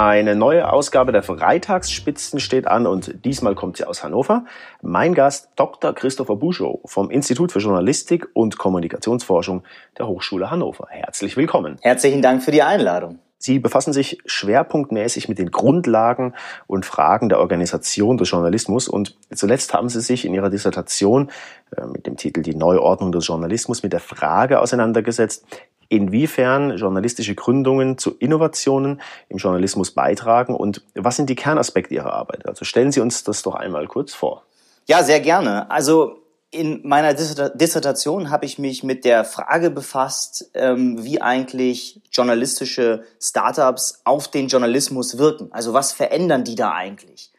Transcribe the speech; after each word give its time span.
Eine 0.00 0.36
neue 0.36 0.72
Ausgabe 0.72 1.10
der 1.10 1.24
Freitagsspitzen 1.24 2.38
steht 2.38 2.68
an 2.68 2.86
und 2.86 3.24
diesmal 3.24 3.56
kommt 3.56 3.78
sie 3.78 3.84
aus 3.84 4.04
Hannover. 4.04 4.44
Mein 4.80 5.12
Gast 5.12 5.48
Dr. 5.56 5.92
Christopher 5.92 6.36
Buschow 6.36 6.78
vom 6.84 7.10
Institut 7.10 7.50
für 7.50 7.58
Journalistik 7.58 8.28
und 8.32 8.58
Kommunikationsforschung 8.58 9.64
der 9.98 10.06
Hochschule 10.06 10.52
Hannover. 10.52 10.86
Herzlich 10.88 11.36
willkommen. 11.36 11.78
Herzlichen 11.80 12.22
Dank 12.22 12.44
für 12.44 12.52
die 12.52 12.62
Einladung. 12.62 13.18
Sie 13.38 13.58
befassen 13.58 13.92
sich 13.92 14.18
schwerpunktmäßig 14.24 15.28
mit 15.28 15.40
den 15.40 15.50
Grundlagen 15.50 16.34
und 16.68 16.86
Fragen 16.86 17.28
der 17.28 17.40
Organisation 17.40 18.18
des 18.18 18.30
Journalismus 18.30 18.86
und 18.86 19.16
zuletzt 19.34 19.74
haben 19.74 19.88
Sie 19.88 20.00
sich 20.00 20.24
in 20.24 20.32
Ihrer 20.32 20.50
Dissertation 20.50 21.28
äh, 21.76 21.86
mit 21.86 22.06
dem 22.06 22.16
Titel 22.16 22.42
Die 22.42 22.54
Neuordnung 22.54 23.10
des 23.10 23.26
Journalismus 23.26 23.82
mit 23.82 23.92
der 23.92 24.00
Frage 24.00 24.60
auseinandergesetzt, 24.60 25.44
inwiefern 25.88 26.76
journalistische 26.76 27.34
Gründungen 27.34 27.98
zu 27.98 28.16
Innovationen 28.18 29.00
im 29.28 29.38
Journalismus 29.38 29.92
beitragen 29.92 30.54
und 30.54 30.82
was 30.94 31.16
sind 31.16 31.30
die 31.30 31.34
Kernaspekte 31.34 31.94
Ihrer 31.94 32.12
Arbeit? 32.12 32.46
Also 32.46 32.64
stellen 32.64 32.92
Sie 32.92 33.00
uns 33.00 33.24
das 33.24 33.42
doch 33.42 33.54
einmal 33.54 33.86
kurz 33.86 34.14
vor. 34.14 34.44
Ja, 34.86 35.02
sehr 35.02 35.20
gerne. 35.20 35.70
Also 35.70 36.18
in 36.50 36.80
meiner 36.86 37.12
Dissertation 37.12 38.30
habe 38.30 38.46
ich 38.46 38.58
mich 38.58 38.82
mit 38.82 39.04
der 39.04 39.24
Frage 39.24 39.70
befasst, 39.70 40.50
ähm, 40.54 41.04
wie 41.04 41.20
eigentlich 41.20 42.00
journalistische 42.10 43.04
Startups 43.20 44.00
auf 44.04 44.28
den 44.28 44.48
Journalismus 44.48 45.18
wirken. 45.18 45.48
Also 45.52 45.74
was 45.74 45.92
verändern 45.92 46.44
die 46.44 46.54
da 46.54 46.72
eigentlich? 46.72 47.32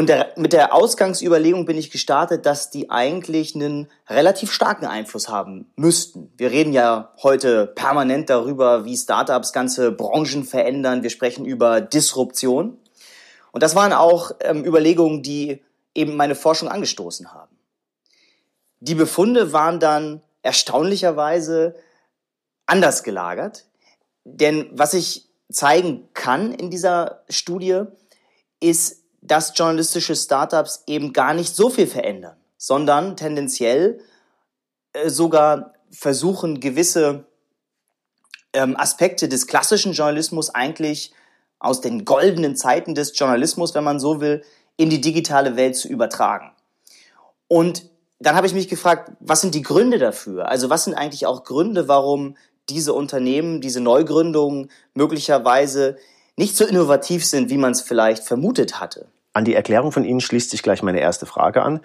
Und 0.00 0.08
der, 0.08 0.32
mit 0.36 0.54
der 0.54 0.72
Ausgangsüberlegung 0.72 1.66
bin 1.66 1.76
ich 1.76 1.90
gestartet, 1.90 2.46
dass 2.46 2.70
die 2.70 2.88
eigentlich 2.88 3.54
einen 3.54 3.86
relativ 4.08 4.50
starken 4.50 4.86
Einfluss 4.86 5.28
haben 5.28 5.70
müssten. 5.76 6.32
Wir 6.38 6.50
reden 6.50 6.72
ja 6.72 7.12
heute 7.22 7.66
permanent 7.66 8.30
darüber, 8.30 8.86
wie 8.86 8.96
Startups 8.96 9.52
ganze 9.52 9.92
Branchen 9.92 10.44
verändern. 10.44 11.02
Wir 11.02 11.10
sprechen 11.10 11.44
über 11.44 11.82
Disruption. 11.82 12.78
Und 13.52 13.62
das 13.62 13.74
waren 13.74 13.92
auch 13.92 14.30
ähm, 14.40 14.64
Überlegungen, 14.64 15.22
die 15.22 15.62
eben 15.94 16.16
meine 16.16 16.34
Forschung 16.34 16.70
angestoßen 16.70 17.34
haben. 17.34 17.54
Die 18.78 18.94
Befunde 18.94 19.52
waren 19.52 19.80
dann 19.80 20.22
erstaunlicherweise 20.40 21.74
anders 22.64 23.02
gelagert. 23.02 23.66
Denn 24.24 24.70
was 24.72 24.94
ich 24.94 25.28
zeigen 25.52 26.08
kann 26.14 26.54
in 26.54 26.70
dieser 26.70 27.22
Studie, 27.28 27.82
ist, 28.60 28.99
dass 29.22 29.56
journalistische 29.56 30.16
Startups 30.16 30.84
eben 30.86 31.12
gar 31.12 31.34
nicht 31.34 31.54
so 31.54 31.70
viel 31.70 31.86
verändern, 31.86 32.36
sondern 32.56 33.16
tendenziell 33.16 34.00
äh, 34.92 35.08
sogar 35.10 35.74
versuchen, 35.90 36.60
gewisse 36.60 37.24
ähm, 38.52 38.76
Aspekte 38.78 39.28
des 39.28 39.46
klassischen 39.46 39.92
Journalismus 39.92 40.50
eigentlich 40.50 41.12
aus 41.58 41.80
den 41.80 42.04
goldenen 42.04 42.56
Zeiten 42.56 42.94
des 42.94 43.16
Journalismus, 43.18 43.74
wenn 43.74 43.84
man 43.84 44.00
so 44.00 44.20
will, 44.20 44.42
in 44.76 44.88
die 44.88 45.00
digitale 45.00 45.56
Welt 45.56 45.76
zu 45.76 45.88
übertragen. 45.88 46.52
Und 47.48 47.90
dann 48.18 48.36
habe 48.36 48.46
ich 48.46 48.54
mich 48.54 48.68
gefragt, 48.68 49.12
was 49.20 49.40
sind 49.40 49.54
die 49.54 49.62
Gründe 49.62 49.98
dafür? 49.98 50.48
Also 50.48 50.70
was 50.70 50.84
sind 50.84 50.94
eigentlich 50.94 51.26
auch 51.26 51.44
Gründe, 51.44 51.88
warum 51.88 52.36
diese 52.68 52.92
Unternehmen, 52.94 53.60
diese 53.60 53.80
Neugründungen 53.80 54.70
möglicherweise 54.94 55.96
nicht 56.40 56.56
so 56.56 56.64
innovativ 56.64 57.24
sind, 57.24 57.50
wie 57.50 57.58
man 57.58 57.72
es 57.72 57.82
vielleicht 57.82 58.24
vermutet 58.24 58.80
hatte. 58.80 59.06
An 59.32 59.44
die 59.44 59.54
Erklärung 59.54 59.92
von 59.92 60.04
Ihnen 60.04 60.20
schließt 60.20 60.50
sich 60.50 60.62
gleich 60.62 60.82
meine 60.82 60.98
erste 60.98 61.26
Frage 61.26 61.62
an. 61.62 61.80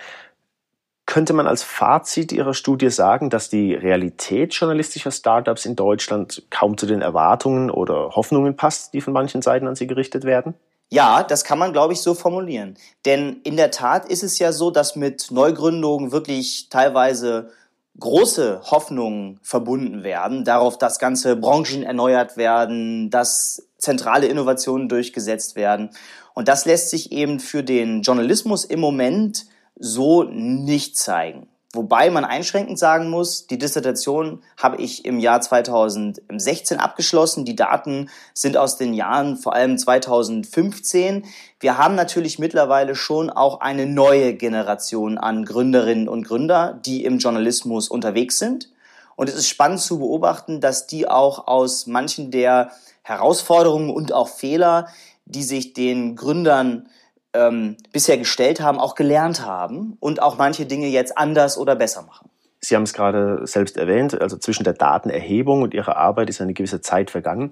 Könnte 1.05 1.33
man 1.33 1.45
als 1.45 1.61
Fazit 1.61 2.31
Ihrer 2.31 2.55
Studie 2.55 2.89
sagen, 2.89 3.29
dass 3.29 3.49
die 3.49 3.75
Realität 3.75 4.53
journalistischer 4.53 5.11
Startups 5.11 5.65
in 5.65 5.75
Deutschland 5.75 6.43
kaum 6.49 6.77
zu 6.77 6.87
den 6.87 7.01
Erwartungen 7.01 7.69
oder 7.69 8.11
Hoffnungen 8.15 8.55
passt, 8.55 8.93
die 8.93 9.01
von 9.01 9.13
manchen 9.13 9.43
Seiten 9.43 9.67
an 9.67 9.75
Sie 9.75 9.87
gerichtet 9.87 10.23
werden? 10.23 10.55
Ja, 10.89 11.23
das 11.23 11.43
kann 11.43 11.59
man, 11.59 11.73
glaube 11.73 11.93
ich, 11.93 12.01
so 12.01 12.13
formulieren. 12.13 12.77
Denn 13.05 13.41
in 13.43 13.57
der 13.57 13.71
Tat 13.71 14.05
ist 14.09 14.23
es 14.23 14.39
ja 14.39 14.51
so, 14.51 14.71
dass 14.71 14.95
mit 14.95 15.31
Neugründungen 15.31 16.11
wirklich 16.11 16.69
teilweise 16.69 17.51
große 17.99 18.61
Hoffnungen 18.65 19.39
verbunden 19.41 20.03
werden, 20.03 20.43
darauf, 20.43 20.77
dass 20.77 20.99
ganze 20.99 21.35
Branchen 21.35 21.83
erneuert 21.83 22.37
werden, 22.37 23.09
dass 23.09 23.67
zentrale 23.77 24.27
Innovationen 24.27 24.89
durchgesetzt 24.89 25.55
werden. 25.55 25.91
Und 26.33 26.47
das 26.47 26.65
lässt 26.65 26.89
sich 26.89 27.11
eben 27.11 27.39
für 27.39 27.63
den 27.63 28.01
Journalismus 28.01 28.65
im 28.65 28.79
Moment 28.79 29.45
so 29.77 30.23
nicht 30.23 30.97
zeigen. 30.97 31.47
Wobei 31.75 32.09
man 32.09 32.23
einschränkend 32.23 32.79
sagen 32.79 33.09
muss, 33.09 33.47
die 33.47 33.57
Dissertation 33.57 34.41
habe 34.57 34.77
ich 34.77 35.03
im 35.05 35.19
Jahr 35.19 35.41
2016 35.41 36.79
abgeschlossen. 36.79 37.43
Die 37.43 37.55
Daten 37.55 38.09
sind 38.33 38.55
aus 38.55 38.77
den 38.77 38.93
Jahren 38.93 39.37
vor 39.37 39.53
allem 39.53 39.77
2015. 39.77 41.25
Wir 41.59 41.77
haben 41.77 41.95
natürlich 41.95 42.39
mittlerweile 42.39 42.95
schon 42.95 43.29
auch 43.29 43.59
eine 43.61 43.85
neue 43.85 44.33
Generation 44.35 45.17
an 45.17 45.43
Gründerinnen 45.43 46.07
und 46.07 46.23
Gründer, 46.23 46.79
die 46.85 47.03
im 47.03 47.17
Journalismus 47.17 47.89
unterwegs 47.89 48.39
sind. 48.39 48.69
Und 49.15 49.29
es 49.29 49.35
ist 49.35 49.49
spannend 49.49 49.81
zu 49.81 49.99
beobachten, 49.99 50.61
dass 50.61 50.87
die 50.87 51.07
auch 51.07 51.47
aus 51.47 51.87
manchen 51.87 52.31
der 52.31 52.71
Herausforderungen 53.01 53.89
und 53.89 54.13
auch 54.13 54.29
Fehler, 54.29 54.87
die 55.25 55.43
sich 55.43 55.73
den 55.73 56.15
Gründern 56.15 56.87
ähm, 57.35 57.77
bisher 57.91 58.17
gestellt 58.17 58.61
haben, 58.61 58.79
auch 58.79 58.95
gelernt 58.95 59.45
haben 59.45 59.97
und 59.99 60.21
auch 60.21 60.37
manche 60.37 60.65
Dinge 60.65 60.87
jetzt 60.87 61.17
anders 61.17 61.57
oder 61.57 61.75
besser 61.75 62.03
machen. 62.03 62.29
Sie 62.61 62.75
haben 62.75 62.83
es 62.83 62.93
gerade 62.93 63.45
selbst 63.45 63.77
erwähnt, 63.77 64.19
also 64.19 64.37
zwischen 64.37 64.63
der 64.63 64.73
Datenerhebung 64.73 65.61
und 65.61 65.73
Ihrer 65.73 65.97
Arbeit 65.97 66.29
ist 66.29 66.41
eine 66.41 66.53
gewisse 66.53 66.81
Zeit 66.81 67.11
vergangen. 67.11 67.51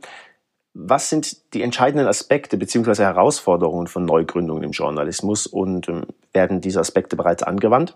Was 0.74 1.10
sind 1.10 1.54
die 1.54 1.62
entscheidenden 1.62 2.08
Aspekte 2.08 2.58
bzw. 2.58 3.04
Herausforderungen 3.04 3.86
von 3.86 4.06
Neugründungen 4.06 4.64
im 4.64 4.72
Journalismus 4.72 5.46
und 5.46 5.88
ähm, 5.88 6.06
werden 6.32 6.62
diese 6.62 6.80
Aspekte 6.80 7.16
bereits 7.16 7.44
angewandt? 7.44 7.96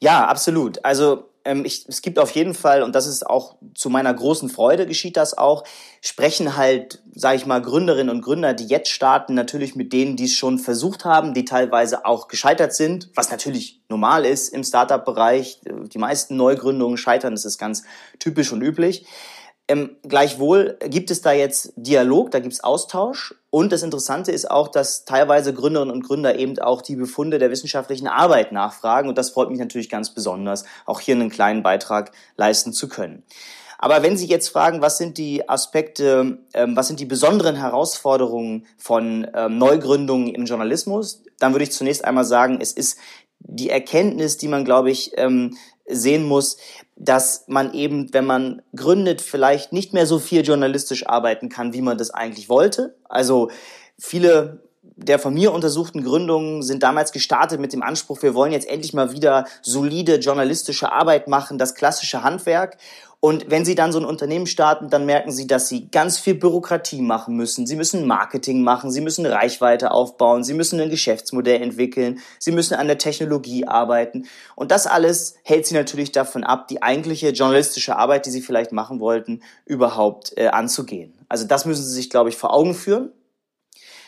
Ja, 0.00 0.26
absolut. 0.26 0.84
Also 0.84 1.29
ähm, 1.44 1.64
ich, 1.64 1.86
es 1.88 2.02
gibt 2.02 2.18
auf 2.18 2.30
jeden 2.32 2.54
Fall, 2.54 2.82
und 2.82 2.94
das 2.94 3.06
ist 3.06 3.26
auch 3.26 3.56
zu 3.74 3.90
meiner 3.90 4.12
großen 4.12 4.48
Freude 4.48 4.86
geschieht 4.86 5.16
das 5.16 5.36
auch, 5.36 5.64
sprechen 6.00 6.56
halt, 6.56 7.02
sage 7.14 7.36
ich 7.36 7.46
mal, 7.46 7.60
Gründerinnen 7.60 8.14
und 8.14 8.22
Gründer, 8.22 8.54
die 8.54 8.66
jetzt 8.66 8.90
starten, 8.90 9.34
natürlich 9.34 9.74
mit 9.74 9.92
denen, 9.92 10.16
die 10.16 10.24
es 10.24 10.34
schon 10.34 10.58
versucht 10.58 11.04
haben, 11.04 11.34
die 11.34 11.44
teilweise 11.44 12.04
auch 12.04 12.28
gescheitert 12.28 12.74
sind, 12.74 13.10
was 13.14 13.30
natürlich 13.30 13.80
normal 13.88 14.24
ist 14.24 14.48
im 14.48 14.64
Startup-Bereich. 14.64 15.60
Die 15.64 15.98
meisten 15.98 16.36
Neugründungen 16.36 16.96
scheitern, 16.96 17.34
das 17.34 17.44
ist 17.44 17.58
ganz 17.58 17.84
typisch 18.18 18.52
und 18.52 18.62
üblich. 18.62 19.06
Ähm, 19.70 19.96
gleichwohl 20.02 20.76
gibt 20.86 21.12
es 21.12 21.22
da 21.22 21.30
jetzt 21.30 21.72
Dialog, 21.76 22.32
da 22.32 22.40
gibt 22.40 22.54
es 22.54 22.64
Austausch. 22.64 23.36
Und 23.50 23.70
das 23.70 23.84
Interessante 23.84 24.32
ist 24.32 24.50
auch, 24.50 24.66
dass 24.66 25.04
teilweise 25.04 25.54
Gründerinnen 25.54 25.94
und 25.94 26.02
Gründer 26.02 26.36
eben 26.36 26.58
auch 26.58 26.82
die 26.82 26.96
Befunde 26.96 27.38
der 27.38 27.52
wissenschaftlichen 27.52 28.08
Arbeit 28.08 28.50
nachfragen. 28.50 29.08
Und 29.08 29.16
das 29.16 29.30
freut 29.30 29.48
mich 29.48 29.60
natürlich 29.60 29.88
ganz 29.88 30.10
besonders, 30.12 30.64
auch 30.86 30.98
hier 30.98 31.14
einen 31.14 31.30
kleinen 31.30 31.62
Beitrag 31.62 32.10
leisten 32.36 32.72
zu 32.72 32.88
können. 32.88 33.22
Aber 33.78 34.02
wenn 34.02 34.16
Sie 34.16 34.26
jetzt 34.26 34.48
fragen, 34.48 34.82
was 34.82 34.98
sind 34.98 35.18
die 35.18 35.48
Aspekte, 35.48 36.38
ähm, 36.52 36.76
was 36.76 36.88
sind 36.88 36.98
die 36.98 37.06
besonderen 37.06 37.54
Herausforderungen 37.54 38.66
von 38.76 39.30
ähm, 39.34 39.56
Neugründungen 39.56 40.34
im 40.34 40.46
Journalismus, 40.46 41.22
dann 41.38 41.52
würde 41.52 41.62
ich 41.62 41.70
zunächst 41.72 42.04
einmal 42.04 42.24
sagen, 42.24 42.58
es 42.60 42.72
ist 42.72 42.98
die 43.38 43.70
Erkenntnis, 43.70 44.36
die 44.36 44.48
man, 44.48 44.64
glaube 44.64 44.90
ich, 44.90 45.12
ähm, 45.16 45.56
sehen 45.90 46.24
muss, 46.24 46.56
dass 46.96 47.44
man 47.48 47.72
eben, 47.74 48.12
wenn 48.12 48.26
man 48.26 48.62
gründet, 48.74 49.20
vielleicht 49.20 49.72
nicht 49.72 49.92
mehr 49.92 50.06
so 50.06 50.18
viel 50.18 50.42
journalistisch 50.42 51.06
arbeiten 51.06 51.48
kann, 51.48 51.72
wie 51.72 51.82
man 51.82 51.98
das 51.98 52.10
eigentlich 52.10 52.48
wollte. 52.48 52.94
Also 53.08 53.50
viele 53.98 54.69
der 55.02 55.18
von 55.18 55.34
mir 55.34 55.52
untersuchten 55.52 56.04
Gründungen 56.04 56.62
sind 56.62 56.82
damals 56.82 57.12
gestartet 57.12 57.60
mit 57.60 57.72
dem 57.72 57.82
Anspruch, 57.82 58.22
wir 58.22 58.34
wollen 58.34 58.52
jetzt 58.52 58.68
endlich 58.68 58.92
mal 58.92 59.12
wieder 59.12 59.46
solide 59.62 60.16
journalistische 60.16 60.92
Arbeit 60.92 61.28
machen, 61.28 61.58
das 61.58 61.74
klassische 61.74 62.22
Handwerk. 62.22 62.76
Und 63.22 63.50
wenn 63.50 63.66
Sie 63.66 63.74
dann 63.74 63.92
so 63.92 63.98
ein 63.98 64.06
Unternehmen 64.06 64.46
starten, 64.46 64.88
dann 64.88 65.04
merken 65.04 65.30
Sie, 65.30 65.46
dass 65.46 65.68
Sie 65.68 65.90
ganz 65.90 66.18
viel 66.18 66.34
Bürokratie 66.34 67.02
machen 67.02 67.36
müssen. 67.36 67.66
Sie 67.66 67.76
müssen 67.76 68.06
Marketing 68.06 68.62
machen, 68.62 68.90
Sie 68.90 69.02
müssen 69.02 69.26
Reichweite 69.26 69.90
aufbauen, 69.90 70.42
Sie 70.42 70.54
müssen 70.54 70.80
ein 70.80 70.88
Geschäftsmodell 70.88 71.60
entwickeln, 71.60 72.20
Sie 72.38 72.50
müssen 72.50 72.74
an 72.74 72.86
der 72.86 72.96
Technologie 72.96 73.66
arbeiten. 73.66 74.26
Und 74.56 74.70
das 74.70 74.86
alles 74.86 75.34
hält 75.42 75.66
Sie 75.66 75.74
natürlich 75.74 76.12
davon 76.12 76.44
ab, 76.44 76.68
die 76.68 76.82
eigentliche 76.82 77.28
journalistische 77.28 77.96
Arbeit, 77.96 78.24
die 78.24 78.30
Sie 78.30 78.40
vielleicht 78.40 78.72
machen 78.72 79.00
wollten, 79.00 79.42
überhaupt 79.66 80.32
äh, 80.38 80.48
anzugehen. 80.48 81.12
Also 81.28 81.46
das 81.46 81.66
müssen 81.66 81.84
Sie 81.84 81.92
sich, 81.92 82.08
glaube 82.08 82.30
ich, 82.30 82.36
vor 82.36 82.54
Augen 82.54 82.74
führen. 82.74 83.12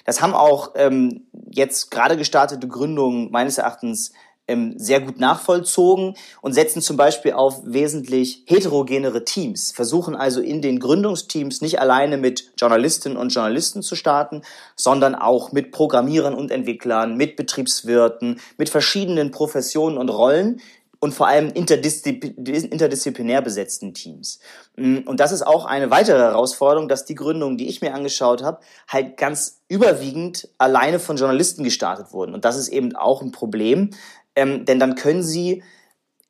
Das 0.04 0.20
haben 0.20 0.34
auch 0.34 0.72
ähm, 0.74 1.26
jetzt 1.50 1.90
gerade 1.90 2.16
gestartete 2.16 2.68
Gründungen 2.68 3.30
meines 3.30 3.58
Erachtens 3.58 4.12
ähm, 4.48 4.74
sehr 4.76 5.00
gut 5.00 5.20
nachvollzogen 5.20 6.14
und 6.40 6.52
setzen 6.52 6.82
zum 6.82 6.96
Beispiel 6.96 7.32
auf 7.32 7.62
wesentlich 7.64 8.42
heterogenere 8.46 9.24
Teams, 9.24 9.72
versuchen 9.72 10.16
also 10.16 10.40
in 10.40 10.60
den 10.60 10.80
Gründungsteams 10.80 11.60
nicht 11.60 11.80
alleine 11.80 12.16
mit 12.16 12.52
Journalistinnen 12.58 13.16
und 13.16 13.32
Journalisten 13.32 13.82
zu 13.82 13.94
starten, 13.94 14.42
sondern 14.74 15.14
auch 15.14 15.52
mit 15.52 15.70
Programmierern 15.70 16.34
und 16.34 16.50
Entwicklern, 16.50 17.16
mit 17.16 17.36
Betriebswirten, 17.36 18.40
mit 18.58 18.68
verschiedenen 18.68 19.30
Professionen 19.30 19.96
und 19.96 20.08
Rollen, 20.08 20.60
und 21.02 21.12
vor 21.12 21.26
allem 21.26 21.48
interdisziplinär 21.48 23.42
besetzten 23.42 23.92
Teams. 23.92 24.38
Mm, 24.76 24.98
und 24.98 25.18
das 25.18 25.32
ist 25.32 25.42
auch 25.42 25.64
eine 25.64 25.90
weitere 25.90 26.20
Herausforderung, 26.20 26.88
dass 26.88 27.04
die 27.04 27.16
Gründungen, 27.16 27.58
die 27.58 27.68
ich 27.68 27.80
mir 27.80 27.92
angeschaut 27.92 28.44
habe, 28.44 28.60
halt 28.86 29.16
ganz 29.16 29.62
überwiegend 29.66 30.48
alleine 30.58 31.00
von 31.00 31.16
Journalisten 31.16 31.64
gestartet 31.64 32.12
wurden. 32.12 32.34
Und 32.34 32.44
das 32.44 32.56
ist 32.56 32.68
eben 32.68 32.94
auch 32.94 33.20
ein 33.20 33.32
Problem, 33.32 33.90
ähm, 34.36 34.64
denn 34.64 34.78
dann 34.78 34.94
können 34.94 35.24
sie 35.24 35.64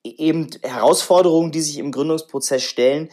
eben 0.04 0.48
Herausforderungen, 0.62 1.52
die 1.52 1.60
sich 1.60 1.76
im 1.76 1.92
Gründungsprozess 1.92 2.62
stellen, 2.62 3.10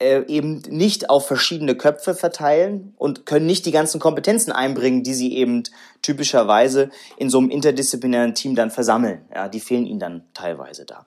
äh, 0.00 0.24
eben 0.26 0.62
nicht 0.68 1.10
auf 1.10 1.26
verschiedene 1.26 1.76
Köpfe 1.76 2.14
verteilen 2.14 2.94
und 2.96 3.26
können 3.26 3.46
nicht 3.46 3.66
die 3.66 3.70
ganzen 3.70 4.00
Kompetenzen 4.00 4.50
einbringen, 4.50 5.02
die 5.02 5.14
sie 5.14 5.36
eben 5.36 5.62
typischerweise 6.02 6.90
in 7.18 7.28
so 7.30 7.38
einem 7.38 7.50
interdisziplinären 7.50 8.34
Team 8.34 8.54
dann 8.54 8.70
versammeln. 8.70 9.26
Ja, 9.34 9.48
die 9.48 9.60
fehlen 9.60 9.86
ihnen 9.86 10.00
dann 10.00 10.24
teilweise 10.34 10.86
da. 10.86 11.06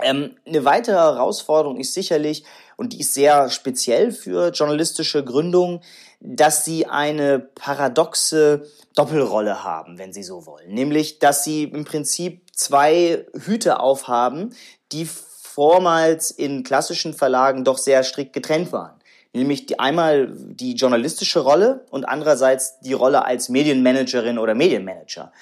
Ähm, 0.00 0.36
eine 0.46 0.64
weitere 0.64 0.96
Herausforderung 0.96 1.78
ist 1.78 1.94
sicherlich, 1.94 2.44
und 2.76 2.94
die 2.94 3.00
ist 3.00 3.14
sehr 3.14 3.50
speziell 3.50 4.10
für 4.10 4.50
journalistische 4.50 5.22
Gründungen, 5.22 5.80
dass 6.20 6.64
sie 6.64 6.86
eine 6.86 7.38
paradoxe 7.38 8.66
Doppelrolle 8.94 9.64
haben, 9.64 9.98
wenn 9.98 10.12
sie 10.12 10.22
so 10.22 10.46
wollen. 10.46 10.72
Nämlich, 10.72 11.18
dass 11.18 11.44
sie 11.44 11.64
im 11.64 11.84
Prinzip 11.84 12.42
zwei 12.52 13.26
Hüte 13.34 13.80
aufhaben, 13.80 14.54
die 14.92 15.08
vormals 15.54 16.30
in 16.30 16.62
klassischen 16.62 17.14
Verlagen 17.14 17.64
doch 17.64 17.78
sehr 17.78 18.02
strikt 18.04 18.32
getrennt 18.32 18.72
waren. 18.72 18.98
Nämlich 19.34 19.66
die, 19.66 19.78
einmal 19.78 20.28
die 20.30 20.74
journalistische 20.74 21.40
Rolle 21.40 21.86
und 21.90 22.04
andererseits 22.04 22.80
die 22.80 22.92
Rolle 22.92 23.24
als 23.24 23.48
Medienmanagerin 23.48 24.38
oder 24.38 24.54
Medienmanager. 24.54 25.32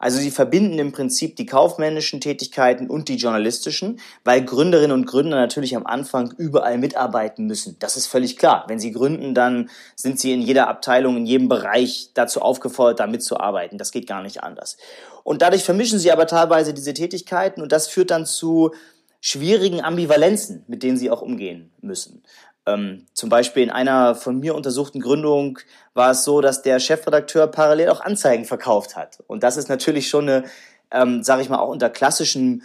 Also 0.00 0.18
sie 0.18 0.30
verbinden 0.30 0.78
im 0.78 0.92
Prinzip 0.92 1.36
die 1.36 1.44
kaufmännischen 1.44 2.22
Tätigkeiten 2.22 2.88
und 2.88 3.08
die 3.10 3.16
journalistischen, 3.16 4.00
weil 4.24 4.42
Gründerinnen 4.42 4.92
und 4.92 5.04
Gründer 5.04 5.36
natürlich 5.36 5.76
am 5.76 5.84
Anfang 5.84 6.32
überall 6.38 6.78
mitarbeiten 6.78 7.46
müssen. 7.46 7.76
Das 7.80 7.98
ist 7.98 8.06
völlig 8.06 8.38
klar. 8.38 8.64
Wenn 8.66 8.80
sie 8.80 8.92
gründen, 8.92 9.34
dann 9.34 9.68
sind 9.96 10.18
sie 10.18 10.32
in 10.32 10.40
jeder 10.40 10.68
Abteilung, 10.68 11.18
in 11.18 11.26
jedem 11.26 11.48
Bereich 11.50 12.12
dazu 12.14 12.40
aufgefordert, 12.40 13.00
da 13.00 13.06
mitzuarbeiten. 13.06 13.76
Das 13.76 13.92
geht 13.92 14.06
gar 14.06 14.22
nicht 14.22 14.42
anders. 14.42 14.78
Und 15.22 15.42
dadurch 15.42 15.64
vermischen 15.64 15.98
sie 15.98 16.10
aber 16.10 16.26
teilweise 16.26 16.72
diese 16.72 16.94
Tätigkeiten 16.94 17.60
und 17.60 17.70
das 17.70 17.86
führt 17.86 18.10
dann 18.10 18.24
zu 18.24 18.72
schwierigen 19.20 19.82
Ambivalenzen, 19.82 20.64
mit 20.66 20.82
denen 20.82 20.96
sie 20.96 21.10
auch 21.10 21.22
umgehen 21.22 21.70
müssen. 21.80 22.22
Ähm, 22.66 23.06
zum 23.14 23.28
Beispiel 23.28 23.62
in 23.62 23.70
einer 23.70 24.14
von 24.14 24.38
mir 24.38 24.54
untersuchten 24.54 25.00
Gründung 25.00 25.58
war 25.94 26.12
es 26.12 26.24
so, 26.24 26.40
dass 26.40 26.62
der 26.62 26.78
Chefredakteur 26.78 27.46
parallel 27.46 27.90
auch 27.90 28.00
Anzeigen 28.00 28.44
verkauft 28.44 28.96
hat. 28.96 29.22
Und 29.26 29.42
das 29.42 29.56
ist 29.56 29.68
natürlich 29.68 30.08
schon 30.08 30.28
eine, 30.28 30.44
ähm, 30.90 31.22
sage 31.22 31.42
ich 31.42 31.48
mal, 31.48 31.58
auch 31.58 31.70
unter 31.70 31.90
klassischen 31.90 32.62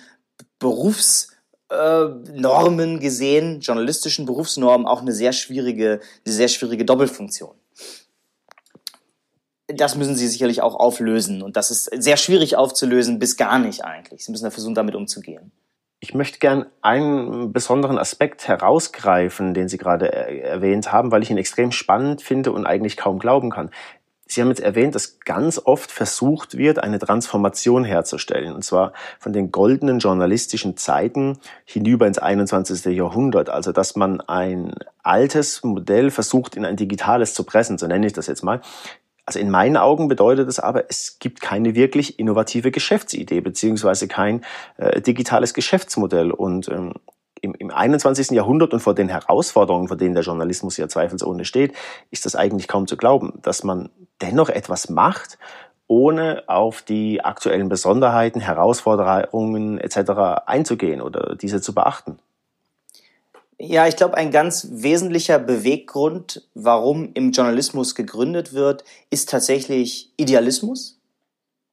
Berufsnormen 0.59 2.97
äh, 2.97 2.99
gesehen, 2.99 3.61
journalistischen 3.61 4.25
Berufsnormen, 4.25 4.87
auch 4.87 5.01
eine 5.01 5.13
sehr 5.13 5.33
schwierige, 5.33 6.01
eine 6.25 6.33
sehr 6.33 6.49
schwierige 6.49 6.85
Doppelfunktion. 6.85 7.55
Das 9.67 9.95
müssen 9.95 10.15
Sie 10.15 10.27
sicherlich 10.27 10.61
auch 10.61 10.75
auflösen. 10.75 11.41
Und 11.41 11.57
das 11.57 11.71
ist 11.71 11.85
sehr 11.85 12.17
schwierig 12.17 12.55
aufzulösen, 12.55 13.17
bis 13.17 13.35
gar 13.35 13.57
nicht 13.59 13.83
eigentlich. 13.83 14.23
Sie 14.23 14.31
müssen 14.31 14.43
da 14.43 14.51
versuchen, 14.51 14.75
damit 14.75 14.93
umzugehen. 14.93 15.51
Ich 15.99 16.13
möchte 16.13 16.39
gern 16.39 16.65
einen 16.81 17.51
besonderen 17.51 17.97
Aspekt 17.97 18.47
herausgreifen, 18.47 19.53
den 19.53 19.69
Sie 19.69 19.77
gerade 19.77 20.11
erwähnt 20.11 20.91
haben, 20.91 21.11
weil 21.11 21.23
ich 21.23 21.31
ihn 21.31 21.37
extrem 21.37 21.71
spannend 21.71 22.21
finde 22.21 22.51
und 22.51 22.65
eigentlich 22.65 22.97
kaum 22.97 23.17
glauben 23.17 23.49
kann. 23.49 23.71
Sie 24.27 24.41
haben 24.41 24.49
jetzt 24.49 24.61
erwähnt, 24.61 24.95
dass 24.95 25.19
ganz 25.19 25.61
oft 25.63 25.91
versucht 25.91 26.57
wird, 26.57 26.79
eine 26.79 26.97
Transformation 26.97 27.83
herzustellen, 27.83 28.53
und 28.53 28.63
zwar 28.63 28.93
von 29.19 29.33
den 29.33 29.51
goldenen 29.51 29.99
journalistischen 29.99 30.77
Zeiten 30.77 31.37
hinüber 31.63 32.07
ins 32.07 32.17
21. 32.17 32.85
Jahrhundert. 32.95 33.49
Also, 33.49 33.71
dass 33.71 33.95
man 33.95 34.21
ein 34.21 34.73
altes 35.03 35.63
Modell 35.63 36.09
versucht, 36.09 36.55
in 36.55 36.65
ein 36.65 36.75
digitales 36.75 37.35
zu 37.35 37.43
pressen, 37.43 37.77
so 37.77 37.85
nenne 37.85 38.07
ich 38.07 38.13
das 38.13 38.25
jetzt 38.25 38.43
mal. 38.43 38.61
Also 39.25 39.39
in 39.39 39.49
meinen 39.49 39.75
Augen 39.75 40.07
bedeutet 40.07 40.47
es 40.47 40.59
aber, 40.59 40.85
es 40.89 41.17
gibt 41.19 41.41
keine 41.41 41.73
wirklich 41.73 42.19
innovative 42.19 42.69
Geschäftsidee 42.71 43.41
beziehungsweise 43.41 44.07
kein 44.07 44.45
äh, 44.77 45.01
digitales 45.01 45.53
Geschäftsmodell. 45.53 46.31
Und 46.31 46.67
ähm, 46.69 46.93
im, 47.41 47.55
im 47.55 47.71
21. 47.71 48.31
Jahrhundert 48.31 48.73
und 48.73 48.81
vor 48.81 48.93
den 48.93 49.09
Herausforderungen, 49.09 49.87
vor 49.87 49.97
denen 49.97 50.13
der 50.13 50.23
Journalismus 50.23 50.77
ja 50.77 50.87
zweifelsohne 50.87 51.45
steht, 51.45 51.73
ist 52.11 52.25
das 52.25 52.35
eigentlich 52.35 52.67
kaum 52.67 52.87
zu 52.87 52.97
glauben, 52.97 53.33
dass 53.41 53.63
man 53.63 53.89
dennoch 54.21 54.49
etwas 54.49 54.89
macht, 54.89 55.39
ohne 55.87 56.43
auf 56.47 56.81
die 56.81 57.23
aktuellen 57.23 57.69
Besonderheiten, 57.69 58.41
Herausforderungen 58.41 59.79
etc. 59.79 60.45
einzugehen 60.45 61.01
oder 61.01 61.35
diese 61.35 61.61
zu 61.61 61.73
beachten. 61.73 62.19
Ja, 63.57 63.87
ich 63.87 63.95
glaube, 63.95 64.17
ein 64.17 64.31
ganz 64.31 64.67
wesentlicher 64.69 65.39
Beweggrund, 65.39 66.45
warum 66.55 67.13
im 67.13 67.31
Journalismus 67.31 67.95
gegründet 67.95 68.51
wird, 68.53 68.83
ist 69.09 69.29
tatsächlich 69.29 70.11
Idealismus, 70.17 70.99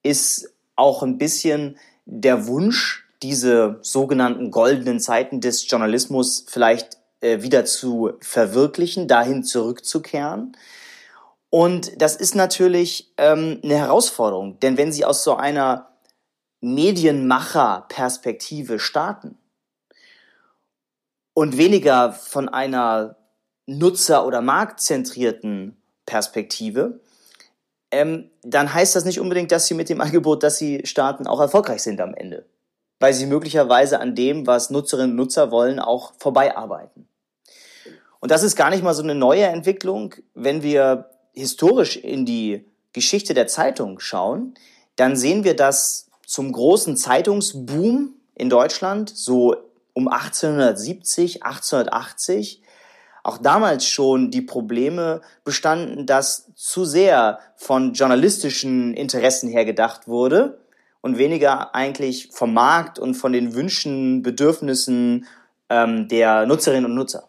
ist 0.04 0.48
auch 0.76 1.02
ein 1.02 1.18
bisschen 1.18 1.76
der 2.04 2.46
Wunsch, 2.46 3.04
diese 3.22 3.80
sogenannten 3.82 4.52
goldenen 4.52 5.00
Zeiten 5.00 5.40
des 5.40 5.68
Journalismus 5.68 6.46
vielleicht 6.48 6.98
äh, 7.20 7.42
wieder 7.42 7.64
zu 7.64 8.12
verwirklichen, 8.20 9.08
dahin 9.08 9.42
zurückzukehren. 9.42 10.56
Und 11.50 12.00
das 12.00 12.14
ist 12.16 12.34
natürlich 12.34 13.12
ähm, 13.18 13.60
eine 13.62 13.76
Herausforderung, 13.76 14.58
denn 14.60 14.76
wenn 14.76 14.92
Sie 14.92 15.04
aus 15.04 15.22
so 15.24 15.36
einer 15.36 15.88
Medienmacher-Perspektive 16.60 18.78
starten, 18.78 19.36
und 21.34 21.56
weniger 21.56 22.12
von 22.12 22.48
einer 22.48 23.16
nutzer- 23.66 24.26
oder 24.26 24.40
marktzentrierten 24.40 25.76
Perspektive, 26.06 27.00
ähm, 27.90 28.30
dann 28.42 28.72
heißt 28.72 28.96
das 28.96 29.04
nicht 29.04 29.20
unbedingt, 29.20 29.52
dass 29.52 29.66
sie 29.66 29.74
mit 29.74 29.88
dem 29.88 30.00
Angebot, 30.00 30.42
das 30.42 30.58
sie 30.58 30.82
starten, 30.84 31.26
auch 31.26 31.40
erfolgreich 31.40 31.82
sind 31.82 32.00
am 32.00 32.14
Ende. 32.14 32.46
Weil 32.98 33.12
sie 33.12 33.26
möglicherweise 33.26 34.00
an 34.00 34.14
dem, 34.14 34.46
was 34.46 34.70
Nutzerinnen 34.70 35.10
und 35.10 35.16
Nutzer 35.16 35.50
wollen, 35.50 35.78
auch 35.78 36.14
vorbeiarbeiten. 36.18 37.06
Und 38.20 38.30
das 38.30 38.42
ist 38.42 38.56
gar 38.56 38.70
nicht 38.70 38.82
mal 38.82 38.94
so 38.94 39.02
eine 39.02 39.14
neue 39.14 39.44
Entwicklung. 39.44 40.14
Wenn 40.34 40.62
wir 40.62 41.10
historisch 41.32 41.96
in 41.96 42.24
die 42.24 42.64
Geschichte 42.92 43.34
der 43.34 43.46
Zeitung 43.46 43.98
schauen, 43.98 44.54
dann 44.96 45.16
sehen 45.16 45.44
wir, 45.44 45.56
dass 45.56 46.08
zum 46.26 46.52
großen 46.52 46.96
Zeitungsboom 46.96 48.14
in 48.34 48.48
Deutschland 48.48 49.10
so 49.10 49.56
um 49.94 50.08
1870, 50.08 51.44
1880 51.44 52.62
auch 53.24 53.38
damals 53.38 53.86
schon 53.86 54.30
die 54.30 54.42
Probleme 54.42 55.20
bestanden, 55.44 56.06
dass 56.06 56.52
zu 56.56 56.84
sehr 56.84 57.38
von 57.54 57.92
journalistischen 57.92 58.94
Interessen 58.94 59.48
her 59.48 59.64
gedacht 59.64 60.08
wurde 60.08 60.58
und 61.00 61.18
weniger 61.18 61.74
eigentlich 61.74 62.30
vom 62.32 62.52
Markt 62.52 62.98
und 62.98 63.14
von 63.14 63.32
den 63.32 63.54
Wünschen, 63.54 64.22
Bedürfnissen 64.22 65.26
ähm, 65.68 66.08
der 66.08 66.46
Nutzerinnen 66.46 66.86
und 66.86 66.94
Nutzer. 66.94 67.24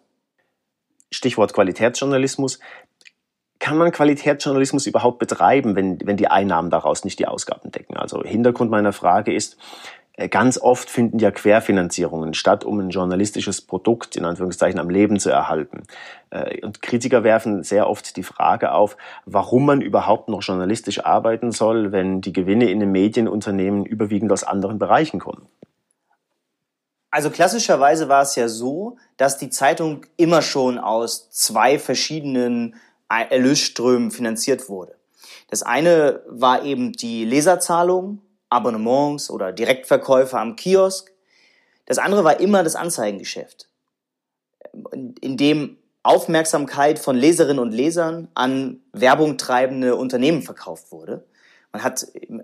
Stichwort 1.11 1.53
Qualitätsjournalismus. 1.53 2.59
Kann 3.59 3.77
man 3.77 3.91
Qualitätsjournalismus 3.91 4.87
überhaupt 4.87 5.19
betreiben, 5.19 5.75
wenn, 5.75 5.99
wenn 6.05 6.17
die 6.17 6.27
Einnahmen 6.27 6.69
daraus 6.69 7.05
nicht 7.05 7.19
die 7.19 7.27
Ausgaben 7.27 7.71
decken? 7.71 7.95
Also 7.97 8.23
Hintergrund 8.23 8.71
meiner 8.71 8.93
Frage 8.93 9.33
ist, 9.33 9.57
ganz 10.29 10.59
oft 10.59 10.89
finden 10.89 11.17
ja 11.17 11.31
Querfinanzierungen 11.31 12.33
statt, 12.35 12.63
um 12.63 12.79
ein 12.79 12.89
journalistisches 12.89 13.61
Produkt 13.61 14.15
in 14.15 14.25
Anführungszeichen 14.25 14.79
am 14.79 14.89
Leben 14.89 15.19
zu 15.19 15.31
erhalten. 15.31 15.83
Äh, 16.29 16.63
und 16.63 16.81
Kritiker 16.81 17.23
werfen 17.23 17.63
sehr 17.63 17.89
oft 17.89 18.15
die 18.15 18.23
Frage 18.23 18.73
auf, 18.73 18.95
warum 19.25 19.65
man 19.65 19.81
überhaupt 19.81 20.29
noch 20.29 20.43
journalistisch 20.43 21.03
arbeiten 21.03 21.51
soll, 21.51 21.91
wenn 21.91 22.21
die 22.21 22.33
Gewinne 22.33 22.69
in 22.69 22.79
den 22.79 22.91
Medienunternehmen 22.91 23.85
überwiegend 23.85 24.31
aus 24.31 24.43
anderen 24.43 24.77
Bereichen 24.77 25.19
kommen. 25.19 25.47
Also 27.09 27.29
klassischerweise 27.29 28.09
war 28.09 28.23
es 28.23 28.35
ja 28.35 28.47
so, 28.47 28.97
dass 29.17 29.37
die 29.37 29.49
Zeitung 29.49 30.05
immer 30.17 30.41
schon 30.41 30.79
aus 30.79 31.29
zwei 31.29 31.77
verschiedenen 31.77 32.75
Erlösströmen 33.07 34.09
finanziert 34.09 34.67
wurde. 34.67 34.95
Das 35.49 35.61
eine 35.61 36.21
war 36.27 36.63
eben 36.63 36.93
die 36.93 37.25
Leserzahlung 37.25 38.22
Abonnements 38.53 39.29
oder 39.29 39.51
Direktverkäufe 39.51 40.39
am 40.39 40.55
Kiosk. 40.55 41.11
Das 41.85 41.97
andere 41.97 42.23
war 42.23 42.39
immer 42.39 42.63
das 42.63 42.75
Anzeigengeschäft, 42.75 43.67
in 45.21 45.37
dem 45.37 45.77
Aufmerksamkeit 46.03 46.99
von 46.99 47.15
Leserinnen 47.15 47.59
und 47.59 47.71
Lesern 47.71 48.27
an 48.33 48.81
Werbung 48.91 49.37
treibende 49.37 49.95
Unternehmen 49.95 50.41
verkauft 50.41 50.91
wurde. 50.91 51.25
Man 51.71 51.83
hat 51.83 52.03
in 52.03 52.43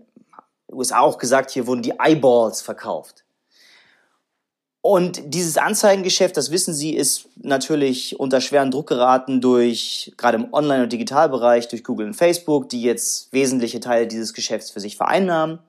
USA 0.72 1.00
auch 1.00 1.18
gesagt, 1.18 1.52
hier 1.52 1.68
wurden 1.68 1.82
die 1.82 1.94
Eyeballs 2.00 2.62
verkauft. 2.62 3.26
Und 4.82 5.34
dieses 5.34 5.58
Anzeigengeschäft, 5.58 6.38
das 6.38 6.52
wissen 6.52 6.74
Sie, 6.74 6.96
ist 6.96 7.28
natürlich 7.36 8.18
unter 8.18 8.40
schweren 8.40 8.72
Druck 8.72 8.88
geraten 8.88 9.42
durch, 9.42 10.14
gerade 10.16 10.38
im 10.38 10.54
Online- 10.54 10.84
und 10.84 10.94
Digitalbereich, 10.94 11.68
durch 11.68 11.84
Google 11.84 12.08
und 12.08 12.14
Facebook, 12.14 12.70
die 12.70 12.82
jetzt 12.82 13.34
wesentliche 13.34 13.82
Teile 13.82 14.08
dieses 14.08 14.34
Geschäfts 14.34 14.72
für 14.72 14.80
sich 14.80 14.96
vereinnahmen. 14.96 15.60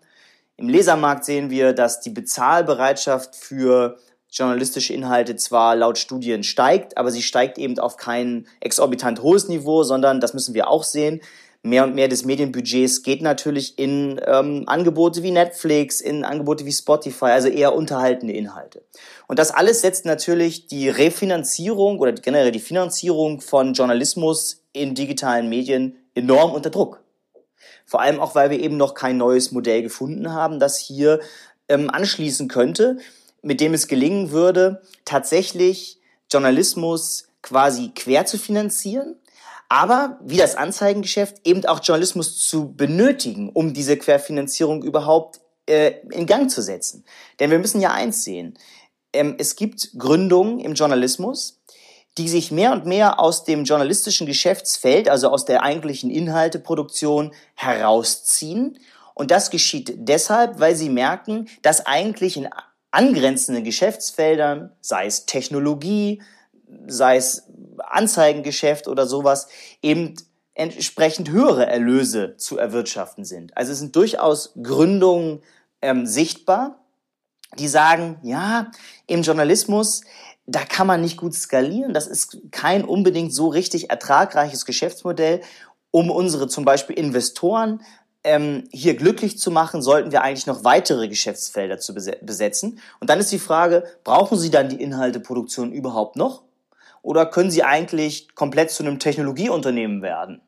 Im 0.61 0.69
Lesermarkt 0.69 1.25
sehen 1.25 1.49
wir, 1.49 1.73
dass 1.73 2.00
die 2.00 2.11
Bezahlbereitschaft 2.11 3.35
für 3.35 3.97
journalistische 4.31 4.93
Inhalte 4.93 5.35
zwar 5.37 5.75
laut 5.75 5.97
Studien 5.97 6.43
steigt, 6.43 6.99
aber 6.99 7.11
sie 7.11 7.23
steigt 7.23 7.57
eben 7.57 7.79
auf 7.79 7.97
kein 7.97 8.47
exorbitant 8.61 9.23
hohes 9.23 9.49
Niveau, 9.49 9.85
sondern, 9.85 10.21
das 10.21 10.35
müssen 10.35 10.52
wir 10.52 10.69
auch 10.69 10.85
sehen, 10.85 11.23
mehr 11.62 11.85
und 11.85 11.95
mehr 11.95 12.09
des 12.09 12.26
Medienbudgets 12.26 13.02
geht 13.02 13.23
natürlich 13.23 13.79
in 13.79 14.21
ähm, 14.26 14.64
Angebote 14.67 15.23
wie 15.23 15.31
Netflix, 15.31 16.02
in 16.02 16.25
Angebote 16.25 16.67
wie 16.67 16.73
Spotify, 16.73 17.26
also 17.26 17.49
eher 17.49 17.75
unterhaltende 17.75 18.35
Inhalte. 18.35 18.85
Und 19.29 19.38
das 19.38 19.52
alles 19.52 19.81
setzt 19.81 20.05
natürlich 20.05 20.67
die 20.67 20.90
Refinanzierung 20.90 22.00
oder 22.00 22.12
generell 22.12 22.52
die 22.52 22.61
Finanzierung 22.61 23.40
von 23.40 23.73
Journalismus 23.73 24.62
in 24.75 24.95
digitalen 24.95 25.49
Medien 25.49 25.97
enorm 26.14 26.52
unter 26.52 26.69
Druck. 26.69 27.00
Vor 27.90 28.00
allem 28.00 28.20
auch, 28.20 28.37
weil 28.37 28.50
wir 28.50 28.61
eben 28.61 28.76
noch 28.76 28.94
kein 28.94 29.16
neues 29.16 29.50
Modell 29.50 29.82
gefunden 29.82 30.32
haben, 30.32 30.61
das 30.61 30.78
hier 30.78 31.18
ähm, 31.68 31.90
anschließen 31.90 32.47
könnte, 32.47 32.99
mit 33.42 33.61
dem 33.61 33.75
es 33.75 33.88
gelingen 33.88 34.30
würde, 34.30 34.80
tatsächlich 35.04 35.99
Journalismus 36.30 37.26
quasi 37.42 37.90
quer 37.92 38.26
zu 38.26 38.38
finanzieren, 38.38 39.16
aber 39.68 40.20
wie 40.23 40.37
das 40.37 40.54
Anzeigengeschäft 40.54 41.38
eben 41.44 41.66
auch 41.66 41.80
Journalismus 41.82 42.38
zu 42.38 42.73
benötigen, 42.73 43.50
um 43.50 43.75
diese 43.75 43.97
Querfinanzierung 43.97 44.85
überhaupt 44.85 45.40
äh, 45.66 45.94
in 46.12 46.26
Gang 46.26 46.49
zu 46.49 46.62
setzen. 46.62 47.04
Denn 47.40 47.50
wir 47.50 47.59
müssen 47.59 47.80
ja 47.80 47.92
eins 47.92 48.23
sehen. 48.23 48.56
Ähm, 49.12 49.35
es 49.37 49.56
gibt 49.56 49.99
Gründungen 49.99 50.61
im 50.61 50.75
Journalismus, 50.75 51.60
die 52.19 52.29
sich 52.29 52.50
mehr 52.50 52.73
und 52.73 52.87
mehr 52.87 53.21
aus 53.21 53.45
dem 53.45 53.64
journalistischen 53.64 54.26
Geschäftsfeld, 54.26 55.09
also 55.09 55.29
aus 55.29 55.45
der 55.45 55.62
eigentlichen 55.62 56.11
Inhalteproduktion 56.11 57.33
herausziehen. 57.55 58.79
Und 59.14 59.31
das 59.31 59.50
geschieht 59.50 59.95
deshalb, 59.97 60.61
weil 60.61 60.75
sie 60.75 60.88
merken, 60.88 61.49
dass 61.62 61.87
eigentlich 61.87 62.37
in 62.37 62.49
angrenzenden 62.90 63.64
Geschäftsfeldern, 63.64 64.73
sei 64.81 65.07
es 65.07 65.26
Technologie, 65.26 66.23
sei 66.87 67.17
es 67.17 67.45
Anzeigengeschäft 67.79 68.88
oder 68.88 69.07
sowas, 69.07 69.49
eben 69.83 70.17
entsprechend 70.55 71.31
höhere 71.31 71.67
Erlöse 71.67 72.37
zu 72.37 72.59
erwirtschaften 72.59 73.25
sind. 73.25 73.57
Also 73.57 73.73
es 73.73 73.79
sind 73.79 73.95
durchaus 73.97 74.52
Gründungen 74.61 75.43
ähm, 75.81 76.07
sichtbar, 76.07 76.81
die 77.59 77.69
sagen, 77.69 78.19
ja, 78.23 78.71
im 79.07 79.23
Journalismus, 79.23 80.02
da 80.50 80.64
kann 80.64 80.87
man 80.87 81.00
nicht 81.00 81.16
gut 81.16 81.35
skalieren, 81.35 81.95
das 81.95 82.07
ist 82.07 82.38
kein 82.50 82.85
unbedingt 82.85 83.33
so 83.33 83.49
richtig 83.49 83.90
ertragreiches 83.90 84.66
Geschäftsmodell, 84.66 85.42
um 85.92 86.11
unsere 86.11 86.49
zum 86.49 86.64
Beispiel 86.64 86.99
Investoren 86.99 87.83
ähm, 88.25 88.64
hier 88.73 88.97
glücklich 88.97 89.38
zu 89.38 89.50
machen, 89.50 89.80
sollten 89.80 90.12
wir 90.12 90.23
eigentlich 90.23 90.47
noch 90.47 90.64
weitere 90.64 91.09
Geschäftsfelder 91.09 91.78
zu 91.78 91.95
besetzen. 91.95 92.80
Und 93.00 93.09
dann 93.09 93.21
ist 93.21 93.33
die 93.33 93.38
Frage, 93.38 93.85
brauchen 94.04 94.38
Sie 94.38 94.50
dann 94.50 94.69
die 94.69 94.83
Inhalteproduktion 94.83 95.73
überhaupt 95.73 96.16
noch? 96.16 96.42
Oder 97.02 97.26
können 97.26 97.50
Sie 97.50 97.62
eigentlich 97.62 98.35
komplett 98.35 98.71
zu 98.71 98.83
einem 98.83 98.99
Technologieunternehmen 98.99 100.02
werden? 100.02 100.42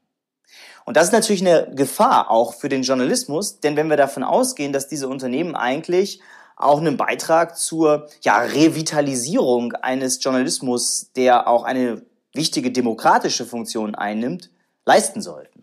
Und 0.84 0.96
das 0.96 1.06
ist 1.06 1.12
natürlich 1.12 1.40
eine 1.40 1.72
Gefahr 1.74 2.30
auch 2.30 2.54
für 2.54 2.68
den 2.68 2.82
Journalismus, 2.82 3.60
denn 3.60 3.76
wenn 3.76 3.88
wir 3.88 3.96
davon 3.96 4.24
ausgehen, 4.24 4.72
dass 4.72 4.88
diese 4.88 5.08
Unternehmen 5.08 5.54
eigentlich 5.54 6.20
auch 6.56 6.80
einen 6.80 6.96
Beitrag 6.96 7.56
zur 7.56 8.08
ja, 8.22 8.38
Revitalisierung 8.38 9.72
eines 9.72 10.22
Journalismus, 10.22 11.10
der 11.16 11.48
auch 11.48 11.64
eine 11.64 12.02
wichtige 12.34 12.70
demokratische 12.70 13.44
Funktion 13.44 13.94
einnimmt, 13.94 14.50
leisten 14.84 15.20
sollten 15.20 15.62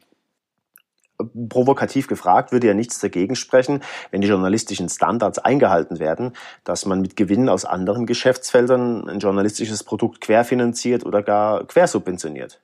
provokativ 1.50 2.08
gefragt, 2.08 2.52
würde 2.52 2.68
ja 2.68 2.74
nichts 2.74 3.00
dagegen 3.00 3.36
sprechen, 3.36 3.82
wenn 4.12 4.22
die 4.22 4.28
journalistischen 4.28 4.90
Standards 4.90 5.40
eingehalten 5.40 6.00
werden, 6.00 6.34
dass 6.64 6.86
man 6.86 7.02
mit 7.02 7.16
Gewinnen 7.16 7.50
aus 7.50 7.66
anderen 7.66 8.06
Geschäftsfeldern 8.06 9.08
ein 9.10 9.20
journalistisches 9.20 9.84
Produkt 9.84 10.22
querfinanziert 10.22 11.06
oder 11.06 11.22
gar 11.22 11.66
quersubventioniert. 11.66 12.62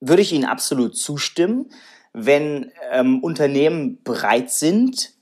Würde 0.00 0.22
ich 0.22 0.32
Ihnen 0.32 0.44
absolut 0.44 0.96
zustimmen, 0.96 1.70
wenn 2.12 2.70
ähm, 2.92 3.22
Unternehmen 3.22 4.02
bereit 4.04 4.50
sind, 4.50 5.14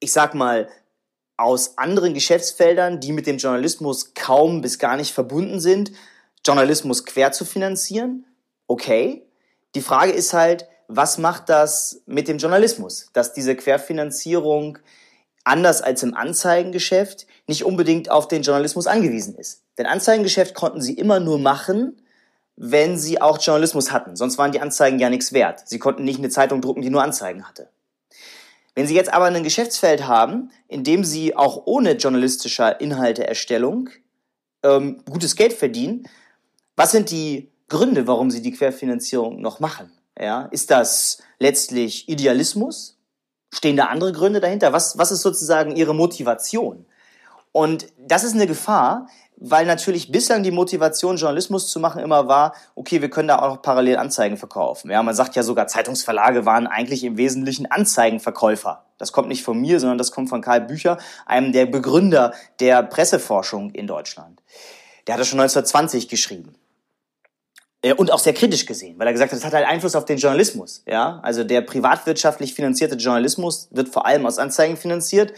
ich 0.00 0.12
sag 0.12 0.34
mal, 0.34 0.68
aus 1.36 1.78
anderen 1.78 2.14
Geschäftsfeldern, 2.14 3.00
die 3.00 3.12
mit 3.12 3.26
dem 3.26 3.38
Journalismus 3.38 4.14
kaum 4.14 4.60
bis 4.60 4.78
gar 4.78 4.96
nicht 4.96 5.12
verbunden 5.12 5.60
sind, 5.60 5.92
Journalismus 6.46 7.04
quer 7.04 7.32
zu 7.32 7.44
finanzieren. 7.44 8.26
Okay. 8.66 9.26
Die 9.74 9.80
Frage 9.80 10.12
ist 10.12 10.32
halt, 10.32 10.66
was 10.86 11.18
macht 11.18 11.48
das 11.48 12.02
mit 12.06 12.28
dem 12.28 12.38
Journalismus? 12.38 13.08
Dass 13.12 13.32
diese 13.32 13.56
Querfinanzierung 13.56 14.78
anders 15.42 15.82
als 15.82 16.02
im 16.02 16.14
Anzeigengeschäft 16.14 17.26
nicht 17.46 17.64
unbedingt 17.64 18.10
auf 18.10 18.28
den 18.28 18.42
Journalismus 18.42 18.86
angewiesen 18.86 19.34
ist. 19.34 19.62
Denn 19.76 19.86
Anzeigengeschäft 19.86 20.54
konnten 20.54 20.80
sie 20.80 20.94
immer 20.94 21.20
nur 21.20 21.38
machen, 21.38 22.00
wenn 22.56 22.96
sie 22.96 23.20
auch 23.20 23.40
Journalismus 23.40 23.90
hatten. 23.90 24.16
Sonst 24.16 24.38
waren 24.38 24.52
die 24.52 24.60
Anzeigen 24.60 24.98
ja 24.98 25.10
nichts 25.10 25.32
wert. 25.32 25.68
Sie 25.68 25.78
konnten 25.78 26.04
nicht 26.04 26.18
eine 26.18 26.30
Zeitung 26.30 26.60
drucken, 26.60 26.82
die 26.82 26.90
nur 26.90 27.02
Anzeigen 27.02 27.46
hatte. 27.48 27.68
Wenn 28.74 28.86
Sie 28.86 28.94
jetzt 28.94 29.12
aber 29.12 29.26
ein 29.26 29.44
Geschäftsfeld 29.44 30.06
haben, 30.06 30.50
in 30.68 30.82
dem 30.82 31.04
Sie 31.04 31.36
auch 31.36 31.62
ohne 31.66 31.92
journalistischer 31.92 32.80
Inhalteerstellung 32.80 33.90
ähm, 34.62 35.02
gutes 35.08 35.36
Geld 35.36 35.52
verdienen, 35.52 36.08
was 36.76 36.90
sind 36.90 37.10
die 37.10 37.52
Gründe, 37.68 38.06
warum 38.06 38.30
Sie 38.30 38.42
die 38.42 38.52
Querfinanzierung 38.52 39.40
noch 39.40 39.60
machen? 39.60 39.92
Ja, 40.18 40.46
ist 40.46 40.70
das 40.70 41.18
letztlich 41.38 42.08
Idealismus? 42.08 42.98
Stehen 43.52 43.76
da 43.76 43.86
andere 43.86 44.12
Gründe 44.12 44.40
dahinter? 44.40 44.72
Was, 44.72 44.98
was 44.98 45.12
ist 45.12 45.22
sozusagen 45.22 45.76
Ihre 45.76 45.94
Motivation? 45.94 46.86
Und 47.54 47.86
das 47.98 48.24
ist 48.24 48.34
eine 48.34 48.48
Gefahr, 48.48 49.06
weil 49.36 49.64
natürlich 49.64 50.10
bislang 50.10 50.42
die 50.42 50.50
Motivation, 50.50 51.16
Journalismus 51.16 51.70
zu 51.70 51.78
machen, 51.78 52.02
immer 52.02 52.26
war, 52.26 52.52
okay, 52.74 53.00
wir 53.00 53.10
können 53.10 53.28
da 53.28 53.38
auch 53.38 53.54
noch 53.54 53.62
parallel 53.62 53.96
Anzeigen 53.96 54.36
verkaufen. 54.36 54.90
Ja, 54.90 55.00
man 55.04 55.14
sagt 55.14 55.36
ja 55.36 55.44
sogar, 55.44 55.68
Zeitungsverlage 55.68 56.46
waren 56.46 56.66
eigentlich 56.66 57.04
im 57.04 57.16
Wesentlichen 57.16 57.70
Anzeigenverkäufer. 57.70 58.86
Das 58.98 59.12
kommt 59.12 59.28
nicht 59.28 59.44
von 59.44 59.60
mir, 59.60 59.78
sondern 59.78 59.98
das 59.98 60.10
kommt 60.10 60.30
von 60.30 60.40
Karl 60.40 60.62
Bücher, 60.62 60.98
einem 61.26 61.52
der 61.52 61.66
Begründer 61.66 62.34
der 62.58 62.82
Presseforschung 62.82 63.70
in 63.70 63.86
Deutschland. 63.86 64.42
Der 65.06 65.14
hat 65.14 65.20
das 65.20 65.28
schon 65.28 65.38
1920 65.38 66.08
geschrieben. 66.08 66.56
Äh, 67.82 67.94
und 67.94 68.10
auch 68.10 68.18
sehr 68.18 68.34
kritisch 68.34 68.66
gesehen, 68.66 68.98
weil 68.98 69.06
er 69.06 69.12
gesagt 69.12 69.30
hat, 69.30 69.38
es 69.38 69.44
hat 69.44 69.52
halt 69.52 69.68
Einfluss 69.68 69.94
auf 69.94 70.06
den 70.06 70.18
Journalismus. 70.18 70.82
Ja, 70.88 71.20
also 71.22 71.44
der 71.44 71.60
privatwirtschaftlich 71.60 72.52
finanzierte 72.52 72.96
Journalismus 72.96 73.68
wird 73.70 73.90
vor 73.90 74.06
allem 74.06 74.26
aus 74.26 74.38
Anzeigen 74.38 74.76
finanziert. 74.76 75.32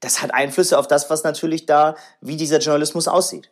Das 0.00 0.22
hat 0.22 0.34
Einflüsse 0.34 0.78
auf 0.78 0.86
das, 0.86 1.10
was 1.10 1.24
natürlich 1.24 1.66
da, 1.66 1.96
wie 2.20 2.36
dieser 2.36 2.58
Journalismus 2.58 3.08
aussieht. 3.08 3.50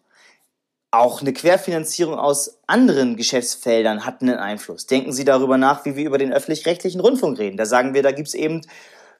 Auch 0.90 1.20
eine 1.20 1.32
Querfinanzierung 1.32 2.18
aus 2.18 2.58
anderen 2.66 3.16
Geschäftsfeldern 3.16 4.06
hat 4.06 4.22
einen 4.22 4.36
Einfluss. 4.36 4.86
Denken 4.86 5.12
Sie 5.12 5.24
darüber 5.24 5.58
nach, 5.58 5.84
wie 5.84 5.96
wir 5.96 6.06
über 6.06 6.18
den 6.18 6.32
öffentlich-rechtlichen 6.32 7.00
Rundfunk 7.00 7.38
reden. 7.38 7.56
Da 7.56 7.66
sagen 7.66 7.94
wir, 7.94 8.02
da 8.02 8.12
gibt's 8.12 8.34
eben 8.34 8.60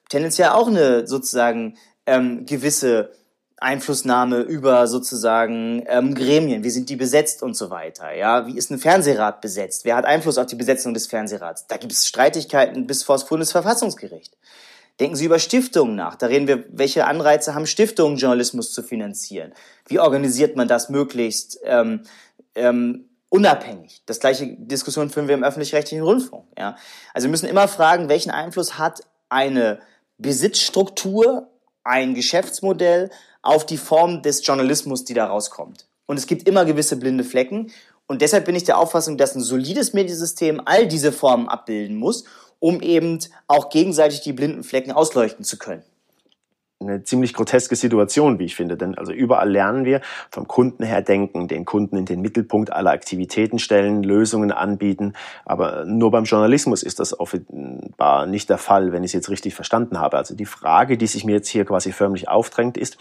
tendenziell 0.09 0.49
auch 0.49 0.67
eine 0.67 1.05
sozusagen 1.07 1.77
ähm, 2.05 2.45
gewisse 2.45 3.11
Einflussnahme 3.57 4.41
über 4.41 4.87
sozusagen 4.87 5.83
ähm, 5.87 6.13
Gremien, 6.13 6.63
wie 6.63 6.69
sind 6.69 6.89
die 6.89 6.97
besetzt 6.97 7.41
und 7.41 7.55
so 7.55 7.69
weiter. 7.69 8.13
Ja, 8.13 8.47
wie 8.47 8.57
ist 8.57 8.69
ein 8.69 8.79
Fernsehrat 8.79 9.41
besetzt? 9.41 9.85
Wer 9.85 9.95
hat 9.95 10.05
Einfluss 10.05 10.37
auf 10.37 10.45
die 10.45 10.55
Besetzung 10.55 10.93
des 10.93 11.07
Fernsehrats? 11.07 11.65
Da 11.67 11.77
gibt 11.77 11.93
es 11.93 12.05
Streitigkeiten 12.05 12.85
bis 12.85 13.03
vor 13.03 13.15
das 13.15 13.25
Bundesverfassungsgericht. 13.25 14.37
Denken 14.99 15.17
Sie 15.17 15.25
über 15.25 15.39
Stiftungen 15.39 15.95
nach. 15.95 16.15
Da 16.15 16.27
reden 16.27 16.47
wir, 16.47 16.65
welche 16.69 17.05
Anreize 17.05 17.53
haben 17.53 17.67
Stiftungen, 17.67 18.17
Journalismus 18.17 18.71
zu 18.71 18.81
finanzieren? 18.81 19.53
Wie 19.87 19.99
organisiert 19.99 20.55
man 20.55 20.67
das 20.67 20.89
möglichst 20.89 21.59
ähm, 21.63 22.03
ähm, 22.55 23.09
unabhängig? 23.27 24.03
Das 24.05 24.21
gleiche 24.21 24.55
Diskussion 24.57 25.09
führen 25.09 25.27
wir 25.27 25.35
im 25.35 25.43
öffentlich-rechtlichen 25.43 26.03
Rundfunk. 26.03 26.45
Ja? 26.57 26.77
Also 27.13 27.27
wir 27.27 27.31
müssen 27.31 27.49
immer 27.49 27.67
fragen, 27.67 28.07
welchen 28.07 28.31
Einfluss 28.31 28.77
hat 28.77 29.01
eine 29.27 29.79
Besitzstruktur, 30.17 31.49
ein 31.83 32.15
Geschäftsmodell 32.15 33.09
auf 33.41 33.65
die 33.65 33.77
Form 33.77 34.21
des 34.21 34.45
Journalismus, 34.47 35.03
die 35.03 35.13
da 35.13 35.25
rauskommt. 35.25 35.87
Und 36.05 36.17
es 36.17 36.25
gibt 36.27 36.47
immer 36.47 36.63
gewisse 36.63 36.95
blinde 36.95 37.23
Flecken. 37.23 37.71
Und 38.07 38.21
deshalb 38.21 38.45
bin 38.45 38.55
ich 38.55 38.63
der 38.63 38.77
Auffassung, 38.77 39.17
dass 39.17 39.35
ein 39.35 39.41
solides 39.41 39.93
Mediensystem 39.93 40.61
all 40.63 40.87
diese 40.87 41.11
Formen 41.11 41.49
abbilden 41.49 41.97
muss, 41.97 42.23
um 42.65 42.81
eben 42.81 43.19
auch 43.47 43.69
gegenseitig 43.69 44.21
die 44.21 44.33
blinden 44.33 44.63
Flecken 44.63 44.91
ausleuchten 44.91 45.45
zu 45.45 45.59
können 45.59 45.83
eine 46.81 47.03
ziemlich 47.03 47.33
groteske 47.33 47.75
Situation, 47.75 48.37
wie 48.37 48.45
ich 48.45 48.55
finde. 48.55 48.75
Denn 48.75 48.95
also 48.95 49.11
überall 49.11 49.49
lernen 49.49 49.85
wir 49.85 50.01
vom 50.29 50.45
Kunden 50.47 50.83
her 50.83 51.01
denken, 51.01 51.47
den 51.47 51.63
Kunden 51.63 51.95
in 51.95 52.05
den 52.05 52.21
Mittelpunkt 52.21 52.71
aller 52.71 52.91
Aktivitäten 52.91 53.59
stellen, 53.59 54.03
Lösungen 54.03 54.51
anbieten. 54.51 55.13
Aber 55.45 55.85
nur 55.85 56.11
beim 56.11 56.25
Journalismus 56.25 56.83
ist 56.83 56.99
das 56.99 57.17
offenbar 57.17 58.25
nicht 58.25 58.49
der 58.49 58.57
Fall, 58.57 58.91
wenn 58.91 59.03
ich 59.03 59.09
es 59.09 59.13
jetzt 59.13 59.29
richtig 59.29 59.55
verstanden 59.55 59.99
habe. 59.99 60.17
Also 60.17 60.35
die 60.35 60.45
Frage, 60.45 60.97
die 60.97 61.07
sich 61.07 61.23
mir 61.23 61.35
jetzt 61.35 61.47
hier 61.47 61.65
quasi 61.65 61.93
förmlich 61.93 62.27
aufdrängt, 62.27 62.77
ist, 62.77 62.97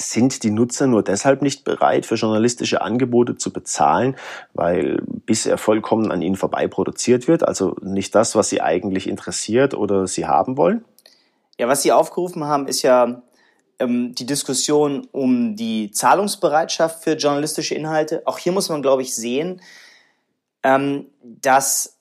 sind 0.00 0.42
die 0.42 0.50
Nutzer 0.50 0.86
nur 0.86 1.02
deshalb 1.02 1.42
nicht 1.42 1.64
bereit, 1.64 2.06
für 2.06 2.14
journalistische 2.14 2.80
Angebote 2.80 3.36
zu 3.36 3.52
bezahlen, 3.52 4.16
weil 4.54 5.02
bisher 5.26 5.58
vollkommen 5.58 6.10
an 6.10 6.22
ihnen 6.22 6.36
vorbei 6.36 6.66
produziert 6.68 7.28
wird, 7.28 7.46
also 7.46 7.76
nicht 7.82 8.14
das, 8.14 8.34
was 8.34 8.48
sie 8.48 8.60
eigentlich 8.60 9.08
interessiert 9.08 9.74
oder 9.74 10.06
sie 10.06 10.26
haben 10.26 10.56
wollen? 10.56 10.84
Ja, 11.58 11.68
was 11.68 11.82
Sie 11.82 11.92
aufgerufen 11.92 12.44
haben, 12.44 12.66
ist 12.66 12.80
ja 12.80 13.22
ähm, 13.78 14.14
die 14.14 14.24
Diskussion 14.24 15.06
um 15.12 15.56
die 15.56 15.90
Zahlungsbereitschaft 15.90 17.04
für 17.04 17.12
journalistische 17.16 17.74
Inhalte. 17.74 18.22
Auch 18.24 18.38
hier 18.38 18.52
muss 18.52 18.70
man, 18.70 18.80
glaube 18.80 19.02
ich, 19.02 19.14
sehen, 19.14 19.60
ähm, 20.62 21.06
dass 21.22 21.98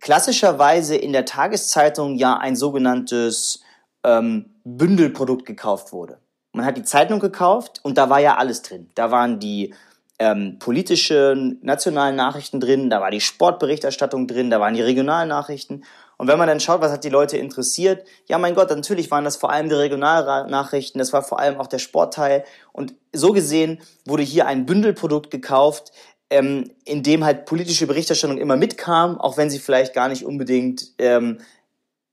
klassischerweise 0.00 0.96
in 0.96 1.12
der 1.12 1.24
Tageszeitung 1.24 2.16
ja 2.16 2.36
ein 2.36 2.56
sogenanntes 2.56 3.62
ähm, 4.02 4.50
Bündelprodukt 4.64 5.46
gekauft 5.46 5.92
wurde. 5.92 6.18
Man 6.54 6.64
hat 6.64 6.76
die 6.76 6.84
Zeitung 6.84 7.18
gekauft 7.18 7.80
und 7.82 7.98
da 7.98 8.08
war 8.10 8.20
ja 8.20 8.36
alles 8.36 8.62
drin. 8.62 8.88
Da 8.94 9.10
waren 9.10 9.40
die 9.40 9.74
ähm, 10.20 10.60
politischen, 10.60 11.58
nationalen 11.62 12.14
Nachrichten 12.14 12.60
drin, 12.60 12.90
da 12.90 13.00
war 13.00 13.10
die 13.10 13.20
Sportberichterstattung 13.20 14.28
drin, 14.28 14.50
da 14.50 14.60
waren 14.60 14.74
die 14.74 14.82
regionalen 14.82 15.28
Nachrichten. 15.28 15.82
Und 16.16 16.28
wenn 16.28 16.38
man 16.38 16.46
dann 16.46 16.60
schaut, 16.60 16.80
was 16.80 16.92
hat 16.92 17.02
die 17.02 17.08
Leute 17.08 17.36
interessiert, 17.38 18.06
ja 18.28 18.38
mein 18.38 18.54
Gott, 18.54 18.70
natürlich 18.70 19.10
waren 19.10 19.24
das 19.24 19.36
vor 19.36 19.50
allem 19.50 19.68
die 19.68 19.74
Regionalnachrichten, 19.74 21.00
das 21.00 21.12
war 21.12 21.22
vor 21.22 21.40
allem 21.40 21.58
auch 21.58 21.66
der 21.66 21.80
Sportteil. 21.80 22.44
Und 22.72 22.94
so 23.12 23.32
gesehen 23.32 23.80
wurde 24.06 24.22
hier 24.22 24.46
ein 24.46 24.64
Bündelprodukt 24.64 25.32
gekauft, 25.32 25.90
ähm, 26.30 26.70
in 26.84 27.02
dem 27.02 27.24
halt 27.24 27.46
politische 27.46 27.88
Berichterstattung 27.88 28.38
immer 28.38 28.56
mitkam, 28.56 29.20
auch 29.20 29.36
wenn 29.36 29.50
sie 29.50 29.58
vielleicht 29.58 29.92
gar 29.92 30.08
nicht 30.08 30.24
unbedingt 30.24 30.92
ähm, 30.98 31.38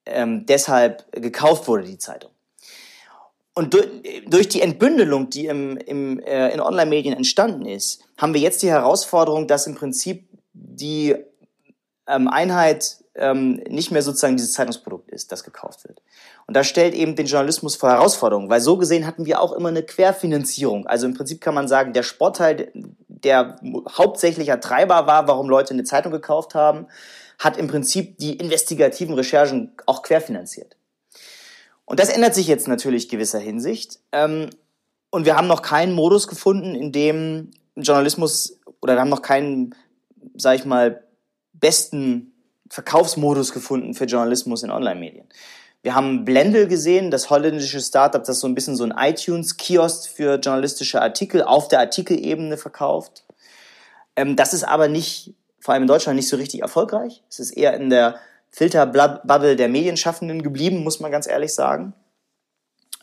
ähm, 0.08 0.48
deshalb 0.48 1.12
gekauft 1.12 1.68
wurde, 1.68 1.84
die 1.84 2.00
Zeitung. 2.00 2.32
Und 3.54 3.76
durch 4.28 4.48
die 4.48 4.62
Entbündelung, 4.62 5.30
die 5.30 5.48
im, 5.48 5.76
im, 5.78 6.20
äh, 6.20 6.54
in 6.54 6.62
Online-Medien 6.62 7.16
entstanden 7.16 7.66
ist, 7.66 8.02
haben 8.18 8.34
wir 8.34 8.42
jetzt 8.42 8.64
die 8.64 8.70
Herausforderung, 8.70 9.48
dass 9.48 9.68
im 9.68 9.76
Prinzip 9.76 10.30
die 10.54 11.16
ähm, 12.08 12.28
Einheit 12.30 12.98
ähm, 13.16 13.62
nicht 13.68 13.92
mehr 13.92 14.02
sozusagen 14.02 14.38
dieses 14.38 14.54
Zeitungsprodukt 14.54 15.10
ist, 15.12 15.32
das 15.32 15.44
gekauft 15.44 15.84
wird. 15.84 16.02
Und 16.48 16.56
das 16.56 16.68
stellt 16.68 16.94
eben 16.94 17.16
den 17.16 17.26
Journalismus 17.26 17.76
vor 17.76 17.90
Herausforderungen, 17.90 18.50
weil 18.50 18.62
so 18.62 18.78
gesehen 18.78 19.06
hatten 19.06 19.26
wir 19.26 19.42
auch 19.42 19.52
immer 19.52 19.70
eine 19.70 19.84
Querfinanzierung. 19.84 20.88
Also 20.88 21.08
im 21.08 21.14
Prinzip 21.14 21.42
kann 21.42 21.54
man 21.54 21.68
sagen, 21.68 21.92
der 21.94 22.04
Sportteil, 22.04 22.72
der 23.08 23.60
hauptsächlicher 23.62 24.62
Treiber 24.62 25.08
war, 25.08 25.28
warum 25.28 25.50
Leute 25.50 25.74
eine 25.74 25.84
Zeitung 25.84 26.12
gekauft 26.12 26.56
haben, 26.56 26.88
hat 27.38 27.58
im 27.58 27.68
Prinzip 27.68 28.18
die 28.18 28.38
investigativen 28.38 29.16
Recherchen 29.16 29.74
auch 29.86 30.04
querfinanziert. 30.04 30.78
Und 31.92 32.00
das 32.00 32.08
ändert 32.08 32.34
sich 32.34 32.48
jetzt 32.48 32.70
natürlich 32.70 33.10
gewisser 33.10 33.40
Hinsicht. 33.40 34.00
Ähm, 34.14 34.50
und 35.10 35.26
wir 35.26 35.36
haben 35.36 35.48
noch 35.48 35.62
keinen 35.62 35.92
Modus 35.92 36.30
gefunden, 36.30 36.74
in 36.74 36.94
dem 36.94 37.52
Journalismus, 37.76 38.62
oder 38.80 38.96
wir 38.96 39.02
haben 39.02 39.10
noch 39.10 39.22
keinen, 39.22 39.76
sag 40.38 40.56
ich 40.56 40.64
mal, 40.64 41.04
besten 41.52 42.32
Verkaufsmodus 42.70 43.52
gefunden 43.52 43.94
für 43.94 44.06
Journalismus 44.06 44.64
in 44.64 44.72
Online-Medien. 44.72 45.28
Wir 45.82 45.94
haben 45.94 46.24
Blendel 46.24 46.70
gesehen, 46.70 47.12
das 47.12 47.30
holländische 47.30 47.82
Startup, 47.82 48.24
das 48.24 48.40
so 48.40 48.48
ein 48.48 48.56
bisschen 48.56 48.78
so 48.78 48.86
ein 48.86 48.94
iTunes-Kiosk 48.98 50.12
für 50.12 50.36
journalistische 50.36 51.02
Artikel 51.02 51.44
auf 51.44 51.68
der 51.68 51.80
Artikelebene 51.80 52.56
verkauft. 52.56 53.26
Ähm, 54.16 54.38
das 54.38 54.54
ist 54.54 54.64
aber 54.64 54.88
nicht, 54.88 55.34
vor 55.60 55.74
allem 55.74 55.84
in 55.84 55.88
Deutschland, 55.90 56.16
nicht 56.16 56.30
so 56.30 56.38
richtig 56.38 56.62
erfolgreich. 56.62 57.22
Es 57.30 57.42
ist 57.42 57.52
eher 57.52 57.74
in 57.74 57.90
der 57.90 58.16
Filterbubble 58.52 59.56
der 59.56 59.70
Medienschaffenden 59.70 60.44
geblieben, 60.44 60.84
muss 60.84 61.00
man 61.00 61.12
ganz 61.12 61.28
ehrlich 61.28 61.54
sagen. 61.54 61.94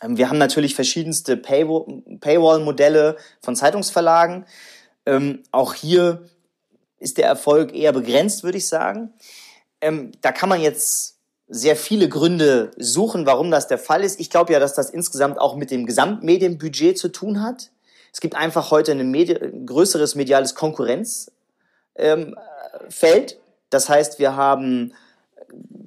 Ähm, 0.02 0.16
wir 0.16 0.28
haben 0.28 0.38
natürlich 0.38 0.74
verschiedenste 0.74 1.36
Paywall-Modelle 1.36 3.16
von 3.40 3.56
Zeitungsverlagen. 3.56 4.46
Ähm, 5.06 5.42
auch 5.50 5.74
hier 5.74 6.28
ist 6.98 7.18
der 7.18 7.26
Erfolg 7.26 7.74
eher 7.74 7.92
begrenzt, 7.92 8.44
würde 8.44 8.58
ich 8.58 8.68
sagen. 8.68 9.12
Ähm, 9.80 10.12
da 10.20 10.32
kann 10.32 10.48
man 10.48 10.60
jetzt 10.60 11.16
sehr 11.48 11.76
viele 11.76 12.08
Gründe 12.08 12.72
suchen, 12.76 13.24
warum 13.24 13.50
das 13.50 13.68
der 13.68 13.78
Fall 13.78 14.04
ist. 14.04 14.20
Ich 14.20 14.28
glaube 14.28 14.52
ja, 14.52 14.60
dass 14.60 14.74
das 14.74 14.90
insgesamt 14.90 15.40
auch 15.40 15.56
mit 15.56 15.70
dem 15.70 15.86
Gesamtmedienbudget 15.86 16.98
zu 16.98 17.08
tun 17.08 17.42
hat. 17.42 17.70
Es 18.12 18.20
gibt 18.20 18.34
einfach 18.34 18.70
heute 18.70 18.92
ein 18.92 19.10
Medi 19.10 19.34
größeres 19.64 20.14
mediales 20.14 20.54
Konkurrenzfeld. 20.54 21.32
das 23.70 23.88
heißt, 23.88 24.18
wir 24.18 24.36
haben 24.36 24.92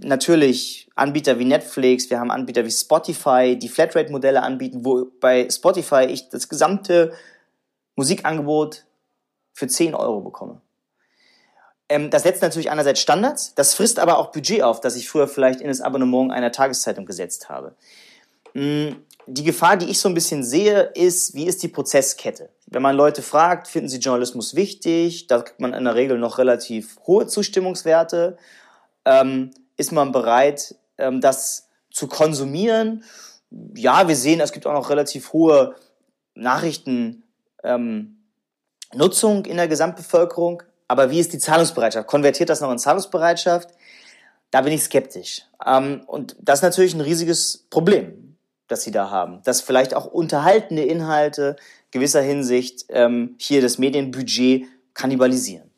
natürlich 0.03 0.89
Anbieter 0.95 1.39
wie 1.39 1.45
Netflix, 1.45 2.09
wir 2.09 2.19
haben 2.19 2.31
Anbieter 2.31 2.65
wie 2.65 2.71
Spotify, 2.71 3.55
die 3.57 3.69
Flatrate-Modelle 3.69 4.41
anbieten, 4.41 4.83
wo 4.83 5.07
bei 5.19 5.47
Spotify 5.49 6.05
ich 6.05 6.29
das 6.29 6.49
gesamte 6.49 7.13
Musikangebot 7.95 8.85
für 9.53 9.67
10 9.67 9.95
Euro 9.95 10.21
bekomme. 10.21 10.61
Ähm, 11.89 12.09
das 12.09 12.23
setzt 12.23 12.41
natürlich 12.41 12.71
einerseits 12.71 12.99
Standards, 12.99 13.53
das 13.55 13.73
frisst 13.73 13.99
aber 13.99 14.17
auch 14.17 14.31
Budget 14.31 14.63
auf, 14.63 14.79
das 14.79 14.95
ich 14.95 15.09
früher 15.09 15.27
vielleicht 15.27 15.61
in 15.61 15.67
das 15.67 15.81
Abonnement 15.81 16.31
einer 16.31 16.51
Tageszeitung 16.51 17.05
gesetzt 17.05 17.49
habe. 17.49 17.75
Mm, 18.53 18.93
die 19.27 19.43
Gefahr, 19.43 19.77
die 19.77 19.89
ich 19.89 19.99
so 19.99 20.09
ein 20.09 20.15
bisschen 20.15 20.43
sehe, 20.43 20.91
ist, 20.95 21.35
wie 21.35 21.45
ist 21.45 21.61
die 21.63 21.67
Prozesskette? 21.67 22.49
Wenn 22.65 22.81
man 22.81 22.95
Leute 22.95 23.21
fragt, 23.21 23.67
finden 23.67 23.89
sie 23.89 23.99
Journalismus 23.99 24.55
wichtig, 24.55 25.27
da 25.27 25.41
kriegt 25.41 25.59
man 25.59 25.73
in 25.73 25.83
der 25.83 25.95
Regel 25.95 26.17
noch 26.17 26.37
relativ 26.37 26.97
hohe 27.05 27.27
Zustimmungswerte 27.27 28.37
ähm, 29.05 29.51
ist 29.77 29.91
man 29.91 30.11
bereit, 30.11 30.75
ähm, 30.97 31.21
das 31.21 31.67
zu 31.91 32.07
konsumieren. 32.07 33.03
Ja, 33.75 34.07
wir 34.07 34.15
sehen, 34.15 34.39
es 34.39 34.51
gibt 34.51 34.65
auch 34.65 34.73
noch 34.73 34.89
relativ 34.89 35.33
hohe 35.33 35.75
Nachrichtennutzung 36.35 37.23
ähm, 37.63 38.15
in 39.45 39.57
der 39.57 39.67
Gesamtbevölkerung. 39.67 40.63
Aber 40.87 41.11
wie 41.11 41.19
ist 41.19 41.33
die 41.33 41.39
Zahlungsbereitschaft? 41.39 42.07
Konvertiert 42.07 42.49
das 42.49 42.61
noch 42.61 42.71
in 42.71 42.79
Zahlungsbereitschaft? 42.79 43.69
Da 44.51 44.61
bin 44.61 44.73
ich 44.73 44.83
skeptisch. 44.83 45.43
Ähm, 45.65 46.03
und 46.07 46.35
das 46.39 46.59
ist 46.59 46.63
natürlich 46.63 46.93
ein 46.93 47.01
riesiges 47.01 47.65
Problem, 47.69 48.37
das 48.67 48.83
Sie 48.83 48.91
da 48.91 49.09
haben. 49.09 49.41
Dass 49.43 49.61
vielleicht 49.61 49.93
auch 49.93 50.05
unterhaltende 50.05 50.83
Inhalte 50.83 51.55
gewisser 51.91 52.21
Hinsicht 52.21 52.85
ähm, 52.89 53.35
hier 53.37 53.61
das 53.61 53.77
Medienbudget 53.77 54.65
kannibalisieren. 54.93 55.69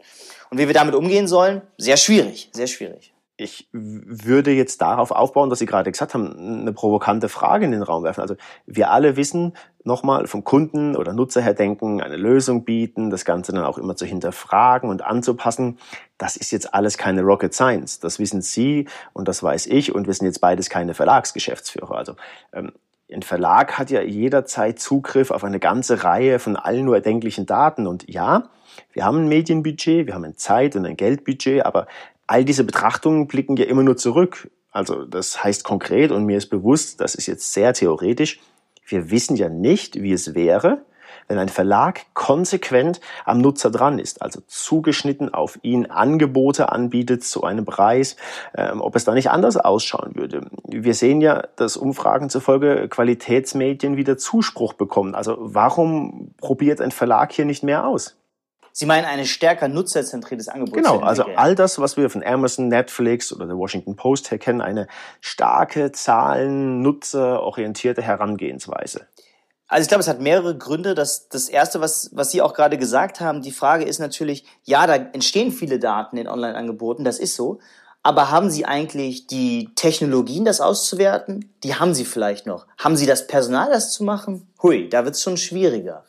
Und 0.49 0.59
wie 0.59 0.67
wir 0.67 0.73
damit 0.73 0.93
umgehen 0.93 1.27
sollen, 1.27 1.63
sehr 1.77 1.97
schwierig, 1.97 2.49
sehr 2.53 2.67
schwierig 2.67 3.12
ich 3.43 3.67
würde 3.71 4.51
jetzt 4.51 4.81
darauf 4.81 5.11
aufbauen, 5.11 5.49
dass 5.49 5.59
Sie 5.59 5.65
gerade 5.65 5.91
gesagt 5.91 6.13
haben, 6.13 6.61
eine 6.61 6.73
provokante 6.73 7.27
Frage 7.29 7.65
in 7.65 7.71
den 7.71 7.83
Raum 7.83 8.03
werfen. 8.03 8.21
Also 8.21 8.35
wir 8.65 8.89
alle 8.89 9.17
wissen, 9.17 9.53
nochmal 9.83 10.27
vom 10.27 10.43
Kunden 10.43 10.95
oder 10.95 11.13
Nutzer 11.13 11.41
her 11.41 11.53
denken, 11.53 12.01
eine 12.01 12.15
Lösung 12.15 12.63
bieten, 12.63 13.09
das 13.09 13.25
Ganze 13.25 13.51
dann 13.51 13.65
auch 13.65 13.77
immer 13.77 13.95
zu 13.95 14.05
hinterfragen 14.05 14.89
und 14.89 15.03
anzupassen. 15.03 15.77
Das 16.17 16.37
ist 16.37 16.51
jetzt 16.51 16.73
alles 16.73 16.97
keine 16.97 17.21
Rocket 17.21 17.53
Science. 17.53 17.99
Das 17.99 18.17
wissen 18.17 18.41
Sie 18.41 18.87
und 19.11 19.27
das 19.27 19.43
weiß 19.43 19.67
ich 19.67 19.93
und 19.93 20.07
wir 20.07 20.13
sind 20.13 20.27
jetzt 20.27 20.39
beides 20.39 20.69
keine 20.69 20.93
Verlagsgeschäftsführer. 20.93 21.95
Also 21.95 22.15
ähm, 22.53 22.71
ein 23.11 23.21
Verlag 23.21 23.77
hat 23.77 23.91
ja 23.91 24.01
jederzeit 24.01 24.79
Zugriff 24.79 25.31
auf 25.31 25.43
eine 25.43 25.59
ganze 25.59 26.03
Reihe 26.03 26.39
von 26.39 26.55
allen 26.55 26.85
nur 26.85 26.95
erdenklichen 26.95 27.45
Daten. 27.45 27.85
Und 27.85 28.09
ja, 28.09 28.49
wir 28.93 29.05
haben 29.05 29.25
ein 29.25 29.27
Medienbudget, 29.27 30.07
wir 30.07 30.13
haben 30.13 30.25
ein 30.25 30.37
Zeit- 30.37 30.75
und 30.75 30.85
ein 30.85 30.97
Geldbudget, 30.97 31.65
aber 31.65 31.87
all 32.33 32.45
diese 32.45 32.63
Betrachtungen 32.63 33.27
blicken 33.27 33.57
ja 33.57 33.65
immer 33.65 33.83
nur 33.83 33.95
zurück. 33.95 34.49
Also 34.71 35.05
das 35.05 35.43
heißt 35.43 35.63
konkret, 35.63 36.11
und 36.11 36.25
mir 36.25 36.37
ist 36.37 36.49
bewusst, 36.49 36.99
das 36.99 37.13
ist 37.13 37.27
jetzt 37.27 37.53
sehr 37.53 37.73
theoretisch, 37.73 38.39
wir 38.87 39.11
wissen 39.11 39.35
ja 39.35 39.49
nicht, 39.49 40.01
wie 40.01 40.13
es 40.13 40.33
wäre, 40.33 40.83
wenn 41.27 41.37
ein 41.37 41.47
Verlag 41.47 42.07
konsequent 42.15 43.01
am 43.23 43.37
Nutzer 43.37 43.69
dran 43.69 43.99
ist, 43.99 44.23
also 44.23 44.41
zugeschnitten 44.47 45.31
auf 45.31 45.59
ihn 45.61 45.85
Angebote 45.85 46.71
anbietet 46.71 47.23
zu 47.23 47.43
einem 47.43 47.65
Preis, 47.65 48.15
ähm, 48.55 48.81
ob 48.81 48.95
es 48.95 49.03
da 49.03 49.13
nicht 49.13 49.29
anders 49.29 49.55
ausschauen 49.55 50.15
würde. 50.15 50.49
Wir 50.67 50.95
sehen 50.95 51.21
ja, 51.21 51.43
dass 51.55 51.77
Umfragen 51.77 52.31
zufolge 52.31 52.87
Qualitätsmedien 52.89 53.95
wieder 53.95 54.17
Zuspruch 54.17 54.73
bekommen. 54.73 55.13
Also 55.13 55.37
warum 55.39 56.33
probiert 56.37 56.81
ein 56.81 56.91
Verlag 56.91 57.31
hier 57.31 57.45
nicht 57.45 57.61
mehr 57.61 57.85
aus? 57.85 58.17
Sie 58.75 58.87
meinen 58.87 59.05
eine 59.05 59.27
stärker 59.27 59.67
nutzerzentriertes 59.67 60.49
Angebot? 60.49 60.73
Genau, 60.73 60.99
also 60.99 61.25
all 61.35 61.53
das, 61.53 61.77
was 61.77 61.95
wir 61.95 62.09
von 62.09 62.23
Amazon, 62.23 62.69
Netflix 62.69 63.31
oder 63.31 63.45
der 63.45 63.55
Washington 63.55 63.95
Post 63.95 64.31
her 64.31 64.39
kennen, 64.39 64.61
eine 64.61 64.87
starke, 65.21 65.91
zahlen, 65.91 66.81
nutzerorientierte 66.81 68.01
Herangehensweise. 68.01 69.07
Also 69.67 69.83
ich 69.83 69.87
glaube, 69.89 70.01
es 70.01 70.07
hat 70.07 70.21
mehrere 70.21 70.57
Gründe. 70.57 70.95
Das, 70.95 71.29
das 71.29 71.49
erste, 71.49 71.81
was, 71.81 72.09
was 72.13 72.31
Sie 72.31 72.41
auch 72.41 72.55
gerade 72.55 72.79
gesagt 72.79 73.19
haben, 73.19 73.43
die 73.43 73.51
Frage 73.51 73.85
ist 73.85 73.99
natürlich, 73.99 74.43
ja, 74.63 74.87
da 74.87 74.95
entstehen 74.95 75.51
viele 75.51 75.77
Daten 75.77 76.17
in 76.17 76.27
Online-Angeboten, 76.27 77.03
das 77.03 77.19
ist 77.19 77.35
so. 77.35 77.59
Aber 78.01 78.31
haben 78.31 78.49
Sie 78.49 78.65
eigentlich 78.65 79.27
die 79.27 79.69
Technologien, 79.75 80.45
das 80.45 80.61
auszuwerten? 80.61 81.53
Die 81.63 81.75
haben 81.75 81.93
Sie 81.93 82.05
vielleicht 82.05 82.47
noch. 82.47 82.65
Haben 82.79 82.97
Sie 82.97 83.05
das 83.05 83.27
Personal, 83.27 83.69
das 83.69 83.93
zu 83.93 84.03
machen? 84.03 84.51
Hui, 84.63 84.89
da 84.89 85.05
wird 85.05 85.13
es 85.13 85.21
schon 85.21 85.37
schwieriger. 85.37 86.03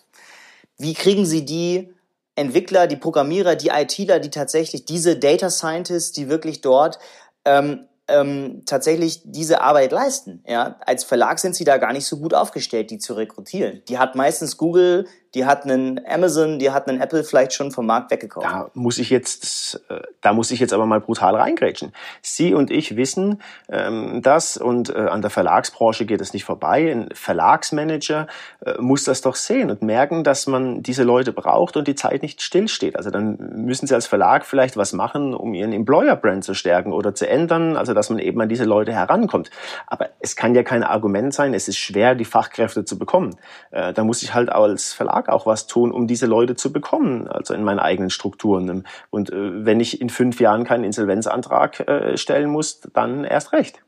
Wie 0.79 0.95
kriegen 0.95 1.27
Sie 1.27 1.45
die 1.45 1.95
Entwickler, 2.37 2.87
die 2.87 2.97
Programmierer, 2.97 3.57
die 3.57 3.69
ITler, 3.69 4.19
die 4.19 4.31
tatsächlich 4.31 4.85
diese 4.85 5.17
Data 5.17 5.51
Scientists, 5.51 6.13
die 6.13 6.29
wirklich 6.29 6.61
dort 6.61 6.99
ähm, 7.45 7.87
ähm, 8.09 8.63
tatsächlich 8.67 9.23
diese 9.25 9.61
Arbeit 9.61 9.93
leisten. 9.93 10.43
Ja, 10.47 10.77
als 10.85 11.05
Verlag 11.05 11.39
sind 11.39 11.55
sie 11.55 11.65
da 11.65 11.79
gar 11.79 11.93
nicht 11.93 12.07
so 12.07 12.19
gut 12.19 12.35
aufgestellt, 12.35 12.91
die 12.91 12.99
zu 12.99 13.15
rekrutieren. 13.15 13.83
Die 13.89 13.99
hat 13.99 14.15
meistens 14.15 14.57
Google 14.57 15.07
die 15.35 15.45
hat 15.45 15.65
einen 15.65 16.01
Amazon, 16.07 16.59
die 16.59 16.71
hat 16.71 16.89
einen 16.89 17.01
Apple 17.01 17.25
vielleicht 17.25 17.53
schon 17.53 17.71
vom 17.73 17.87
Markt 17.87 18.11
weggekauft. 18.11 18.47
Da 18.47 18.71
muss 18.75 18.99
ich 18.99 19.11
jetzt, 19.11 19.83
äh, 19.89 20.01
da 20.21 20.33
muss 20.33 20.51
ich 20.51 20.61
jetzt 20.61 20.73
aber 20.73 20.87
mal 20.87 21.01
brutal 21.01 21.35
reingrätschen. 21.35 21.93
Sie 22.23 22.55
und 22.55 22.71
ich 22.71 22.97
wissen 22.97 23.43
ähm, 23.69 24.21
das 24.23 24.57
und 24.57 24.91
äh, 24.91 24.99
an 24.99 25.23
der 25.23 25.31
Verlagsbranche 25.31 26.07
geht 26.07 26.21
es 26.21 26.33
nicht 26.33 26.45
vorbei. 26.45 26.91
Ein 26.91 27.09
Verlagsmanager 27.13 28.29
äh, 28.65 28.75
muss 28.79 29.05
das 29.05 29.21
doch 29.21 29.35
sehen 29.35 29.71
und 29.71 29.83
merken, 29.83 30.25
dass 30.25 30.47
man 30.47 30.83
diese 30.83 31.03
Leute 31.03 31.33
braucht 31.33 31.77
und 31.77 31.89
die 31.89 31.95
Zeit 31.95 32.23
nicht 32.23 32.41
stillsteht. 32.41 32.97
Also 32.97 33.11
dann 33.11 33.37
müssen 33.37 33.87
Sie 33.87 33.95
als 33.95 34.07
Verlag 34.07 34.45
vielleicht 34.45 34.77
was 34.77 34.93
machen, 34.93 35.35
um 35.35 35.55
Ihren 35.55 35.73
Employer-Brand 35.73 36.45
zu 36.45 36.55
stärken 36.55 36.93
oder 36.93 37.15
zu 37.15 37.29
ändern, 37.29 37.77
also 37.77 37.93
dass 37.93 38.11
man 38.11 38.19
eben 38.19 38.41
an 38.41 38.49
diese 38.49 38.65
Leute 38.65 38.93
herankommt. 38.93 39.51
Aber 39.87 40.11
es 40.21 40.37
kann 40.37 40.55
ja 40.55 40.63
kein 40.63 40.85
Argument 40.85 41.35
sein, 41.35 41.55
es 41.55 41.69
ist 41.69 41.79
schwer, 41.79 42.15
die 42.15 42.25
Fachkräfte 42.25 42.85
zu 42.85 42.99
bekommen. 42.99 43.37
Äh, 43.73 43.93
da 43.93 44.05
muss 44.05 44.23
ich 44.23 44.35
halt 44.35 44.51
als 44.51 44.93
Verlag 44.93 45.24
auch 45.29 45.47
was 45.47 45.67
tun, 45.67 45.93
um 45.93 46.07
diese 46.07 46.27
Leute 46.27 46.57
zu 46.57 46.73
bekommen, 46.73 47.29
also 47.29 47.55
in 47.55 47.65
meinen 47.65 47.79
eigenen 47.79 48.11
Strukturen. 48.11 48.85
Und 49.11 49.31
äh, 49.31 49.65
wenn 49.65 49.81
ich 49.81 50.01
in 50.01 50.11
fünf 50.11 50.41
Jahren 50.41 50.65
keinen 50.65 50.85
Insolvenzantrag 50.85 51.81
äh, 51.89 52.17
stellen 52.17 52.51
muss, 52.51 52.81
dann 52.93 53.25
erst 53.25 53.53
recht. 53.53 53.81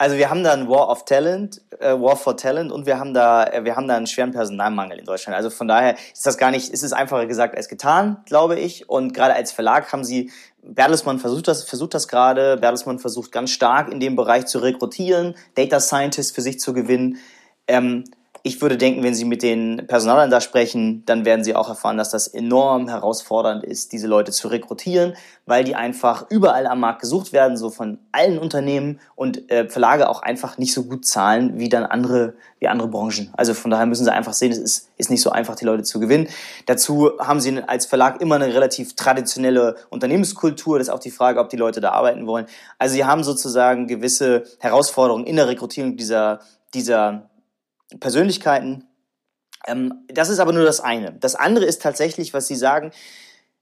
Also 0.00 0.16
wir 0.16 0.30
haben 0.30 0.44
da 0.44 0.52
ein 0.52 0.68
War 0.68 0.88
of 0.90 1.04
Talent, 1.04 1.60
äh, 1.80 1.90
War 1.90 2.14
for 2.14 2.36
Talent 2.36 2.70
und 2.70 2.86
wir 2.86 3.00
haben 3.00 3.14
da, 3.14 3.44
äh, 3.44 3.64
wir 3.64 3.74
haben 3.74 3.88
da 3.88 3.96
einen 3.96 4.06
schweren 4.06 4.30
Personalmangel 4.30 4.96
in 4.96 5.04
Deutschland. 5.04 5.36
Also 5.36 5.50
von 5.50 5.66
daher 5.66 5.96
ist 6.12 6.24
das 6.24 6.38
gar 6.38 6.52
nicht, 6.52 6.70
ist 6.70 6.84
es 6.84 6.92
einfacher 6.92 7.26
gesagt 7.26 7.56
als 7.56 7.68
getan, 7.68 8.18
glaube 8.24 8.60
ich. 8.60 8.88
Und 8.88 9.12
gerade 9.12 9.34
als 9.34 9.50
Verlag 9.50 9.92
haben 9.92 10.04
sie, 10.04 10.30
Bertelsmann 10.62 11.18
versucht 11.18 11.48
das, 11.48 11.64
versucht 11.64 11.94
das 11.94 12.06
gerade, 12.06 12.56
Bertelsmann 12.58 13.00
versucht 13.00 13.32
ganz 13.32 13.50
stark 13.50 13.90
in 13.90 13.98
dem 13.98 14.14
Bereich 14.14 14.46
zu 14.46 14.60
rekrutieren, 14.60 15.34
Data 15.56 15.80
Scientists 15.80 16.32
für 16.32 16.42
sich 16.42 16.60
zu 16.60 16.72
gewinnen. 16.72 17.16
Ähm, 17.66 18.04
ich 18.42 18.60
würde 18.62 18.76
denken, 18.76 19.02
wenn 19.02 19.14
Sie 19.14 19.24
mit 19.24 19.42
den 19.42 19.86
Personalern 19.86 20.30
da 20.30 20.40
sprechen, 20.40 21.02
dann 21.06 21.24
werden 21.24 21.44
Sie 21.44 21.54
auch 21.54 21.68
erfahren, 21.68 21.96
dass 21.96 22.10
das 22.10 22.28
enorm 22.28 22.88
herausfordernd 22.88 23.64
ist, 23.64 23.92
diese 23.92 24.06
Leute 24.06 24.32
zu 24.32 24.48
rekrutieren, 24.48 25.14
weil 25.46 25.64
die 25.64 25.74
einfach 25.74 26.26
überall 26.30 26.66
am 26.66 26.80
Markt 26.80 27.00
gesucht 27.00 27.32
werden, 27.32 27.56
so 27.56 27.70
von 27.70 27.98
allen 28.12 28.38
Unternehmen 28.38 29.00
und 29.16 29.50
äh, 29.50 29.68
Verlage 29.68 30.08
auch 30.08 30.22
einfach 30.22 30.58
nicht 30.58 30.72
so 30.72 30.84
gut 30.84 31.06
zahlen 31.06 31.58
wie 31.58 31.68
dann 31.68 31.84
andere, 31.84 32.34
wie 32.60 32.68
andere 32.68 32.88
Branchen. 32.88 33.30
Also 33.36 33.54
von 33.54 33.70
daher 33.70 33.86
müssen 33.86 34.04
Sie 34.04 34.12
einfach 34.12 34.32
sehen, 34.32 34.52
es 34.52 34.58
ist, 34.58 34.90
ist 34.96 35.10
nicht 35.10 35.22
so 35.22 35.30
einfach, 35.30 35.56
die 35.56 35.64
Leute 35.64 35.82
zu 35.82 36.00
gewinnen. 36.00 36.28
Dazu 36.66 37.12
haben 37.18 37.40
Sie 37.40 37.62
als 37.66 37.86
Verlag 37.86 38.20
immer 38.20 38.36
eine 38.36 38.52
relativ 38.54 38.94
traditionelle 38.94 39.76
Unternehmenskultur. 39.90 40.78
Das 40.78 40.88
ist 40.88 40.94
auch 40.94 41.00
die 41.00 41.10
Frage, 41.10 41.40
ob 41.40 41.48
die 41.48 41.56
Leute 41.56 41.80
da 41.80 41.90
arbeiten 41.90 42.26
wollen. 42.26 42.46
Also 42.78 42.94
Sie 42.94 43.04
haben 43.04 43.24
sozusagen 43.24 43.86
gewisse 43.86 44.44
Herausforderungen 44.60 45.26
in 45.26 45.36
der 45.36 45.48
Rekrutierung 45.48 45.96
dieser, 45.96 46.40
dieser 46.74 47.28
Persönlichkeiten. 48.00 48.84
Ähm, 49.66 49.94
das 50.08 50.28
ist 50.28 50.38
aber 50.38 50.52
nur 50.52 50.64
das 50.64 50.80
eine. 50.80 51.12
Das 51.12 51.34
andere 51.34 51.64
ist 51.64 51.82
tatsächlich, 51.82 52.34
was 52.34 52.46
Sie 52.46 52.56
sagen, 52.56 52.92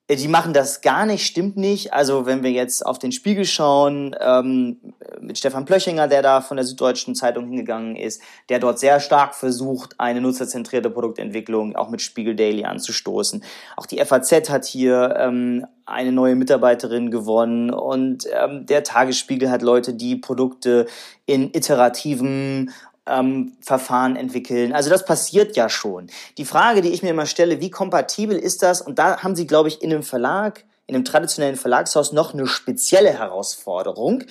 äh, 0.09 0.17
die 0.17 0.29
machen 0.29 0.53
das 0.53 0.81
gar 0.81 1.07
nicht, 1.07 1.27
stimmt 1.27 1.57
nicht. 1.57 1.93
Also 1.93 2.27
wenn 2.27 2.43
wir 2.43 2.51
jetzt 2.51 2.85
auf 2.85 2.99
den 2.99 3.13
Spiegel 3.13 3.45
schauen, 3.45 4.15
ähm, 4.21 4.79
mit 5.21 5.39
Stefan 5.39 5.65
Plöchinger, 5.65 6.09
der 6.09 6.23
da 6.23 6.41
von 6.41 6.57
der 6.57 6.67
Süddeutschen 6.67 7.15
Zeitung 7.15 7.47
hingegangen 7.49 7.97
ist, 7.97 8.21
der 8.49 8.59
dort 8.59 8.79
sehr 8.79 9.01
stark 9.01 9.35
versucht, 9.35 9.95
eine 9.99 10.21
nutzerzentrierte 10.21 10.91
Produktentwicklung 10.91 11.77
auch 11.77 11.89
mit 11.89 12.03
Spiegel 12.03 12.37
Daily 12.37 12.65
anzustoßen. 12.65 13.43
Auch 13.77 13.87
die 13.87 14.05
FAZ 14.05 14.51
hat 14.51 14.65
hier 14.65 15.15
ähm, 15.19 15.67
eine 15.85 16.13
neue 16.13 16.35
Mitarbeiterin 16.37 17.11
gewonnen 17.11 17.71
und 17.71 18.27
ähm, 18.33 18.67
der 18.67 18.85
Tagesspiegel 18.85 19.51
hat 19.51 19.63
Leute, 19.63 19.95
die 19.95 20.17
Produkte 20.17 20.87
in 21.27 21.53
iterativen 21.53 22.73
ähm, 23.07 23.53
Verfahren 23.61 24.17
entwickeln. 24.17 24.73
Also 24.73 24.91
das 24.91 25.05
passiert 25.05 25.57
ja 25.57 25.69
schon. 25.69 26.09
Die 26.39 26.45
Frage, 26.45 26.83
die 26.83 26.91
ich 26.91 27.03
mir 27.03 27.11
immer 27.11 27.27
stelle, 27.27 27.61
wie 27.61 27.71
kompatibel 27.71 28.37
ist 28.37 28.63
das? 28.63 28.81
Und 28.83 28.99
da 28.99 29.23
haben 29.23 29.37
Sie, 29.37 29.47
glaube 29.47 29.69
ich, 29.69 29.83
in 29.83 29.93
einem 29.93 30.03
Verlag, 30.03 30.65
in 30.87 30.95
einem 30.95 31.05
traditionellen 31.05 31.57
Verlagshaus 31.57 32.13
noch 32.13 32.33
eine 32.33 32.47
spezielle 32.47 33.11
Herausforderung. 33.11 34.25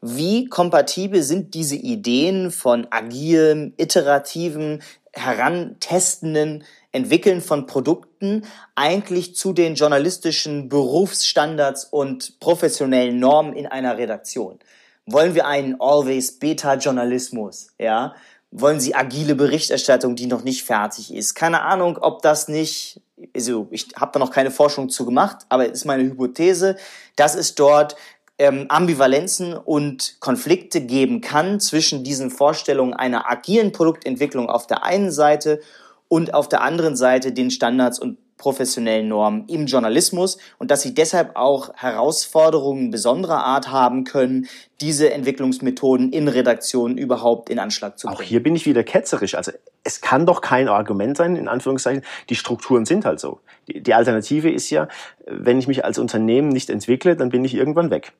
Wie 0.00 0.46
kompatibel 0.46 1.22
sind 1.22 1.54
diese 1.54 1.76
Ideen 1.76 2.50
von 2.50 2.86
agilem, 2.90 3.72
iterativen, 3.76 4.82
herantestenden 5.12 6.64
Entwickeln 6.90 7.40
von 7.40 7.66
Produkten 7.66 8.44
eigentlich 8.74 9.34
zu 9.36 9.52
den 9.52 9.74
journalistischen 9.74 10.68
Berufsstandards 10.68 11.84
und 11.84 12.38
professionellen 12.40 13.18
Normen 13.18 13.54
in 13.54 13.66
einer 13.66 13.96
Redaktion? 13.96 14.58
Wollen 15.06 15.34
wir 15.34 15.46
einen 15.46 15.80
Always 15.80 16.38
Beta 16.38 16.74
Journalismus? 16.74 17.68
Ja? 17.78 18.14
Wollen 18.50 18.80
Sie 18.80 18.94
agile 18.94 19.34
Berichterstattung, 19.34 20.14
die 20.14 20.26
noch 20.26 20.44
nicht 20.44 20.62
fertig 20.62 21.12
ist? 21.12 21.34
Keine 21.34 21.62
Ahnung, 21.62 21.98
ob 22.00 22.22
das 22.22 22.48
nicht, 22.48 23.00
also 23.34 23.66
ich 23.70 23.88
habe 23.96 24.12
da 24.12 24.18
noch 24.18 24.30
keine 24.30 24.50
Forschung 24.50 24.90
zu 24.90 25.04
gemacht, 25.04 25.46
aber 25.48 25.66
es 25.66 25.72
ist 25.72 25.84
meine 25.86 26.04
Hypothese, 26.04 26.76
dass 27.16 27.34
es 27.34 27.54
dort 27.54 27.96
ähm, 28.38 28.66
Ambivalenzen 28.68 29.54
und 29.54 30.16
Konflikte 30.20 30.80
geben 30.80 31.20
kann 31.20 31.60
zwischen 31.60 32.04
diesen 32.04 32.30
Vorstellungen 32.30 32.94
einer 32.94 33.30
agilen 33.30 33.72
Produktentwicklung 33.72 34.48
auf 34.48 34.66
der 34.66 34.84
einen 34.84 35.10
Seite 35.10 35.60
und 36.08 36.34
auf 36.34 36.48
der 36.48 36.62
anderen 36.62 36.94
Seite 36.94 37.32
den 37.32 37.50
Standards 37.50 37.98
und 37.98 38.18
professionellen 38.42 39.06
Normen 39.06 39.44
im 39.46 39.66
Journalismus 39.66 40.36
und 40.58 40.72
dass 40.72 40.82
sie 40.82 40.94
deshalb 40.94 41.36
auch 41.36 41.72
Herausforderungen 41.76 42.90
besonderer 42.90 43.44
Art 43.44 43.70
haben 43.70 44.02
können, 44.02 44.48
diese 44.80 45.12
Entwicklungsmethoden 45.12 46.12
in 46.12 46.26
Redaktionen 46.26 46.98
überhaupt 46.98 47.50
in 47.50 47.60
Anschlag 47.60 48.00
zu 48.00 48.08
bringen. 48.08 48.18
Auch 48.18 48.22
hier 48.22 48.42
bin 48.42 48.56
ich 48.56 48.66
wieder 48.66 48.82
ketzerisch. 48.82 49.36
Also 49.36 49.52
es 49.84 50.00
kann 50.00 50.26
doch 50.26 50.40
kein 50.40 50.66
Argument 50.66 51.16
sein, 51.16 51.36
in 51.36 51.46
Anführungszeichen, 51.46 52.02
die 52.30 52.34
Strukturen 52.34 52.84
sind 52.84 53.04
halt 53.04 53.20
so. 53.20 53.38
Die, 53.68 53.80
die 53.80 53.94
Alternative 53.94 54.50
ist 54.50 54.70
ja, 54.70 54.88
wenn 55.24 55.60
ich 55.60 55.68
mich 55.68 55.84
als 55.84 56.00
Unternehmen 56.00 56.48
nicht 56.48 56.68
entwickle, 56.68 57.14
dann 57.14 57.28
bin 57.28 57.44
ich 57.44 57.54
irgendwann 57.54 57.90
weg. 57.92 58.12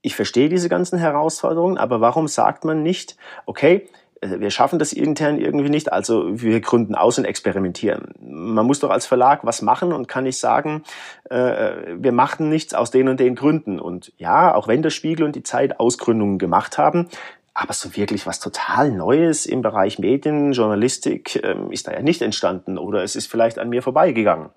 Ich 0.00 0.16
verstehe 0.16 0.48
diese 0.48 0.68
ganzen 0.68 0.98
Herausforderungen, 0.98 1.78
aber 1.78 2.00
warum 2.00 2.26
sagt 2.26 2.64
man 2.64 2.82
nicht, 2.82 3.16
okay, 3.46 3.86
wir 4.22 4.50
schaffen 4.50 4.78
das 4.78 4.92
intern 4.92 5.38
irgendwie 5.38 5.68
nicht, 5.68 5.92
also 5.92 6.40
wir 6.40 6.60
gründen 6.60 6.94
aus 6.94 7.18
und 7.18 7.24
experimentieren. 7.24 8.14
Man 8.20 8.66
muss 8.66 8.80
doch 8.80 8.90
als 8.90 9.06
Verlag 9.06 9.44
was 9.44 9.62
machen 9.62 9.92
und 9.92 10.06
kann 10.08 10.24
nicht 10.24 10.38
sagen, 10.38 10.84
äh, 11.28 11.96
wir 11.96 12.12
machen 12.12 12.48
nichts 12.48 12.72
aus 12.72 12.90
den 12.90 13.08
und 13.08 13.18
den 13.18 13.34
Gründen. 13.34 13.80
Und 13.80 14.12
ja, 14.18 14.54
auch 14.54 14.68
wenn 14.68 14.82
der 14.82 14.90
Spiegel 14.90 15.24
und 15.24 15.34
die 15.34 15.42
Zeit 15.42 15.80
Ausgründungen 15.80 16.38
gemacht 16.38 16.78
haben, 16.78 17.08
aber 17.54 17.74
so 17.74 17.96
wirklich 17.96 18.26
was 18.26 18.40
total 18.40 18.92
Neues 18.92 19.44
im 19.44 19.60
Bereich 19.60 19.98
Medien, 19.98 20.52
Journalistik 20.52 21.42
ähm, 21.44 21.70
ist 21.70 21.86
da 21.86 21.92
ja 21.92 22.00
nicht 22.00 22.22
entstanden 22.22 22.78
oder 22.78 23.02
es 23.02 23.16
ist 23.16 23.30
vielleicht 23.30 23.58
an 23.58 23.68
mir 23.68 23.82
vorbeigegangen. 23.82 24.50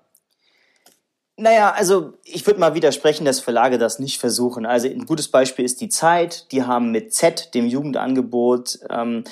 Naja, 1.38 1.72
also 1.72 2.14
ich 2.24 2.46
würde 2.46 2.60
mal 2.60 2.74
widersprechen, 2.74 3.26
dass 3.26 3.40
Verlage 3.40 3.76
das 3.76 3.98
nicht 3.98 4.18
versuchen. 4.18 4.64
Also 4.64 4.88
ein 4.88 5.04
gutes 5.04 5.28
Beispiel 5.28 5.66
ist 5.66 5.82
die 5.82 5.90
Zeit. 5.90 6.50
Die 6.50 6.62
haben 6.62 6.92
mit 6.92 7.12
Z, 7.12 7.54
dem 7.54 7.66
Jugendangebot, 7.66 8.78
ähm, 8.88 9.24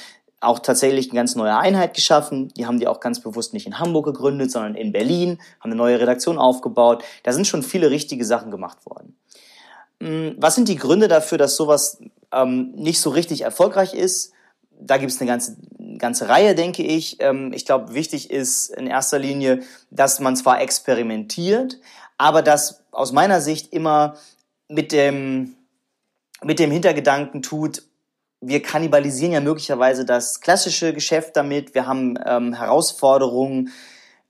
auch 0.44 0.58
tatsächlich 0.58 1.10
eine 1.10 1.18
ganz 1.18 1.34
neue 1.34 1.56
Einheit 1.56 1.94
geschaffen. 1.94 2.48
Die 2.56 2.66
haben 2.66 2.78
die 2.78 2.86
auch 2.86 3.00
ganz 3.00 3.20
bewusst 3.20 3.52
nicht 3.52 3.66
in 3.66 3.78
Hamburg 3.78 4.06
gegründet, 4.06 4.50
sondern 4.50 4.74
in 4.74 4.92
Berlin, 4.92 5.38
haben 5.60 5.70
eine 5.70 5.76
neue 5.76 6.00
Redaktion 6.00 6.38
aufgebaut. 6.38 7.02
Da 7.22 7.32
sind 7.32 7.46
schon 7.46 7.62
viele 7.62 7.90
richtige 7.90 8.24
Sachen 8.24 8.50
gemacht 8.50 8.86
worden. 8.86 9.16
Hm, 10.00 10.36
was 10.38 10.54
sind 10.54 10.68
die 10.68 10.76
Gründe 10.76 11.08
dafür, 11.08 11.38
dass 11.38 11.56
sowas 11.56 11.98
ähm, 12.32 12.72
nicht 12.72 13.00
so 13.00 13.10
richtig 13.10 13.42
erfolgreich 13.42 13.94
ist? 13.94 14.32
Da 14.78 14.96
gibt 14.96 15.12
es 15.12 15.20
eine 15.20 15.28
ganze, 15.28 15.56
ganze 15.98 16.28
Reihe, 16.28 16.54
denke 16.54 16.82
ich. 16.82 17.16
Ähm, 17.20 17.52
ich 17.52 17.64
glaube, 17.64 17.94
wichtig 17.94 18.30
ist 18.30 18.68
in 18.70 18.86
erster 18.86 19.18
Linie, 19.18 19.62
dass 19.90 20.20
man 20.20 20.36
zwar 20.36 20.60
experimentiert, 20.60 21.78
aber 22.18 22.42
das 22.42 22.82
aus 22.90 23.12
meiner 23.12 23.40
Sicht 23.40 23.72
immer 23.72 24.16
mit 24.68 24.92
dem, 24.92 25.54
mit 26.42 26.58
dem 26.58 26.70
Hintergedanken 26.70 27.42
tut, 27.42 27.82
wir 28.46 28.62
kannibalisieren 28.62 29.32
ja 29.32 29.40
möglicherweise 29.40 30.04
das 30.04 30.40
klassische 30.40 30.92
Geschäft 30.92 31.36
damit. 31.36 31.74
Wir 31.74 31.86
haben 31.86 32.18
ähm, 32.24 32.52
Herausforderungen, 32.54 33.70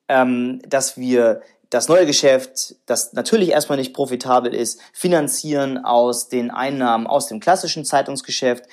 ähm, 0.08 0.60
dass 0.66 0.96
wir 0.96 1.42
das 1.70 1.88
neue 1.88 2.06
Geschäft, 2.06 2.76
das 2.86 3.12
natürlich 3.14 3.50
erstmal 3.50 3.78
nicht 3.78 3.94
profitabel 3.94 4.54
ist, 4.54 4.80
finanzieren 4.92 5.78
aus 5.78 6.28
den 6.28 6.50
Einnahmen 6.50 7.06
aus 7.06 7.26
dem 7.26 7.40
klassischen 7.40 7.84
Zeitungsgeschäft, 7.84 8.64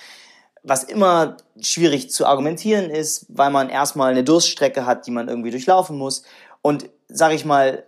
was 0.61 0.83
immer 0.83 1.37
schwierig 1.59 2.11
zu 2.11 2.27
argumentieren 2.27 2.91
ist, 2.91 3.25
weil 3.29 3.49
man 3.49 3.69
erstmal 3.69 4.11
eine 4.11 4.23
Durststrecke 4.23 4.85
hat, 4.85 5.07
die 5.07 5.11
man 5.11 5.27
irgendwie 5.27 5.49
durchlaufen 5.49 5.97
muss. 5.97 6.21
Und 6.61 6.89
sage 7.07 7.33
ich 7.33 7.43
mal, 7.43 7.85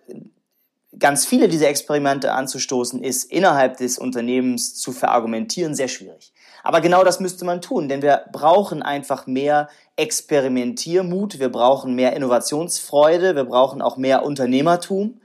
ganz 0.98 1.26
viele 1.26 1.48
dieser 1.48 1.70
Experimente 1.70 2.32
anzustoßen, 2.32 3.04
ist 3.04 3.26
innerhalb 3.26 3.78
des 3.78 4.00
Unternehmens 4.00 4.76
zu 4.76 4.92
verargumentieren 4.92 5.76
sehr 5.76 5.88
schwierig. 5.88 6.33
Aber 6.64 6.80
genau 6.80 7.04
das 7.04 7.20
müsste 7.20 7.44
man 7.44 7.62
tun, 7.62 7.90
denn 7.90 8.02
wir 8.02 8.24
brauchen 8.32 8.82
einfach 8.82 9.28
mehr 9.28 9.68
Experimentiermut, 9.98 11.40
wir 11.40 11.52
brauchen 11.52 11.94
mehr 11.94 12.14
Innovationsfreude, 12.16 13.36
wir 13.36 13.44
brauchen 13.44 13.82
auch 13.82 13.98
mehr 13.98 14.24
Unternehmertum 14.24 15.20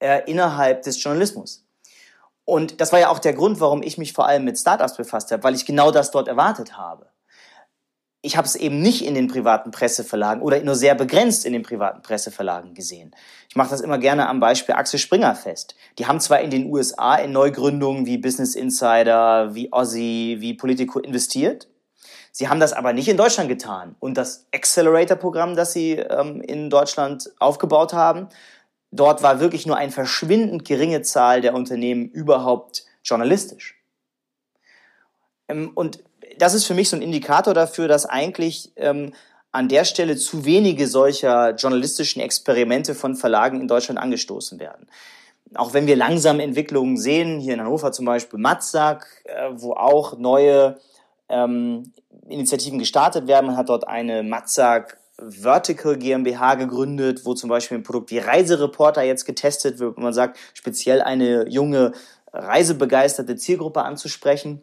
äh, 0.00 0.28
innerhalb 0.30 0.82
des 0.82 1.02
Journalismus. 1.02 1.64
Und 2.44 2.80
das 2.80 2.92
war 2.92 2.98
ja 2.98 3.08
auch 3.08 3.20
der 3.20 3.32
Grund, 3.32 3.60
warum 3.60 3.82
ich 3.82 3.98
mich 3.98 4.12
vor 4.12 4.26
allem 4.26 4.44
mit 4.44 4.58
Startups 4.58 4.96
befasst 4.96 5.30
habe, 5.30 5.44
weil 5.44 5.54
ich 5.54 5.64
genau 5.64 5.92
das 5.92 6.10
dort 6.10 6.28
erwartet 6.28 6.76
habe. 6.76 7.06
Ich 8.24 8.38
habe 8.38 8.46
es 8.46 8.56
eben 8.56 8.80
nicht 8.80 9.04
in 9.04 9.14
den 9.14 9.28
privaten 9.28 9.70
Presseverlagen 9.70 10.42
oder 10.42 10.58
nur 10.60 10.74
sehr 10.74 10.94
begrenzt 10.94 11.44
in 11.44 11.52
den 11.52 11.62
privaten 11.62 12.00
Presseverlagen 12.00 12.74
gesehen. 12.74 13.14
Ich 13.50 13.56
mache 13.56 13.70
das 13.70 13.82
immer 13.82 13.98
gerne 13.98 14.28
am 14.28 14.40
Beispiel 14.40 14.74
Axel 14.74 14.98
Springer 14.98 15.34
fest. 15.34 15.74
Die 15.98 16.06
haben 16.06 16.20
zwar 16.20 16.40
in 16.40 16.50
den 16.50 16.72
USA 16.72 17.16
in 17.16 17.32
Neugründungen 17.32 18.06
wie 18.06 18.16
Business 18.16 18.54
Insider, 18.54 19.54
wie 19.54 19.70
Aussie, 19.72 20.38
wie 20.40 20.54
Politico 20.54 21.00
investiert. 21.00 21.68
Sie 22.32 22.48
haben 22.48 22.60
das 22.60 22.72
aber 22.72 22.94
nicht 22.94 23.08
in 23.08 23.18
Deutschland 23.18 23.50
getan. 23.50 23.94
Und 24.00 24.16
das 24.16 24.46
Accelerator-Programm, 24.54 25.54
das 25.54 25.74
sie 25.74 25.92
ähm, 25.92 26.40
in 26.40 26.70
Deutschland 26.70 27.30
aufgebaut 27.38 27.92
haben, 27.92 28.28
dort 28.90 29.22
war 29.22 29.38
wirklich 29.38 29.66
nur 29.66 29.76
eine 29.76 29.92
verschwindend 29.92 30.64
geringe 30.64 31.02
Zahl 31.02 31.42
der 31.42 31.54
Unternehmen 31.54 32.08
überhaupt 32.08 32.86
journalistisch. 33.04 33.78
Ähm, 35.48 35.72
und 35.74 36.02
das 36.38 36.54
ist 36.54 36.66
für 36.66 36.74
mich 36.74 36.88
so 36.88 36.96
ein 36.96 37.02
Indikator 37.02 37.54
dafür, 37.54 37.88
dass 37.88 38.06
eigentlich 38.06 38.72
ähm, 38.76 39.12
an 39.52 39.68
der 39.68 39.84
Stelle 39.84 40.16
zu 40.16 40.44
wenige 40.44 40.88
solcher 40.88 41.54
journalistischen 41.54 42.20
Experimente 42.20 42.94
von 42.94 43.14
Verlagen 43.14 43.60
in 43.60 43.68
Deutschland 43.68 44.00
angestoßen 44.00 44.58
werden. 44.58 44.88
Auch 45.54 45.72
wenn 45.72 45.86
wir 45.86 45.94
langsam 45.94 46.40
Entwicklungen 46.40 46.96
sehen, 46.96 47.38
hier 47.38 47.54
in 47.54 47.60
Hannover 47.60 47.92
zum 47.92 48.06
Beispiel 48.06 48.40
Matzak, 48.40 49.06
äh, 49.24 49.50
wo 49.52 49.74
auch 49.74 50.18
neue 50.18 50.78
ähm, 51.28 51.92
Initiativen 52.28 52.78
gestartet 52.78 53.26
werden. 53.26 53.46
Man 53.46 53.56
hat 53.56 53.68
dort 53.68 53.86
eine 53.86 54.22
Matzak 54.22 54.98
Vertical 55.16 55.96
GmbH 55.96 56.56
gegründet, 56.56 57.24
wo 57.24 57.34
zum 57.34 57.48
Beispiel 57.48 57.78
ein 57.78 57.84
Produkt 57.84 58.10
wie 58.10 58.18
Reisereporter 58.18 59.02
jetzt 59.02 59.24
getestet 59.24 59.78
wird, 59.78 59.96
wo 59.96 60.00
man 60.00 60.12
sagt, 60.12 60.38
speziell 60.54 61.02
eine 61.02 61.48
junge, 61.48 61.92
reisebegeisterte 62.32 63.36
Zielgruppe 63.36 63.82
anzusprechen. 63.82 64.62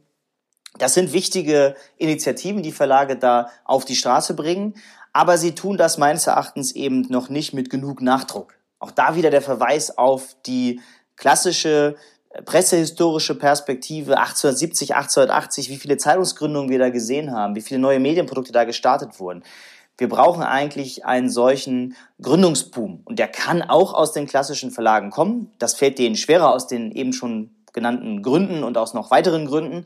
Das 0.77 0.93
sind 0.93 1.13
wichtige 1.13 1.75
Initiativen, 1.97 2.63
die 2.63 2.71
Verlage 2.71 3.17
da 3.17 3.49
auf 3.65 3.85
die 3.85 3.95
Straße 3.95 4.33
bringen, 4.33 4.75
aber 5.13 5.37
sie 5.37 5.53
tun 5.53 5.77
das 5.77 5.97
meines 5.97 6.27
Erachtens 6.27 6.71
eben 6.71 7.01
noch 7.09 7.29
nicht 7.29 7.53
mit 7.53 7.69
genug 7.69 8.01
Nachdruck. 8.01 8.55
Auch 8.79 8.91
da 8.91 9.15
wieder 9.15 9.29
der 9.29 9.41
Verweis 9.41 9.97
auf 9.97 10.35
die 10.45 10.79
klassische 11.15 11.95
äh, 12.29 12.41
pressehistorische 12.41 13.35
Perspektive 13.35 14.17
1870, 14.17 14.95
1880, 14.95 15.69
wie 15.69 15.77
viele 15.77 15.97
Zeitungsgründungen 15.97 16.69
wir 16.69 16.79
da 16.79 16.89
gesehen 16.89 17.31
haben, 17.31 17.55
wie 17.55 17.61
viele 17.61 17.79
neue 17.79 17.99
Medienprodukte 17.99 18.51
da 18.51 18.63
gestartet 18.63 19.19
wurden. 19.19 19.43
Wir 19.97 20.09
brauchen 20.09 20.41
eigentlich 20.41 21.05
einen 21.05 21.29
solchen 21.29 21.95
Gründungsboom 22.21 23.01
und 23.05 23.19
der 23.19 23.27
kann 23.27 23.61
auch 23.61 23.93
aus 23.93 24.13
den 24.13 24.25
klassischen 24.25 24.71
Verlagen 24.71 25.11
kommen. 25.11 25.51
Das 25.59 25.75
fällt 25.75 25.99
denen 25.99 26.15
schwerer 26.15 26.51
aus 26.51 26.65
den 26.65 26.91
eben 26.91 27.13
schon 27.13 27.51
genannten 27.73 28.23
Gründen 28.23 28.63
und 28.63 28.77
aus 28.77 28.95
noch 28.95 29.11
weiteren 29.11 29.45
Gründen. 29.45 29.85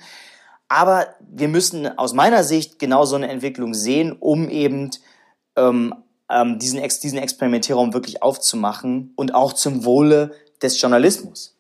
Aber 0.68 1.08
wir 1.20 1.48
müssen 1.48 1.98
aus 1.98 2.14
meiner 2.14 2.44
Sicht 2.44 2.80
genau 2.80 3.06
so 3.06 3.16
eine 3.16 3.28
Entwicklung 3.28 3.74
sehen, 3.74 4.14
um 4.14 4.50
eben 4.50 4.92
ähm, 5.56 5.94
ähm, 6.30 6.60
diesen, 6.60 6.80
Ex 6.80 7.00
diesen 7.00 7.20
Experimentierraum 7.20 7.94
wirklich 7.94 8.24
aufzumachen 8.24 9.14
und 9.16 9.36
auch 9.36 9.54
zum 9.54 9.86
Wohle 9.86 10.32
des 10.62 10.82
Journalismus. 10.82 11.56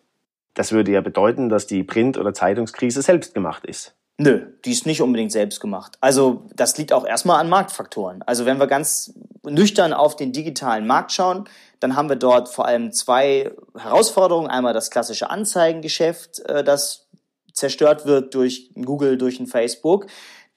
Das 0.56 0.72
würde 0.72 0.92
ja 0.92 1.02
bedeuten, 1.02 1.50
dass 1.50 1.68
die 1.68 1.84
Print- 1.84 2.18
oder 2.18 2.34
Zeitungskrise 2.34 3.02
selbst 3.02 3.34
gemacht 3.34 3.66
ist. 3.66 3.94
Nö, 4.18 4.48
die 4.64 4.72
ist 4.72 4.86
nicht 4.86 5.02
unbedingt 5.02 5.34
selbst 5.34 5.60
gemacht. 5.60 5.98
Also 6.00 6.48
das 6.56 6.78
liegt 6.78 6.94
auch 6.94 7.06
erstmal 7.06 7.42
an 7.42 7.50
Marktfaktoren. 7.50 8.22
Also 8.22 8.46
wenn 8.46 8.60
wir 8.60 8.68
ganz 8.68 9.14
nüchtern 9.44 9.92
auf 9.92 10.16
den 10.16 10.32
digitalen 10.32 10.88
Markt 10.88 11.12
schauen, 11.12 11.50
dann 11.82 11.98
haben 11.98 12.08
wir 12.08 12.16
dort 12.16 12.48
vor 12.48 12.66
allem 12.66 12.94
zwei 12.94 13.52
Herausforderungen. 13.78 14.50
Einmal 14.50 14.74
das 14.74 14.90
klassische 14.90 15.30
Anzeigengeschäft, 15.30 16.40
äh, 16.48 16.64
das 16.64 17.05
zerstört 17.56 18.06
wird 18.06 18.36
durch 18.36 18.70
Google, 18.76 19.18
durch 19.18 19.40
ein 19.40 19.48
Facebook, 19.48 20.06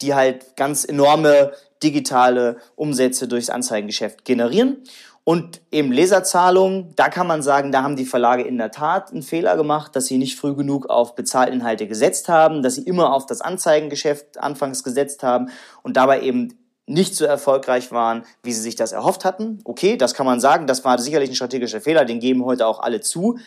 die 0.02 0.14
halt 0.14 0.56
ganz 0.56 0.84
enorme 0.84 1.52
digitale 1.82 2.58
Umsätze 2.76 3.28
durchs 3.28 3.50
Anzeigengeschäft 3.50 4.24
generieren. 4.24 4.82
Und 5.24 5.60
eben 5.70 5.92
Leserzahlungen, 5.92 6.94
da 6.96 7.10
kann 7.10 7.26
man 7.26 7.42
sagen, 7.42 7.70
da 7.70 7.82
haben 7.82 7.96
die 7.96 8.06
Verlage 8.06 8.42
in 8.44 8.56
der 8.56 8.70
Tat 8.70 9.12
einen 9.12 9.22
Fehler 9.22 9.56
gemacht, 9.56 9.94
dass 9.94 10.06
sie 10.06 10.16
nicht 10.16 10.38
früh 10.38 10.54
genug 10.54 10.88
auf 10.88 11.14
Bezahlinhalte 11.16 11.86
gesetzt 11.86 12.28
haben, 12.28 12.62
dass 12.62 12.76
sie 12.76 12.82
immer 12.84 13.12
auf 13.12 13.26
das 13.26 13.42
Anzeigengeschäft 13.42 14.38
anfangs 14.38 14.82
gesetzt 14.82 15.22
haben 15.22 15.50
und 15.82 15.98
dabei 15.98 16.22
eben 16.22 16.58
nicht 16.86 17.14
so 17.14 17.26
erfolgreich 17.26 17.92
waren, 17.92 18.24
wie 18.42 18.52
sie 18.52 18.62
sich 18.62 18.74
das 18.74 18.92
erhofft 18.92 19.26
hatten. 19.26 19.60
Okay, 19.64 19.98
das 19.98 20.14
kann 20.14 20.24
man 20.24 20.40
sagen, 20.40 20.66
das 20.66 20.84
war 20.86 20.98
sicherlich 20.98 21.28
ein 21.28 21.36
strategischer 21.36 21.82
Fehler, 21.82 22.06
den 22.06 22.20
geben 22.20 22.46
heute 22.46 22.66
auch 22.66 22.80
alle 22.80 23.02
zu. 23.02 23.38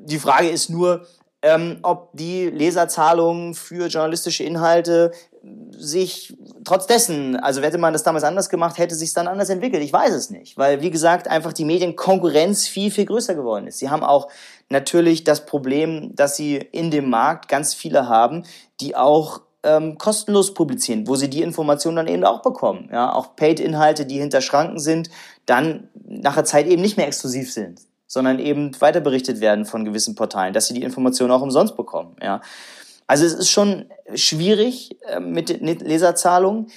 Die 0.00 0.18
Frage 0.18 0.48
ist 0.48 0.70
nur, 0.70 1.06
ähm, 1.44 1.78
ob 1.82 2.08
die 2.14 2.46
Leserzahlungen 2.46 3.52
für 3.52 3.88
journalistische 3.88 4.44
Inhalte 4.44 5.12
sich 5.76 6.34
trotz 6.64 6.86
dessen, 6.86 7.36
also 7.36 7.60
hätte 7.60 7.76
man 7.76 7.92
das 7.92 8.02
damals 8.02 8.24
anders 8.24 8.48
gemacht, 8.48 8.78
hätte 8.78 8.94
sich 8.94 9.12
dann 9.12 9.28
anders 9.28 9.50
entwickelt. 9.50 9.82
Ich 9.82 9.92
weiß 9.92 10.14
es 10.14 10.30
nicht, 10.30 10.56
weil 10.56 10.80
wie 10.80 10.90
gesagt 10.90 11.28
einfach 11.28 11.52
die 11.52 11.66
Medienkonkurrenz 11.66 12.66
viel 12.66 12.90
viel 12.90 13.04
größer 13.04 13.34
geworden 13.34 13.66
ist. 13.66 13.78
Sie 13.78 13.90
haben 13.90 14.02
auch 14.02 14.28
natürlich 14.70 15.22
das 15.22 15.44
Problem, 15.44 16.16
dass 16.16 16.36
sie 16.36 16.56
in 16.56 16.90
dem 16.90 17.10
Markt 17.10 17.48
ganz 17.48 17.74
viele 17.74 18.08
haben, 18.08 18.44
die 18.80 18.96
auch 18.96 19.42
ähm, 19.62 19.98
kostenlos 19.98 20.54
publizieren, 20.54 21.06
wo 21.06 21.14
sie 21.14 21.28
die 21.28 21.42
Informationen 21.42 21.96
dann 21.96 22.08
eben 22.08 22.24
auch 22.24 22.40
bekommen. 22.40 22.88
Ja, 22.90 23.12
auch 23.12 23.36
Paid-Inhalte, 23.36 24.06
die 24.06 24.18
hinter 24.18 24.40
Schranken 24.40 24.78
sind, 24.78 25.10
dann 25.44 25.88
nach 26.06 26.36
der 26.36 26.44
Zeit 26.44 26.66
eben 26.66 26.80
nicht 26.80 26.96
mehr 26.96 27.06
exklusiv 27.06 27.52
sind 27.52 27.80
sondern 28.06 28.38
eben 28.38 28.80
weiter 28.80 29.00
berichtet 29.00 29.40
werden 29.40 29.64
von 29.64 29.84
gewissen 29.84 30.14
Portalen, 30.14 30.52
dass 30.52 30.66
sie 30.66 30.74
die 30.74 30.82
Informationen 30.82 31.30
auch 31.32 31.42
umsonst 31.42 31.76
bekommen. 31.76 32.16
Ja. 32.22 32.40
Also 33.06 33.24
es 33.24 33.34
ist 33.34 33.50
schon 33.50 33.86
schwierig 34.14 34.96
äh, 35.06 35.20
mit 35.20 35.60
Leserzahlungen, 35.60 36.68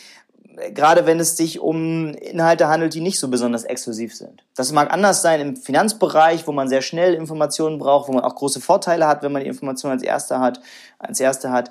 gerade 0.74 1.06
wenn 1.06 1.20
es 1.20 1.38
sich 1.38 1.60
um 1.60 2.14
Inhalte 2.16 2.68
handelt, 2.68 2.94
die 2.94 3.02
nicht 3.02 3.20
so 3.20 3.28
besonders 3.28 3.64
exklusiv 3.64 4.16
sind. 4.16 4.44
Das 4.56 4.72
mag 4.72 4.92
anders 4.92 5.22
sein 5.22 5.40
im 5.40 5.56
Finanzbereich, 5.56 6.48
wo 6.48 6.52
man 6.52 6.68
sehr 6.68 6.82
schnell 6.82 7.14
Informationen 7.14 7.78
braucht, 7.78 8.08
wo 8.08 8.14
man 8.14 8.24
auch 8.24 8.36
große 8.36 8.60
Vorteile 8.60 9.08
hat, 9.08 9.24
wenn 9.24 9.32
man 9.32 9.44
die 9.44 9.48
Informationen 9.48 9.94
als 9.94 10.04
erster 10.04 10.40
hat, 10.40 10.60
als 11.00 11.20
erste 11.20 11.52
hat. 11.52 11.70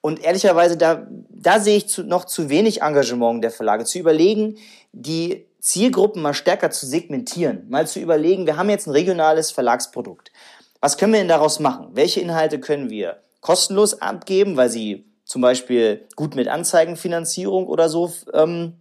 Und 0.00 0.22
ehrlicherweise, 0.22 0.76
da, 0.76 1.06
da 1.30 1.60
sehe 1.60 1.78
ich 1.78 1.88
zu, 1.88 2.04
noch 2.04 2.24
zu 2.24 2.48
wenig 2.48 2.82
Engagement 2.82 3.42
der 3.42 3.50
Verlage, 3.50 3.84
zu 3.84 3.98
überlegen, 3.98 4.56
die 4.92 5.45
Zielgruppen 5.66 6.22
mal 6.22 6.32
stärker 6.32 6.70
zu 6.70 6.86
segmentieren, 6.86 7.66
mal 7.68 7.88
zu 7.88 7.98
überlegen, 7.98 8.46
wir 8.46 8.56
haben 8.56 8.70
jetzt 8.70 8.86
ein 8.86 8.92
regionales 8.92 9.50
Verlagsprodukt. 9.50 10.30
Was 10.80 10.96
können 10.96 11.12
wir 11.12 11.18
denn 11.18 11.28
daraus 11.28 11.58
machen? 11.58 11.88
Welche 11.94 12.20
Inhalte 12.20 12.60
können 12.60 12.88
wir 12.88 13.20
kostenlos 13.40 14.00
abgeben, 14.00 14.56
weil 14.56 14.70
sie 14.70 15.10
zum 15.24 15.42
Beispiel 15.42 16.06
gut 16.14 16.36
mit 16.36 16.46
Anzeigenfinanzierung 16.46 17.66
oder 17.66 17.88
so 17.88 18.12
ähm, 18.32 18.74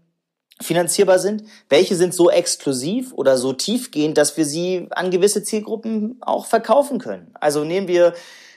finanzierbar 0.61 1.17
sind? 1.17 1.45
Welche 1.69 1.95
sind 1.95 2.13
so 2.13 2.29
exklusiv 2.29 3.13
oder 3.13 3.37
so 3.37 3.53
tiefgehend, 3.53 4.19
dass 4.19 4.37
wir 4.37 4.45
sie 4.45 4.85
an 4.91 5.09
gewisse 5.09 5.41
Zielgruppen 5.41 6.17
auch 6.21 6.45
verkaufen 6.45 6.99
können? 6.99 7.33
Also 7.33 7.63
nehmen 7.63 7.87
wir 7.87 8.13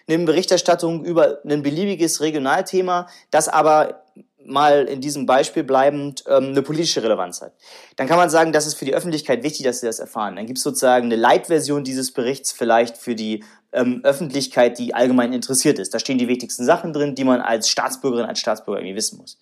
eine 0.06 0.22
Berichterstattung 0.26 1.02
über 1.02 1.38
ein 1.46 1.62
beliebiges 1.62 2.20
Regionalthema, 2.20 3.08
das 3.30 3.48
aber 3.48 4.04
mal 4.48 4.86
in 4.86 5.00
diesem 5.00 5.26
Beispiel 5.26 5.62
bleibend 5.62 6.24
ähm, 6.26 6.48
eine 6.48 6.62
politische 6.62 7.02
Relevanz 7.02 7.40
hat. 7.40 7.52
Dann 7.96 8.08
kann 8.08 8.16
man 8.16 8.30
sagen, 8.30 8.52
das 8.52 8.66
ist 8.66 8.74
für 8.74 8.84
die 8.84 8.94
Öffentlichkeit 8.94 9.42
wichtig, 9.42 9.64
dass 9.64 9.80
sie 9.80 9.86
das 9.86 9.98
erfahren. 9.98 10.36
Dann 10.36 10.46
gibt 10.46 10.58
es 10.58 10.64
sozusagen 10.64 11.06
eine 11.06 11.16
Light-Version 11.16 11.84
dieses 11.84 12.12
Berichts 12.12 12.52
vielleicht 12.52 12.96
für 12.96 13.14
die 13.14 13.44
ähm, 13.72 14.00
Öffentlichkeit, 14.02 14.78
die 14.78 14.94
allgemein 14.94 15.32
interessiert 15.32 15.78
ist. 15.78 15.94
Da 15.94 15.98
stehen 15.98 16.18
die 16.18 16.28
wichtigsten 16.28 16.64
Sachen 16.64 16.92
drin, 16.92 17.14
die 17.14 17.24
man 17.24 17.40
als 17.40 17.68
Staatsbürgerin, 17.68 18.26
als 18.26 18.40
Staatsbürger 18.40 18.80
irgendwie 18.80 18.96
wissen 18.96 19.18
muss. 19.18 19.38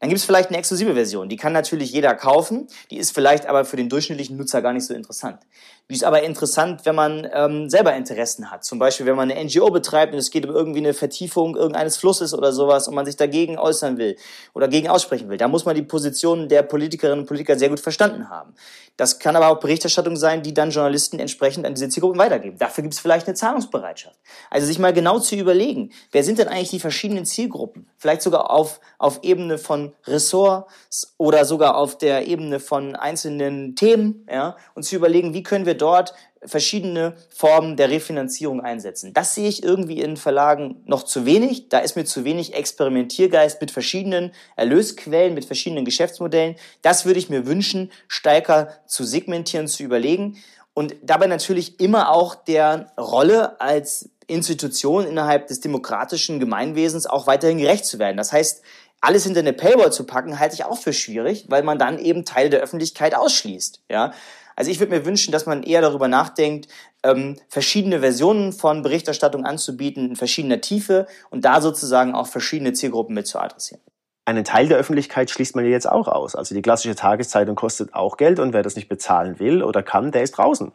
Dann 0.00 0.10
gibt 0.10 0.20
es 0.20 0.24
vielleicht 0.24 0.50
eine 0.50 0.58
exklusive 0.58 0.94
Version, 0.94 1.28
die 1.28 1.36
kann 1.36 1.52
natürlich 1.52 1.90
jeder 1.90 2.14
kaufen, 2.14 2.68
die 2.90 2.98
ist 2.98 3.12
vielleicht 3.12 3.46
aber 3.46 3.64
für 3.64 3.76
den 3.76 3.88
durchschnittlichen 3.88 4.36
Nutzer 4.36 4.62
gar 4.62 4.72
nicht 4.72 4.86
so 4.86 4.94
interessant. 4.94 5.40
Die 5.90 5.94
ist 5.94 6.04
aber 6.04 6.22
interessant, 6.22 6.84
wenn 6.84 6.94
man 6.94 7.26
ähm, 7.32 7.70
selber 7.70 7.94
Interessen 7.94 8.50
hat. 8.50 8.62
Zum 8.62 8.78
Beispiel, 8.78 9.06
wenn 9.06 9.16
man 9.16 9.30
eine 9.30 9.42
NGO 9.42 9.70
betreibt 9.70 10.12
und 10.12 10.18
es 10.18 10.30
geht 10.30 10.46
um 10.46 10.54
irgendwie 10.54 10.80
eine 10.80 10.92
Vertiefung 10.92 11.56
irgendeines 11.56 11.96
Flusses 11.96 12.34
oder 12.34 12.52
sowas 12.52 12.88
und 12.88 12.94
man 12.94 13.06
sich 13.06 13.16
dagegen 13.16 13.58
äußern 13.58 13.96
will 13.96 14.16
oder 14.52 14.68
gegen 14.68 14.88
aussprechen 14.88 15.30
will. 15.30 15.38
Da 15.38 15.48
muss 15.48 15.64
man 15.64 15.74
die 15.74 15.82
Positionen 15.82 16.50
der 16.50 16.62
Politikerinnen 16.62 17.20
und 17.20 17.26
Politiker 17.26 17.58
sehr 17.58 17.70
gut 17.70 17.80
verstanden 17.80 18.28
haben. 18.28 18.52
Das 18.98 19.18
kann 19.20 19.36
aber 19.36 19.48
auch 19.48 19.60
Berichterstattung 19.60 20.16
sein, 20.16 20.42
die 20.42 20.52
dann 20.52 20.70
Journalisten 20.70 21.20
entsprechend 21.20 21.64
an 21.64 21.74
diese 21.74 21.88
Zielgruppen 21.88 22.18
weitergeben. 22.18 22.58
Dafür 22.58 22.82
gibt 22.82 22.94
es 22.94 23.00
vielleicht 23.00 23.26
eine 23.26 23.36
Zahlungsbereitschaft. 23.36 24.18
Also 24.50 24.66
sich 24.66 24.80
mal 24.80 24.92
genau 24.92 25.20
zu 25.20 25.36
überlegen, 25.36 25.92
wer 26.12 26.22
sind 26.22 26.38
denn 26.38 26.48
eigentlich 26.48 26.70
die 26.70 26.80
verschiedenen 26.80 27.24
Zielgruppen? 27.24 27.88
Vielleicht 27.96 28.22
sogar 28.22 28.50
auf, 28.50 28.80
auf 28.98 29.20
Ebene 29.22 29.56
von 29.56 29.94
Ressorts 30.04 31.14
oder 31.16 31.46
sogar 31.46 31.76
auf 31.76 31.96
der 31.96 32.26
Ebene 32.26 32.60
von 32.60 32.94
einzelnen 32.94 33.74
Themen, 33.74 34.26
ja, 34.30 34.56
und 34.74 34.82
zu 34.82 34.96
überlegen, 34.96 35.32
wie 35.32 35.44
können 35.44 35.64
wir 35.64 35.77
dort 35.78 36.14
verschiedene 36.44 37.16
Formen 37.30 37.76
der 37.76 37.90
Refinanzierung 37.90 38.60
einsetzen. 38.60 39.12
Das 39.12 39.34
sehe 39.34 39.48
ich 39.48 39.62
irgendwie 39.62 40.00
in 40.00 40.16
Verlagen 40.16 40.82
noch 40.84 41.02
zu 41.02 41.26
wenig. 41.26 41.68
Da 41.68 41.78
ist 41.78 41.96
mir 41.96 42.04
zu 42.04 42.24
wenig 42.24 42.54
Experimentiergeist 42.54 43.60
mit 43.60 43.70
verschiedenen 43.70 44.32
Erlösquellen, 44.56 45.34
mit 45.34 45.44
verschiedenen 45.44 45.84
Geschäftsmodellen. 45.84 46.56
Das 46.82 47.06
würde 47.06 47.18
ich 47.18 47.30
mir 47.30 47.46
wünschen, 47.46 47.90
stärker 48.06 48.68
zu 48.86 49.04
segmentieren, 49.04 49.66
zu 49.66 49.82
überlegen 49.82 50.38
und 50.78 50.94
dabei 51.02 51.26
natürlich 51.26 51.80
immer 51.80 52.10
auch 52.12 52.36
der 52.36 52.92
Rolle 52.96 53.60
als 53.60 54.10
Institution 54.28 55.06
innerhalb 55.06 55.48
des 55.48 55.58
demokratischen 55.58 56.38
Gemeinwesens 56.38 57.06
auch 57.06 57.26
weiterhin 57.26 57.58
gerecht 57.58 57.84
zu 57.84 57.98
werden. 57.98 58.16
Das 58.16 58.32
heißt, 58.32 58.62
alles 59.00 59.24
hinter 59.24 59.40
eine 59.40 59.52
Paywall 59.52 59.92
zu 59.92 60.04
packen, 60.04 60.38
halte 60.38 60.54
ich 60.54 60.64
auch 60.64 60.78
für 60.78 60.92
schwierig, 60.92 61.46
weil 61.48 61.62
man 61.62 61.78
dann 61.78 61.98
eben 61.98 62.24
Teile 62.24 62.50
der 62.50 62.60
Öffentlichkeit 62.60 63.14
ausschließt. 63.14 63.82
Ja, 63.88 64.12
also 64.58 64.72
ich 64.72 64.80
würde 64.80 64.90
mir 64.90 65.06
wünschen, 65.06 65.30
dass 65.30 65.46
man 65.46 65.62
eher 65.62 65.82
darüber 65.82 66.08
nachdenkt, 66.08 66.66
ähm, 67.04 67.36
verschiedene 67.48 68.00
Versionen 68.00 68.52
von 68.52 68.82
Berichterstattung 68.82 69.44
anzubieten 69.44 70.10
in 70.10 70.16
verschiedener 70.16 70.60
Tiefe 70.60 71.06
und 71.30 71.44
da 71.44 71.60
sozusagen 71.60 72.12
auch 72.16 72.26
verschiedene 72.26 72.72
Zielgruppen 72.72 73.14
mit 73.14 73.28
zu 73.28 73.38
adressieren 73.38 73.80
einen 74.24 74.44
Teil 74.44 74.68
der 74.68 74.76
Öffentlichkeit 74.76 75.30
schließt 75.30 75.56
man 75.56 75.64
jetzt 75.64 75.88
auch 75.88 76.06
aus. 76.06 76.36
Also 76.36 76.54
die 76.54 76.60
klassische 76.60 76.94
Tageszeitung 76.94 77.56
kostet 77.56 77.94
auch 77.94 78.18
Geld 78.18 78.38
und 78.38 78.52
wer 78.52 78.62
das 78.62 78.76
nicht 78.76 78.90
bezahlen 78.90 79.38
will 79.38 79.62
oder 79.62 79.82
kann, 79.82 80.12
der 80.12 80.22
ist 80.22 80.32
draußen. 80.32 80.70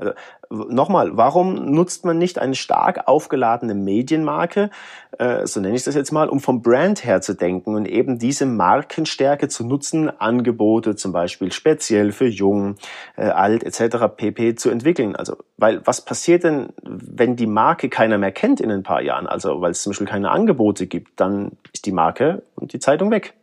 Also, 0.00 0.14
nochmal, 0.50 1.16
warum 1.16 1.70
nutzt 1.70 2.04
man 2.04 2.16
nicht 2.18 2.38
eine 2.38 2.54
stark 2.54 3.06
aufgeladene 3.06 3.74
Medienmarke, 3.74 4.70
äh, 5.18 5.46
so 5.46 5.60
nenne 5.60 5.76
ich 5.76 5.84
das 5.84 5.94
jetzt 5.94 6.10
mal, 6.10 6.28
um 6.28 6.40
vom 6.40 6.62
Brand 6.62 7.04
her 7.04 7.20
zu 7.20 7.34
denken 7.34 7.74
und 7.74 7.86
eben 7.86 8.18
diese 8.18 8.46
Markenstärke 8.46 9.48
zu 9.48 9.64
nutzen, 9.64 10.08
Angebote 10.20 10.96
zum 10.96 11.12
Beispiel 11.12 11.52
speziell 11.52 12.12
für 12.12 12.26
jung, 12.26 12.76
äh, 13.16 13.24
alt 13.26 13.62
etc. 13.62 14.06
pp. 14.16 14.54
zu 14.54 14.70
entwickeln. 14.70 15.14
Also, 15.14 15.36
weil 15.58 15.86
was 15.86 16.04
passiert 16.04 16.44
denn, 16.44 16.70
wenn 16.82 17.36
die 17.36 17.46
Marke 17.46 17.90
keiner 17.90 18.16
mehr 18.16 18.32
kennt 18.32 18.60
in 18.60 18.70
ein 18.70 18.82
paar 18.82 19.02
Jahren? 19.02 19.26
Also, 19.26 19.60
weil 19.60 19.72
es 19.72 19.82
zum 19.82 19.90
Beispiel 19.90 20.06
keine 20.06 20.30
Angebote 20.30 20.86
gibt, 20.86 21.20
dann 21.20 21.52
ist 21.72 21.84
die 21.84 21.92
Marke 21.92 22.42
und 22.56 22.72
die 22.72 22.78
Zeitung 22.78 23.10
weg. 23.10 23.34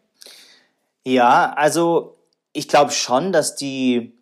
Ja, 1.06 1.54
also 1.56 2.18
ich 2.52 2.68
glaube 2.68 2.92
schon, 2.92 3.32
dass 3.32 3.56
die 3.56 4.17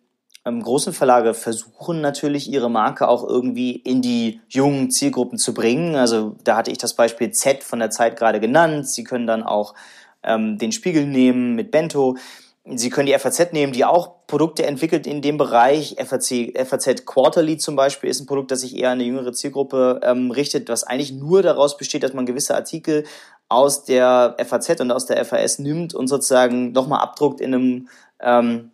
ähm, 0.46 0.62
großen 0.62 0.92
Verlage 0.92 1.34
versuchen 1.34 2.00
natürlich 2.00 2.48
ihre 2.50 2.70
Marke 2.70 3.08
auch 3.08 3.28
irgendwie 3.28 3.72
in 3.72 4.00
die 4.00 4.40
jungen 4.48 4.90
Zielgruppen 4.90 5.38
zu 5.38 5.52
bringen. 5.52 5.96
Also 5.96 6.36
da 6.44 6.56
hatte 6.56 6.70
ich 6.70 6.78
das 6.78 6.94
Beispiel 6.94 7.32
Z 7.32 7.64
von 7.64 7.80
der 7.80 7.90
Zeit 7.90 8.16
gerade 8.16 8.38
genannt. 8.38 8.88
Sie 8.88 9.02
können 9.02 9.26
dann 9.26 9.42
auch 9.42 9.74
ähm, 10.22 10.56
den 10.56 10.70
Spiegel 10.70 11.04
nehmen 11.04 11.56
mit 11.56 11.72
Bento. 11.72 12.16
Sie 12.64 12.90
können 12.90 13.06
die 13.06 13.18
FAZ 13.18 13.52
nehmen, 13.52 13.72
die 13.72 13.84
auch 13.84 14.26
Produkte 14.26 14.66
entwickelt 14.66 15.06
in 15.06 15.20
dem 15.20 15.36
Bereich. 15.36 15.96
FAZ, 15.98 16.32
FAZ 16.64 17.06
Quarterly 17.06 17.58
zum 17.58 17.76
Beispiel 17.76 18.10
ist 18.10 18.20
ein 18.20 18.26
Produkt, 18.26 18.50
das 18.50 18.60
sich 18.60 18.76
eher 18.76 18.90
an 18.90 18.98
eine 18.98 19.04
jüngere 19.04 19.32
Zielgruppe 19.32 20.00
ähm, 20.02 20.30
richtet, 20.30 20.68
was 20.68 20.84
eigentlich 20.84 21.12
nur 21.12 21.42
daraus 21.42 21.76
besteht, 21.76 22.02
dass 22.02 22.12
man 22.12 22.26
gewisse 22.26 22.54
Artikel 22.54 23.04
aus 23.48 23.84
der 23.84 24.36
FAZ 24.44 24.80
und 24.80 24.90
aus 24.90 25.06
der 25.06 25.24
FAS 25.24 25.58
nimmt 25.58 25.94
und 25.94 26.08
sozusagen 26.08 26.72
nochmal 26.72 27.00
abdruckt 27.00 27.40
in 27.40 27.54
einem 27.54 27.88
ähm, 28.20 28.72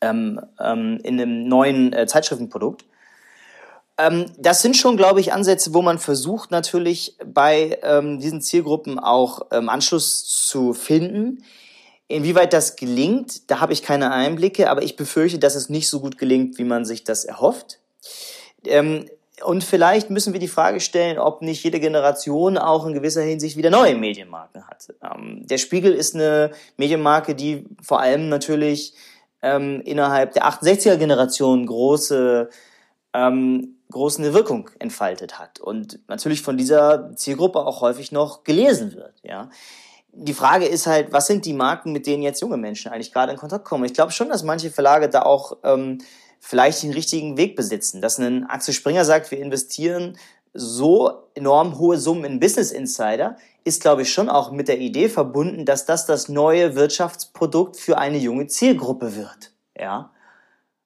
ähm, 0.00 0.40
ähm, 0.60 0.98
in 1.02 1.20
einem 1.20 1.48
neuen 1.48 1.92
äh, 1.92 2.06
Zeitschriftenprodukt. 2.06 2.84
Ähm, 3.98 4.26
das 4.38 4.62
sind 4.62 4.76
schon, 4.76 4.96
glaube 4.96 5.20
ich, 5.20 5.32
Ansätze, 5.32 5.74
wo 5.74 5.82
man 5.82 5.98
versucht 5.98 6.50
natürlich 6.50 7.16
bei 7.24 7.78
ähm, 7.82 8.20
diesen 8.20 8.40
Zielgruppen 8.40 8.98
auch 8.98 9.42
ähm, 9.50 9.68
Anschluss 9.68 10.24
zu 10.24 10.72
finden. 10.72 11.42
Inwieweit 12.06 12.52
das 12.52 12.76
gelingt, 12.76 13.50
da 13.50 13.60
habe 13.60 13.72
ich 13.72 13.82
keine 13.82 14.12
Einblicke, 14.12 14.70
aber 14.70 14.82
ich 14.82 14.96
befürchte, 14.96 15.38
dass 15.38 15.56
es 15.56 15.68
nicht 15.68 15.88
so 15.88 16.00
gut 16.00 16.16
gelingt, 16.16 16.58
wie 16.58 16.64
man 16.64 16.84
sich 16.84 17.04
das 17.04 17.24
erhofft. 17.24 17.80
Ähm, 18.64 19.04
und 19.44 19.62
vielleicht 19.62 20.10
müssen 20.10 20.32
wir 20.32 20.40
die 20.40 20.48
Frage 20.48 20.80
stellen, 20.80 21.18
ob 21.18 21.42
nicht 21.42 21.62
jede 21.62 21.78
Generation 21.78 22.58
auch 22.58 22.86
in 22.86 22.94
gewisser 22.94 23.22
Hinsicht 23.22 23.56
wieder 23.56 23.70
neue 23.70 23.94
Medienmarken 23.94 24.66
hat. 24.66 24.88
Der 25.00 25.58
Spiegel 25.58 25.92
ist 25.92 26.16
eine 26.16 26.50
Medienmarke, 26.76 27.36
die 27.36 27.64
vor 27.80 28.00
allem 28.00 28.28
natürlich 28.28 28.94
ähm, 29.42 29.80
innerhalb 29.84 30.32
der 30.32 30.44
68er-Generation 30.48 31.66
große, 31.66 32.48
ähm, 33.14 33.76
große 33.90 34.34
Wirkung 34.34 34.70
entfaltet 34.78 35.38
hat 35.38 35.60
und 35.60 36.00
natürlich 36.08 36.42
von 36.42 36.56
dieser 36.56 37.14
Zielgruppe 37.16 37.60
auch 37.60 37.80
häufig 37.80 38.12
noch 38.12 38.44
gelesen 38.44 38.94
wird. 38.94 39.14
Ja. 39.22 39.50
Die 40.12 40.34
Frage 40.34 40.66
ist 40.66 40.86
halt, 40.86 41.12
was 41.12 41.26
sind 41.26 41.44
die 41.44 41.52
Marken, 41.52 41.92
mit 41.92 42.06
denen 42.06 42.22
jetzt 42.22 42.40
junge 42.40 42.56
Menschen 42.56 42.90
eigentlich 42.90 43.12
gerade 43.12 43.32
in 43.32 43.38
Kontakt 43.38 43.64
kommen? 43.64 43.84
Ich 43.84 43.94
glaube 43.94 44.12
schon, 44.12 44.28
dass 44.28 44.42
manche 44.42 44.70
Verlage 44.70 45.08
da 45.08 45.22
auch 45.22 45.58
ähm, 45.62 45.98
vielleicht 46.40 46.82
den 46.82 46.92
richtigen 46.92 47.36
Weg 47.36 47.56
besitzen, 47.56 48.00
dass 48.00 48.18
ein 48.18 48.44
Axel 48.46 48.74
Springer 48.74 49.04
sagt, 49.04 49.30
wir 49.30 49.38
investieren 49.38 50.18
so 50.54 51.28
enorm 51.34 51.78
hohe 51.78 51.98
Summen 51.98 52.24
in 52.24 52.40
Business 52.40 52.72
Insider, 52.72 53.36
ist, 53.68 53.82
glaube 53.82 54.02
ich, 54.02 54.12
schon 54.12 54.28
auch 54.28 54.50
mit 54.50 54.68
der 54.68 54.78
Idee 54.78 55.08
verbunden, 55.08 55.64
dass 55.64 55.86
das 55.86 56.06
das 56.06 56.28
neue 56.28 56.74
Wirtschaftsprodukt 56.74 57.76
für 57.76 57.98
eine 57.98 58.18
junge 58.18 58.46
Zielgruppe 58.46 59.14
wird. 59.14 59.52
Ja. 59.78 60.10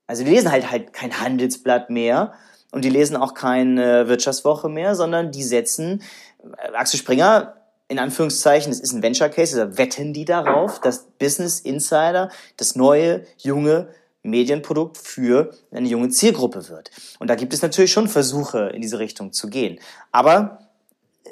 Also 0.07 0.25
die 0.25 0.31
lesen 0.31 0.53
halt 0.53 0.71
halt 0.71 0.93
kein 0.93 1.21
Handelsblatt 1.21 1.89
mehr 1.89 2.35
und 2.73 2.85
die 2.85 2.91
lesen 2.91 3.17
auch 3.17 3.35
keine 3.35 4.09
Wirtschaftswoche 4.09 4.69
mehr, 4.69 4.95
sondern 4.95 5.31
die 5.31 5.43
setzen 5.43 6.03
äh, 6.43 6.75
Axel 6.75 6.99
Springer 6.99 7.57
in 7.89 7.99
Anführungszeichen, 7.99 8.73
es 8.73 8.81
ist 8.81 8.93
ein 8.93 9.03
Venture 9.03 9.29
Case, 9.29 9.55
da 9.57 9.77
wetten 9.77 10.15
die 10.15 10.25
darauf, 10.25 10.81
dass 10.81 11.05
Business 11.19 11.61
Insider 11.61 12.31
das 12.57 12.75
neue 12.75 13.27
junge 13.37 13.89
Medienprodukt 14.23 14.97
für 14.97 15.51
eine 15.71 15.89
junge 15.89 16.09
Zielgruppe 16.09 16.71
wird. 16.71 16.91
Und 17.19 17.29
da 17.29 17.35
gibt 17.35 17.53
es 17.53 17.61
natürlich 17.61 17.93
schon 17.93 18.09
Versuche 18.09 18.71
in 18.75 18.81
diese 18.81 18.99
Richtung 18.99 19.33
zu 19.33 19.49
gehen. 19.49 19.79
Aber 20.11 20.59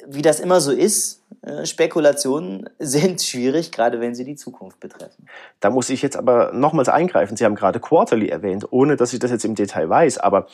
wie 0.07 0.23
das 0.23 0.39
immer 0.39 0.61
so 0.61 0.73
ist, 0.73 1.20
Spekulationen 1.65 2.69
sind 2.79 3.23
schwierig, 3.23 3.73
gerade 3.73 3.99
wenn 3.99 4.15
sie 4.15 4.25
die 4.25 4.35
Zukunft 4.35 4.79
betreffen. 4.79 5.27
Da 5.61 5.71
muss 5.71 5.89
ich 5.89 6.03
jetzt 6.03 6.17
aber 6.17 6.53
nochmals 6.53 6.91
eingreifen. 6.91 7.37
Sie 7.37 7.47
haben 7.47 7.55
gerade 7.55 7.81
Quarterly 7.81 8.29
erwähnt, 8.29 8.67
ohne 8.71 8.97
dass 8.97 9.15
ich 9.15 9.21
das 9.21 9.31
jetzt 9.31 9.47
im 9.47 9.55
Detail 9.55 9.89
weiß, 9.89 10.19
aber 10.19 10.47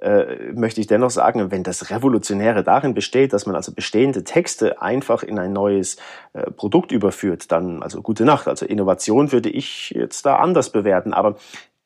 äh, 0.00 0.52
möchte 0.52 0.80
ich 0.80 0.86
dennoch 0.86 1.10
sagen, 1.10 1.50
wenn 1.50 1.64
das 1.64 1.90
Revolutionäre 1.90 2.62
darin 2.62 2.94
besteht, 2.94 3.32
dass 3.32 3.46
man 3.46 3.56
also 3.56 3.72
bestehende 3.72 4.22
Texte 4.22 4.80
einfach 4.80 5.24
in 5.24 5.40
ein 5.40 5.52
neues 5.52 5.96
äh, 6.34 6.48
Produkt 6.52 6.92
überführt, 6.92 7.50
dann 7.50 7.82
also 7.82 8.00
gute 8.00 8.24
Nacht. 8.24 8.46
Also 8.46 8.64
Innovation 8.64 9.32
würde 9.32 9.50
ich 9.50 9.90
jetzt 9.90 10.24
da 10.24 10.36
anders 10.36 10.70
bewerten. 10.70 11.14
Aber 11.14 11.36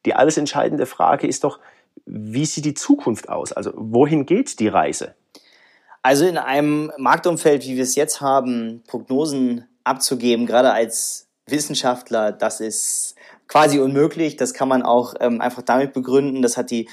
die 0.04 0.14
alles 0.14 0.36
entscheidende 0.36 0.84
Frage 0.84 1.26
ist 1.26 1.44
doch, 1.44 1.58
wie 2.04 2.44
sieht 2.44 2.66
die 2.66 2.74
Zukunft 2.74 3.30
aus? 3.30 3.52
Also 3.52 3.72
wohin 3.76 4.26
geht 4.26 4.60
die 4.60 4.68
Reise? 4.68 5.14
Also 6.02 6.26
in 6.26 6.36
einem 6.36 6.92
Marktumfeld, 6.98 7.64
wie 7.64 7.76
wir 7.76 7.84
es 7.84 7.94
jetzt 7.94 8.20
haben, 8.20 8.82
Prognosen 8.88 9.68
abzugeben, 9.84 10.46
gerade 10.46 10.72
als 10.72 11.28
Wissenschaftler, 11.46 12.32
das 12.32 12.60
ist 12.60 13.14
quasi 13.46 13.78
unmöglich. 13.78 14.36
Das 14.36 14.54
kann 14.54 14.68
man 14.68 14.82
auch 14.82 15.14
ähm, 15.20 15.40
einfach 15.40 15.62
damit 15.62 15.92
begründen. 15.92 16.42
Das 16.42 16.56
hat 16.56 16.70
die 16.70 16.88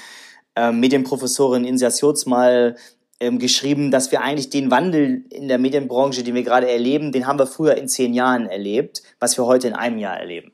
ähm, 0.54 0.80
Medienprofessorin 0.80 1.64
Insa 1.64 1.90
Sjotz 1.90 2.26
mal 2.26 2.76
ähm, 3.18 3.38
geschrieben, 3.38 3.90
dass 3.90 4.12
wir 4.12 4.22
eigentlich 4.22 4.50
den 4.50 4.70
Wandel 4.70 5.24
in 5.30 5.48
der 5.48 5.58
Medienbranche, 5.58 6.22
den 6.22 6.34
wir 6.34 6.42
gerade 6.42 6.70
erleben, 6.70 7.12
den 7.12 7.26
haben 7.26 7.38
wir 7.38 7.46
früher 7.46 7.76
in 7.76 7.88
zehn 7.88 8.14
Jahren 8.14 8.46
erlebt, 8.46 9.02
was 9.18 9.36
wir 9.36 9.46
heute 9.46 9.68
in 9.68 9.74
einem 9.74 9.98
Jahr 9.98 10.18
erleben. 10.18 10.52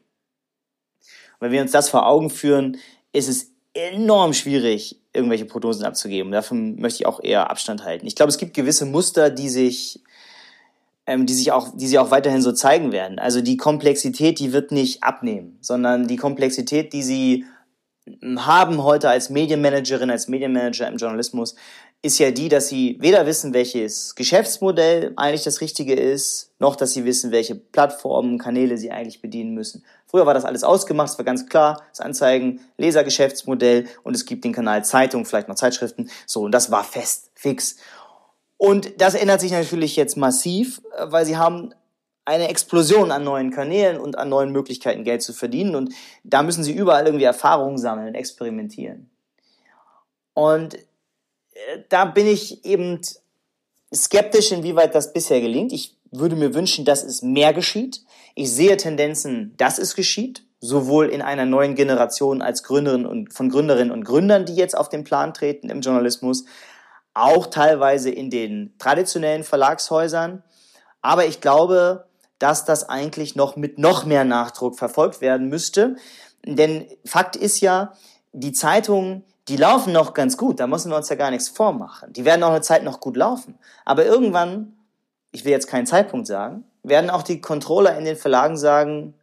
Und 1.38 1.40
wenn 1.40 1.52
wir 1.52 1.62
uns 1.62 1.72
das 1.72 1.88
vor 1.88 2.06
Augen 2.06 2.30
führen, 2.30 2.78
ist 3.12 3.28
es 3.28 3.52
enorm 3.74 4.32
schwierig, 4.32 5.00
irgendwelche 5.16 5.46
Prognosen 5.46 5.84
abzugeben. 5.84 6.30
Davon 6.30 6.76
möchte 6.76 7.02
ich 7.02 7.06
auch 7.06 7.22
eher 7.22 7.50
Abstand 7.50 7.84
halten. 7.84 8.06
Ich 8.06 8.14
glaube, 8.14 8.30
es 8.30 8.38
gibt 8.38 8.54
gewisse 8.54 8.86
Muster, 8.86 9.30
die 9.30 9.48
sich, 9.48 10.02
ähm, 11.06 11.26
die 11.26 11.34
sich 11.34 11.52
auch, 11.52 11.76
die 11.76 11.86
sich 11.86 11.98
auch 11.98 12.10
weiterhin 12.10 12.42
so 12.42 12.52
zeigen 12.52 12.92
werden. 12.92 13.18
Also 13.18 13.40
die 13.40 13.56
Komplexität, 13.56 14.38
die 14.38 14.52
wird 14.52 14.70
nicht 14.70 15.02
abnehmen, 15.02 15.58
sondern 15.60 16.06
die 16.06 16.16
Komplexität, 16.16 16.92
die 16.92 17.02
sie 17.02 17.44
haben 18.36 18.84
heute 18.84 19.08
als 19.08 19.30
Medienmanagerin, 19.30 20.10
als 20.10 20.28
Medienmanager 20.28 20.86
im 20.86 20.96
Journalismus, 20.96 21.56
ist 22.06 22.18
ja 22.18 22.30
die, 22.30 22.48
dass 22.48 22.68
sie 22.68 22.96
weder 23.00 23.26
wissen, 23.26 23.52
welches 23.52 24.14
Geschäftsmodell 24.14 25.12
eigentlich 25.16 25.42
das 25.42 25.60
Richtige 25.60 25.94
ist, 25.94 26.52
noch 26.58 26.76
dass 26.76 26.92
sie 26.92 27.04
wissen, 27.04 27.32
welche 27.32 27.54
Plattformen, 27.54 28.38
Kanäle 28.38 28.78
sie 28.78 28.90
eigentlich 28.90 29.20
bedienen 29.20 29.54
müssen. 29.54 29.84
Früher 30.06 30.24
war 30.24 30.34
das 30.34 30.44
alles 30.44 30.64
ausgemacht, 30.64 31.10
es 31.10 31.18
war 31.18 31.24
ganz 31.24 31.46
klar, 31.48 31.82
das 31.90 32.00
Anzeigen, 32.00 32.60
Lesergeschäftsmodell 32.78 33.86
und 34.04 34.14
es 34.14 34.24
gibt 34.24 34.44
den 34.44 34.52
Kanal 34.52 34.84
Zeitung, 34.84 35.26
vielleicht 35.26 35.48
noch 35.48 35.56
Zeitschriften, 35.56 36.08
so, 36.26 36.42
und 36.42 36.52
das 36.52 36.70
war 36.70 36.84
fest, 36.84 37.30
fix. 37.34 37.76
Und 38.56 39.00
das 39.00 39.14
ändert 39.14 39.40
sich 39.40 39.52
natürlich 39.52 39.96
jetzt 39.96 40.16
massiv, 40.16 40.80
weil 40.98 41.26
sie 41.26 41.36
haben 41.36 41.74
eine 42.24 42.48
Explosion 42.48 43.12
an 43.12 43.24
neuen 43.24 43.50
Kanälen 43.50 43.98
und 43.98 44.16
an 44.16 44.28
neuen 44.28 44.50
Möglichkeiten, 44.50 45.04
Geld 45.04 45.22
zu 45.22 45.32
verdienen. 45.32 45.76
Und 45.76 45.94
da 46.24 46.42
müssen 46.42 46.64
sie 46.64 46.72
überall 46.72 47.06
irgendwie 47.06 47.24
Erfahrungen 47.24 47.78
sammeln 47.78 48.08
und 48.08 48.14
experimentieren. 48.14 49.10
Und 50.34 50.76
da 51.88 52.04
bin 52.04 52.26
ich 52.26 52.64
eben 52.64 53.00
skeptisch, 53.94 54.52
inwieweit 54.52 54.94
das 54.94 55.12
bisher 55.12 55.40
gelingt. 55.40 55.72
Ich 55.72 55.96
würde 56.10 56.36
mir 56.36 56.54
wünschen, 56.54 56.84
dass 56.84 57.02
es 57.02 57.22
mehr 57.22 57.52
geschieht. 57.52 58.02
Ich 58.34 58.52
sehe 58.52 58.76
Tendenzen, 58.76 59.54
dass 59.56 59.78
es 59.78 59.94
geschieht, 59.94 60.42
sowohl 60.60 61.08
in 61.08 61.22
einer 61.22 61.44
neuen 61.44 61.74
Generation 61.74 62.42
als 62.42 62.62
Gründerin 62.62 63.06
und 63.06 63.32
von 63.32 63.48
Gründerinnen 63.48 63.92
und 63.92 64.04
Gründern, 64.04 64.44
die 64.44 64.54
jetzt 64.54 64.76
auf 64.76 64.88
den 64.88 65.04
Plan 65.04 65.34
treten 65.34 65.70
im 65.70 65.80
Journalismus, 65.80 66.44
auch 67.14 67.46
teilweise 67.46 68.10
in 68.10 68.30
den 68.30 68.74
traditionellen 68.78 69.44
Verlagshäusern. 69.44 70.42
Aber 71.00 71.26
ich 71.26 71.40
glaube, 71.40 72.06
dass 72.38 72.64
das 72.64 72.88
eigentlich 72.88 73.36
noch 73.36 73.56
mit 73.56 73.78
noch 73.78 74.04
mehr 74.04 74.24
Nachdruck 74.24 74.76
verfolgt 74.78 75.20
werden 75.20 75.48
müsste. 75.48 75.96
Denn 76.44 76.86
Fakt 77.04 77.36
ist 77.36 77.60
ja, 77.60 77.94
die 78.32 78.52
Zeitungen, 78.52 79.24
die 79.48 79.56
laufen 79.56 79.92
noch 79.92 80.12
ganz 80.12 80.36
gut, 80.36 80.58
da 80.58 80.66
müssen 80.66 80.90
wir 80.90 80.96
uns 80.96 81.08
ja 81.08 81.16
gar 81.16 81.30
nichts 81.30 81.48
vormachen. 81.48 82.12
Die 82.12 82.24
werden 82.24 82.42
auch 82.42 82.50
eine 82.50 82.62
Zeit 82.62 82.82
noch 82.82 83.00
gut 83.00 83.16
laufen. 83.16 83.58
Aber 83.84 84.04
irgendwann, 84.04 84.76
ich 85.30 85.44
will 85.44 85.52
jetzt 85.52 85.68
keinen 85.68 85.86
Zeitpunkt 85.86 86.26
sagen, 86.26 86.64
werden 86.82 87.10
auch 87.10 87.22
die 87.22 87.40
Controller 87.40 87.96
in 87.96 88.04
den 88.04 88.16
Verlagen 88.16 88.56
sagen, 88.56 89.14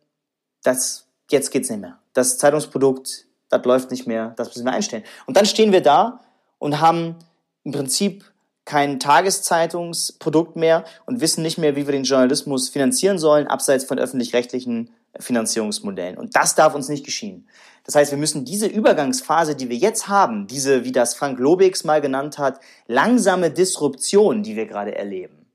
das, 0.63 1.07
jetzt 1.29 1.51
geht's 1.51 1.69
nicht 1.69 1.81
mehr. 1.81 1.99
Das 2.13 2.37
Zeitungsprodukt, 2.37 3.25
das 3.49 3.65
läuft 3.65 3.91
nicht 3.91 4.07
mehr, 4.07 4.33
das 4.37 4.49
müssen 4.49 4.65
wir 4.65 4.71
einstellen. 4.71 5.03
Und 5.25 5.35
dann 5.35 5.45
stehen 5.45 5.71
wir 5.71 5.81
da 5.81 6.21
und 6.57 6.79
haben 6.79 7.15
im 7.63 7.73
Prinzip 7.73 8.23
kein 8.65 8.99
Tageszeitungsprodukt 8.99 10.55
mehr 10.55 10.85
und 11.05 11.19
wissen 11.19 11.41
nicht 11.41 11.57
mehr, 11.57 11.75
wie 11.75 11.85
wir 11.85 11.91
den 11.91 12.05
Journalismus 12.05 12.69
finanzieren 12.69 13.19
sollen, 13.19 13.47
abseits 13.47 13.83
von 13.83 13.99
öffentlich-rechtlichen 13.99 14.89
Finanzierungsmodellen. 15.19 16.17
Und 16.17 16.35
das 16.35 16.55
darf 16.55 16.75
uns 16.75 16.89
nicht 16.89 17.05
geschehen. 17.05 17.47
Das 17.85 17.95
heißt, 17.95 18.11
wir 18.11 18.17
müssen 18.17 18.45
diese 18.45 18.67
Übergangsphase, 18.67 19.55
die 19.55 19.69
wir 19.69 19.75
jetzt 19.75 20.07
haben, 20.07 20.47
diese, 20.47 20.85
wie 20.85 20.91
das 20.91 21.15
Frank 21.15 21.37
Lobex 21.39 21.83
mal 21.83 22.01
genannt 22.01 22.37
hat, 22.37 22.59
langsame 22.87 23.51
Disruption, 23.51 24.43
die 24.43 24.55
wir 24.55 24.65
gerade 24.65 24.95
erleben. 24.95 25.45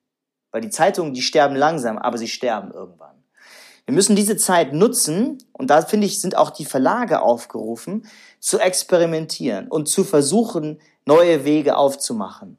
Weil 0.50 0.60
die 0.60 0.70
Zeitungen, 0.70 1.14
die 1.14 1.22
sterben 1.22 1.56
langsam, 1.56 1.98
aber 1.98 2.18
sie 2.18 2.28
sterben 2.28 2.70
irgendwann. 2.70 3.16
Wir 3.86 3.94
müssen 3.94 4.16
diese 4.16 4.36
Zeit 4.36 4.74
nutzen, 4.74 5.38
und 5.52 5.70
da 5.70 5.80
finde 5.80 6.06
ich, 6.06 6.20
sind 6.20 6.36
auch 6.36 6.50
die 6.50 6.66
Verlage 6.66 7.22
aufgerufen, 7.22 8.06
zu 8.38 8.58
experimentieren 8.58 9.68
und 9.68 9.88
zu 9.88 10.04
versuchen, 10.04 10.78
neue 11.06 11.46
Wege 11.46 11.76
aufzumachen. 11.78 12.58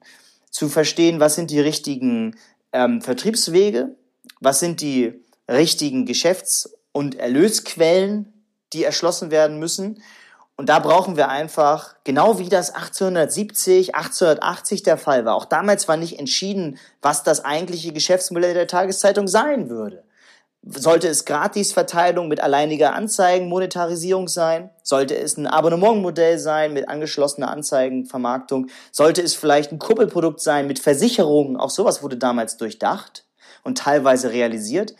Zu 0.49 0.69
verstehen, 0.69 1.19
was 1.19 1.35
sind 1.35 1.51
die 1.51 1.59
richtigen 1.59 2.35
ähm, 2.73 3.01
Vertriebswege, 3.01 3.95
was 4.39 4.59
sind 4.59 4.81
die 4.81 5.23
richtigen 5.47 6.07
Geschäfts- 6.07 6.78
und 6.91 7.15
Erlösquellen, 7.15 8.45
die 8.73 8.83
erschlossen 8.83 9.31
werden 9.31 9.59
müssen. 9.59 10.01
Und 10.57 10.67
da 10.67 10.79
brauchen 10.79 11.15
wir 11.15 11.29
einfach, 11.29 11.95
genau 12.03 12.37
wie 12.37 12.49
das 12.49 12.71
1870, 12.71 13.95
1880 13.95 14.83
der 14.83 14.97
Fall 14.97 15.23
war, 15.23 15.35
auch 15.35 15.45
damals 15.45 15.87
war 15.87 15.95
nicht 15.95 16.19
entschieden, 16.19 16.77
was 17.01 17.23
das 17.23 17.45
eigentliche 17.45 17.93
Geschäftsmodell 17.93 18.53
der 18.53 18.67
Tageszeitung 18.67 19.29
sein 19.29 19.69
würde. 19.69 20.03
Sollte 20.61 21.07
es 21.07 21.23
Gratisverteilung 21.23 22.27
mit 22.27 22.41
alleiniger 22.41 22.93
Anzeigenmonetarisierung 22.93 24.27
sein? 24.27 24.69
Sollte 24.83 25.17
es 25.17 25.37
ein 25.37 25.47
Abonnementmodell 25.47 26.37
sein 26.37 26.73
mit 26.73 26.89
angeschlossener 26.89 27.49
Anzeigenvermarktung? 27.49 28.67
Sollte 28.91 29.21
es 29.21 29.35
vielleicht 29.35 29.71
ein 29.71 29.79
Kuppelprodukt 29.79 30.41
sein 30.41 30.67
mit 30.67 30.79
Versicherungen? 30.79 31.55
Auch 31.55 31.69
sowas 31.69 32.03
wurde 32.03 32.17
damals 32.17 32.57
durchdacht 32.57 33.23
und 33.63 33.77
teilweise 33.77 34.31
realisiert. 34.31 34.95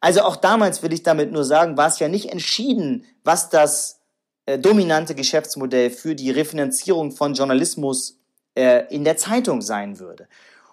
Also 0.00 0.22
auch 0.22 0.36
damals 0.36 0.82
will 0.82 0.92
ich 0.92 1.02
damit 1.02 1.30
nur 1.30 1.44
sagen, 1.44 1.76
war 1.76 1.88
es 1.88 1.98
ja 1.98 2.08
nicht 2.08 2.30
entschieden, 2.30 3.04
was 3.22 3.50
das 3.50 4.00
äh, 4.46 4.58
dominante 4.58 5.14
Geschäftsmodell 5.14 5.90
für 5.90 6.14
die 6.14 6.30
Refinanzierung 6.30 7.12
von 7.12 7.34
Journalismus 7.34 8.18
äh, 8.54 8.84
in 8.94 9.04
der 9.04 9.16
Zeitung 9.16 9.60
sein 9.60 9.98
würde. 9.98 10.26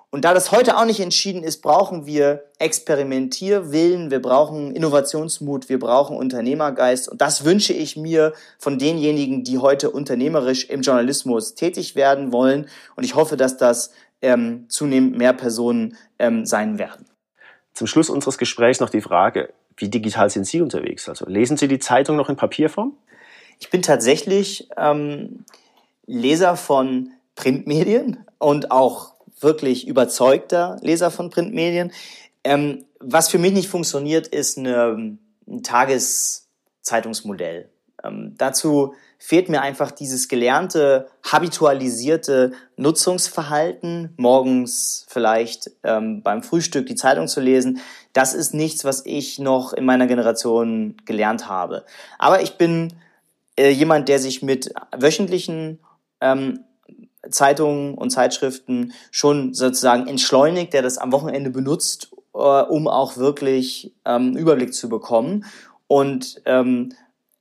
Und 0.10 0.24
da 0.24 0.34
das 0.34 0.54
heute 0.54 0.78
auch 0.78 0.86
nicht 0.86 1.02
entschieden 1.02 1.44
ist, 1.44 1.62
brauchen 1.62 2.06
wir 2.06 2.46
Experimentierwillen, 2.60 4.10
wir 4.10 4.22
brauchen 4.22 4.74
Innovationsmut, 4.74 5.68
wir 5.68 5.80
brauchen 5.80 6.16
Unternehmergeist. 6.16 7.10
Und 7.10 7.20
das 7.20 7.44
wünsche 7.44 7.74
ich 7.74 7.98
mir 7.98 8.34
von 8.58 8.80
denjenigen, 8.80 9.44
die 9.44 9.58
heute 9.58 9.92
unternehmerisch 9.92 10.70
im 10.70 10.82
Journalismus 10.82 11.56
tätig 11.56 11.96
werden 11.96 12.32
wollen. 12.32 12.70
Und 12.96 13.04
ich 13.04 13.16
hoffe, 13.16 13.36
dass 13.36 13.58
das 13.58 13.92
ähm, 14.22 14.66
zunehmend 14.70 15.18
mehr 15.18 15.34
Personen 15.34 15.98
ähm, 16.20 16.46
sein 16.46 16.80
werden. 16.80 17.06
Zum 17.78 17.86
Schluss 17.86 18.10
unseres 18.10 18.40
Gesprächs 18.40 18.80
noch 18.80 18.90
die 18.90 19.02
Frage, 19.02 19.54
wie 19.76 19.88
digital 19.88 20.32
sind 20.32 20.48
Sie 20.48 20.62
unterwegs? 20.62 21.08
Also 21.08 21.28
lesen 21.28 21.58
Sie 21.58 21.68
die 21.68 21.78
Zeitung 21.78 22.16
noch 22.16 22.28
in 22.28 22.36
Papierform? 22.36 22.98
Ich 23.60 23.70
bin 23.70 23.84
tatsächlich 23.84 24.68
ähm, 24.76 25.46
Leser 26.08 26.58
von 26.58 27.12
Printmedien 27.36 28.26
und 28.40 28.72
auch 28.72 29.14
wirklich 29.40 29.88
überzeugter 29.88 30.80
Leser 30.82 31.12
von 31.12 31.30
Printmedien. 31.30 31.92
Ähm, 32.44 32.86
was 33.00 33.30
für 33.30 33.38
mich 33.38 33.54
nicht 33.54 33.70
funktioniert, 33.70 34.26
ist 34.26 34.58
eine, 34.58 35.16
ein 35.48 35.62
Tageszeitungsmodell. 35.62 37.70
Ähm, 38.04 38.34
dazu 38.40 38.96
fehlt 39.18 39.50
mir 39.50 39.62
einfach 39.62 39.92
dieses 39.92 40.28
gelernte, 40.28 41.08
habitualisierte 41.24 42.54
Nutzungsverhalten, 42.76 44.14
morgens 44.18 45.06
vielleicht 45.10 45.72
ähm, 45.84 46.22
beim 46.22 46.44
Frühstück 46.44 46.86
die 46.86 46.96
Zeitung 46.96 47.28
zu 47.28 47.42
lesen. 47.42 47.80
Das 48.14 48.34
ist 48.34 48.54
nichts, 48.54 48.86
was 48.86 49.06
ich 49.06 49.40
noch 49.40 49.74
in 49.74 49.86
meiner 49.86 50.08
Generation 50.08 50.96
gelernt 51.06 51.50
habe. 51.50 51.84
Aber 52.20 52.42
ich 52.42 52.58
bin 52.58 52.94
äh, 53.58 53.70
jemand, 53.70 54.08
der 54.08 54.20
sich 54.20 54.42
mit 54.44 54.72
wöchentlichen 54.96 55.80
ähm, 56.22 56.64
Zeitungen 57.30 57.96
und 57.96 58.12
Zeitschriften 58.12 58.94
schon 59.12 59.54
sozusagen 59.54 60.08
entschleunigt, 60.08 60.74
der 60.74 60.82
das 60.82 60.98
am 60.98 61.12
Wochenende 61.12 61.50
benutzt, 61.50 62.12
äh, 62.34 62.38
um 62.38 62.88
auch 62.88 63.18
wirklich 63.18 63.94
ähm, 64.06 64.38
Überblick 64.38 64.74
zu 64.74 64.90
bekommen. 64.90 65.46
Und 65.88 66.42
ähm, 66.46 66.94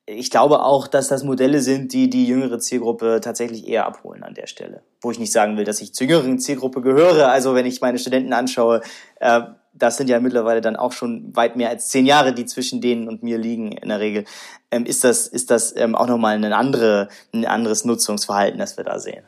ich 0.06 0.30
glaube 0.30 0.62
auch, 0.62 0.86
dass 0.86 1.08
das 1.08 1.24
Modelle 1.24 1.60
sind, 1.60 1.92
die 1.92 2.08
die 2.08 2.26
jüngere 2.26 2.60
Zielgruppe 2.60 3.20
tatsächlich 3.20 3.66
eher 3.66 3.86
abholen 3.86 4.22
an 4.22 4.34
der 4.34 4.46
Stelle. 4.46 4.82
Wo 5.00 5.10
ich 5.10 5.18
nicht 5.18 5.32
sagen 5.32 5.56
will, 5.56 5.64
dass 5.64 5.80
ich 5.80 5.94
zur 5.94 6.06
jüngeren 6.06 6.38
Zielgruppe 6.38 6.80
gehöre. 6.80 7.28
Also 7.28 7.54
wenn 7.56 7.66
ich 7.66 7.80
meine 7.80 7.98
Studenten 7.98 8.32
anschaue, 8.32 8.82
äh, 9.18 9.42
das 9.72 9.96
sind 9.96 10.08
ja 10.08 10.20
mittlerweile 10.20 10.60
dann 10.60 10.76
auch 10.76 10.92
schon 10.92 11.34
weit 11.34 11.56
mehr 11.56 11.70
als 11.70 11.88
zehn 11.88 12.06
Jahre, 12.06 12.32
die 12.32 12.46
zwischen 12.46 12.80
denen 12.80 13.08
und 13.08 13.22
mir 13.22 13.36
liegen 13.36 13.72
in 13.72 13.88
der 13.88 13.98
Regel, 13.98 14.24
ähm, 14.70 14.86
ist 14.86 15.02
das, 15.02 15.26
ist 15.26 15.50
das 15.50 15.74
ähm, 15.76 15.96
auch 15.96 16.06
nochmal 16.06 16.36
ein, 16.36 16.52
andere, 16.52 17.08
ein 17.34 17.44
anderes 17.44 17.84
Nutzungsverhalten, 17.84 18.58
das 18.58 18.76
wir 18.76 18.84
da 18.84 19.00
sehen. 19.00 19.24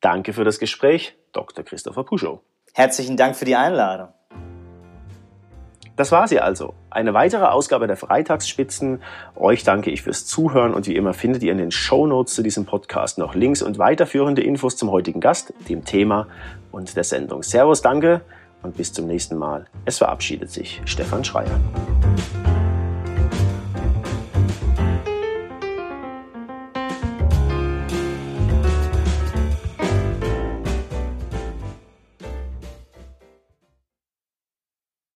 Danke 0.00 0.32
für 0.32 0.44
das 0.44 0.58
Gespräch, 0.58 1.14
Dr. 1.32 1.64
Christopher 1.64 2.04
Puschow. 2.04 2.40
Herzlichen 2.72 3.18
Dank 3.18 3.36
für 3.36 3.44
die 3.44 3.54
Einladung. 3.54 4.08
Das 5.96 6.10
war 6.10 6.26
sie 6.26 6.40
also. 6.40 6.74
Eine 6.90 7.12
weitere 7.14 7.44
Ausgabe 7.44 7.86
der 7.86 7.96
Freitagsspitzen. 7.96 9.02
Euch 9.36 9.62
danke 9.62 9.90
ich 9.90 10.02
fürs 10.02 10.26
Zuhören 10.26 10.72
und 10.72 10.86
wie 10.86 10.96
immer 10.96 11.12
findet 11.12 11.42
ihr 11.42 11.52
in 11.52 11.58
den 11.58 11.70
Show 11.70 12.06
Notes 12.06 12.34
zu 12.34 12.42
diesem 12.42 12.64
Podcast 12.64 13.18
noch 13.18 13.34
Links 13.34 13.62
und 13.62 13.78
weiterführende 13.78 14.42
Infos 14.42 14.76
zum 14.76 14.90
heutigen 14.90 15.20
Gast, 15.20 15.52
dem 15.68 15.84
Thema 15.84 16.28
und 16.70 16.96
der 16.96 17.04
Sendung. 17.04 17.42
Servus, 17.42 17.82
danke 17.82 18.22
und 18.62 18.76
bis 18.76 18.92
zum 18.92 19.06
nächsten 19.06 19.36
Mal. 19.36 19.66
Es 19.84 19.98
verabschiedet 19.98 20.50
sich 20.50 20.80
Stefan 20.84 21.24
Schreier. 21.24 21.60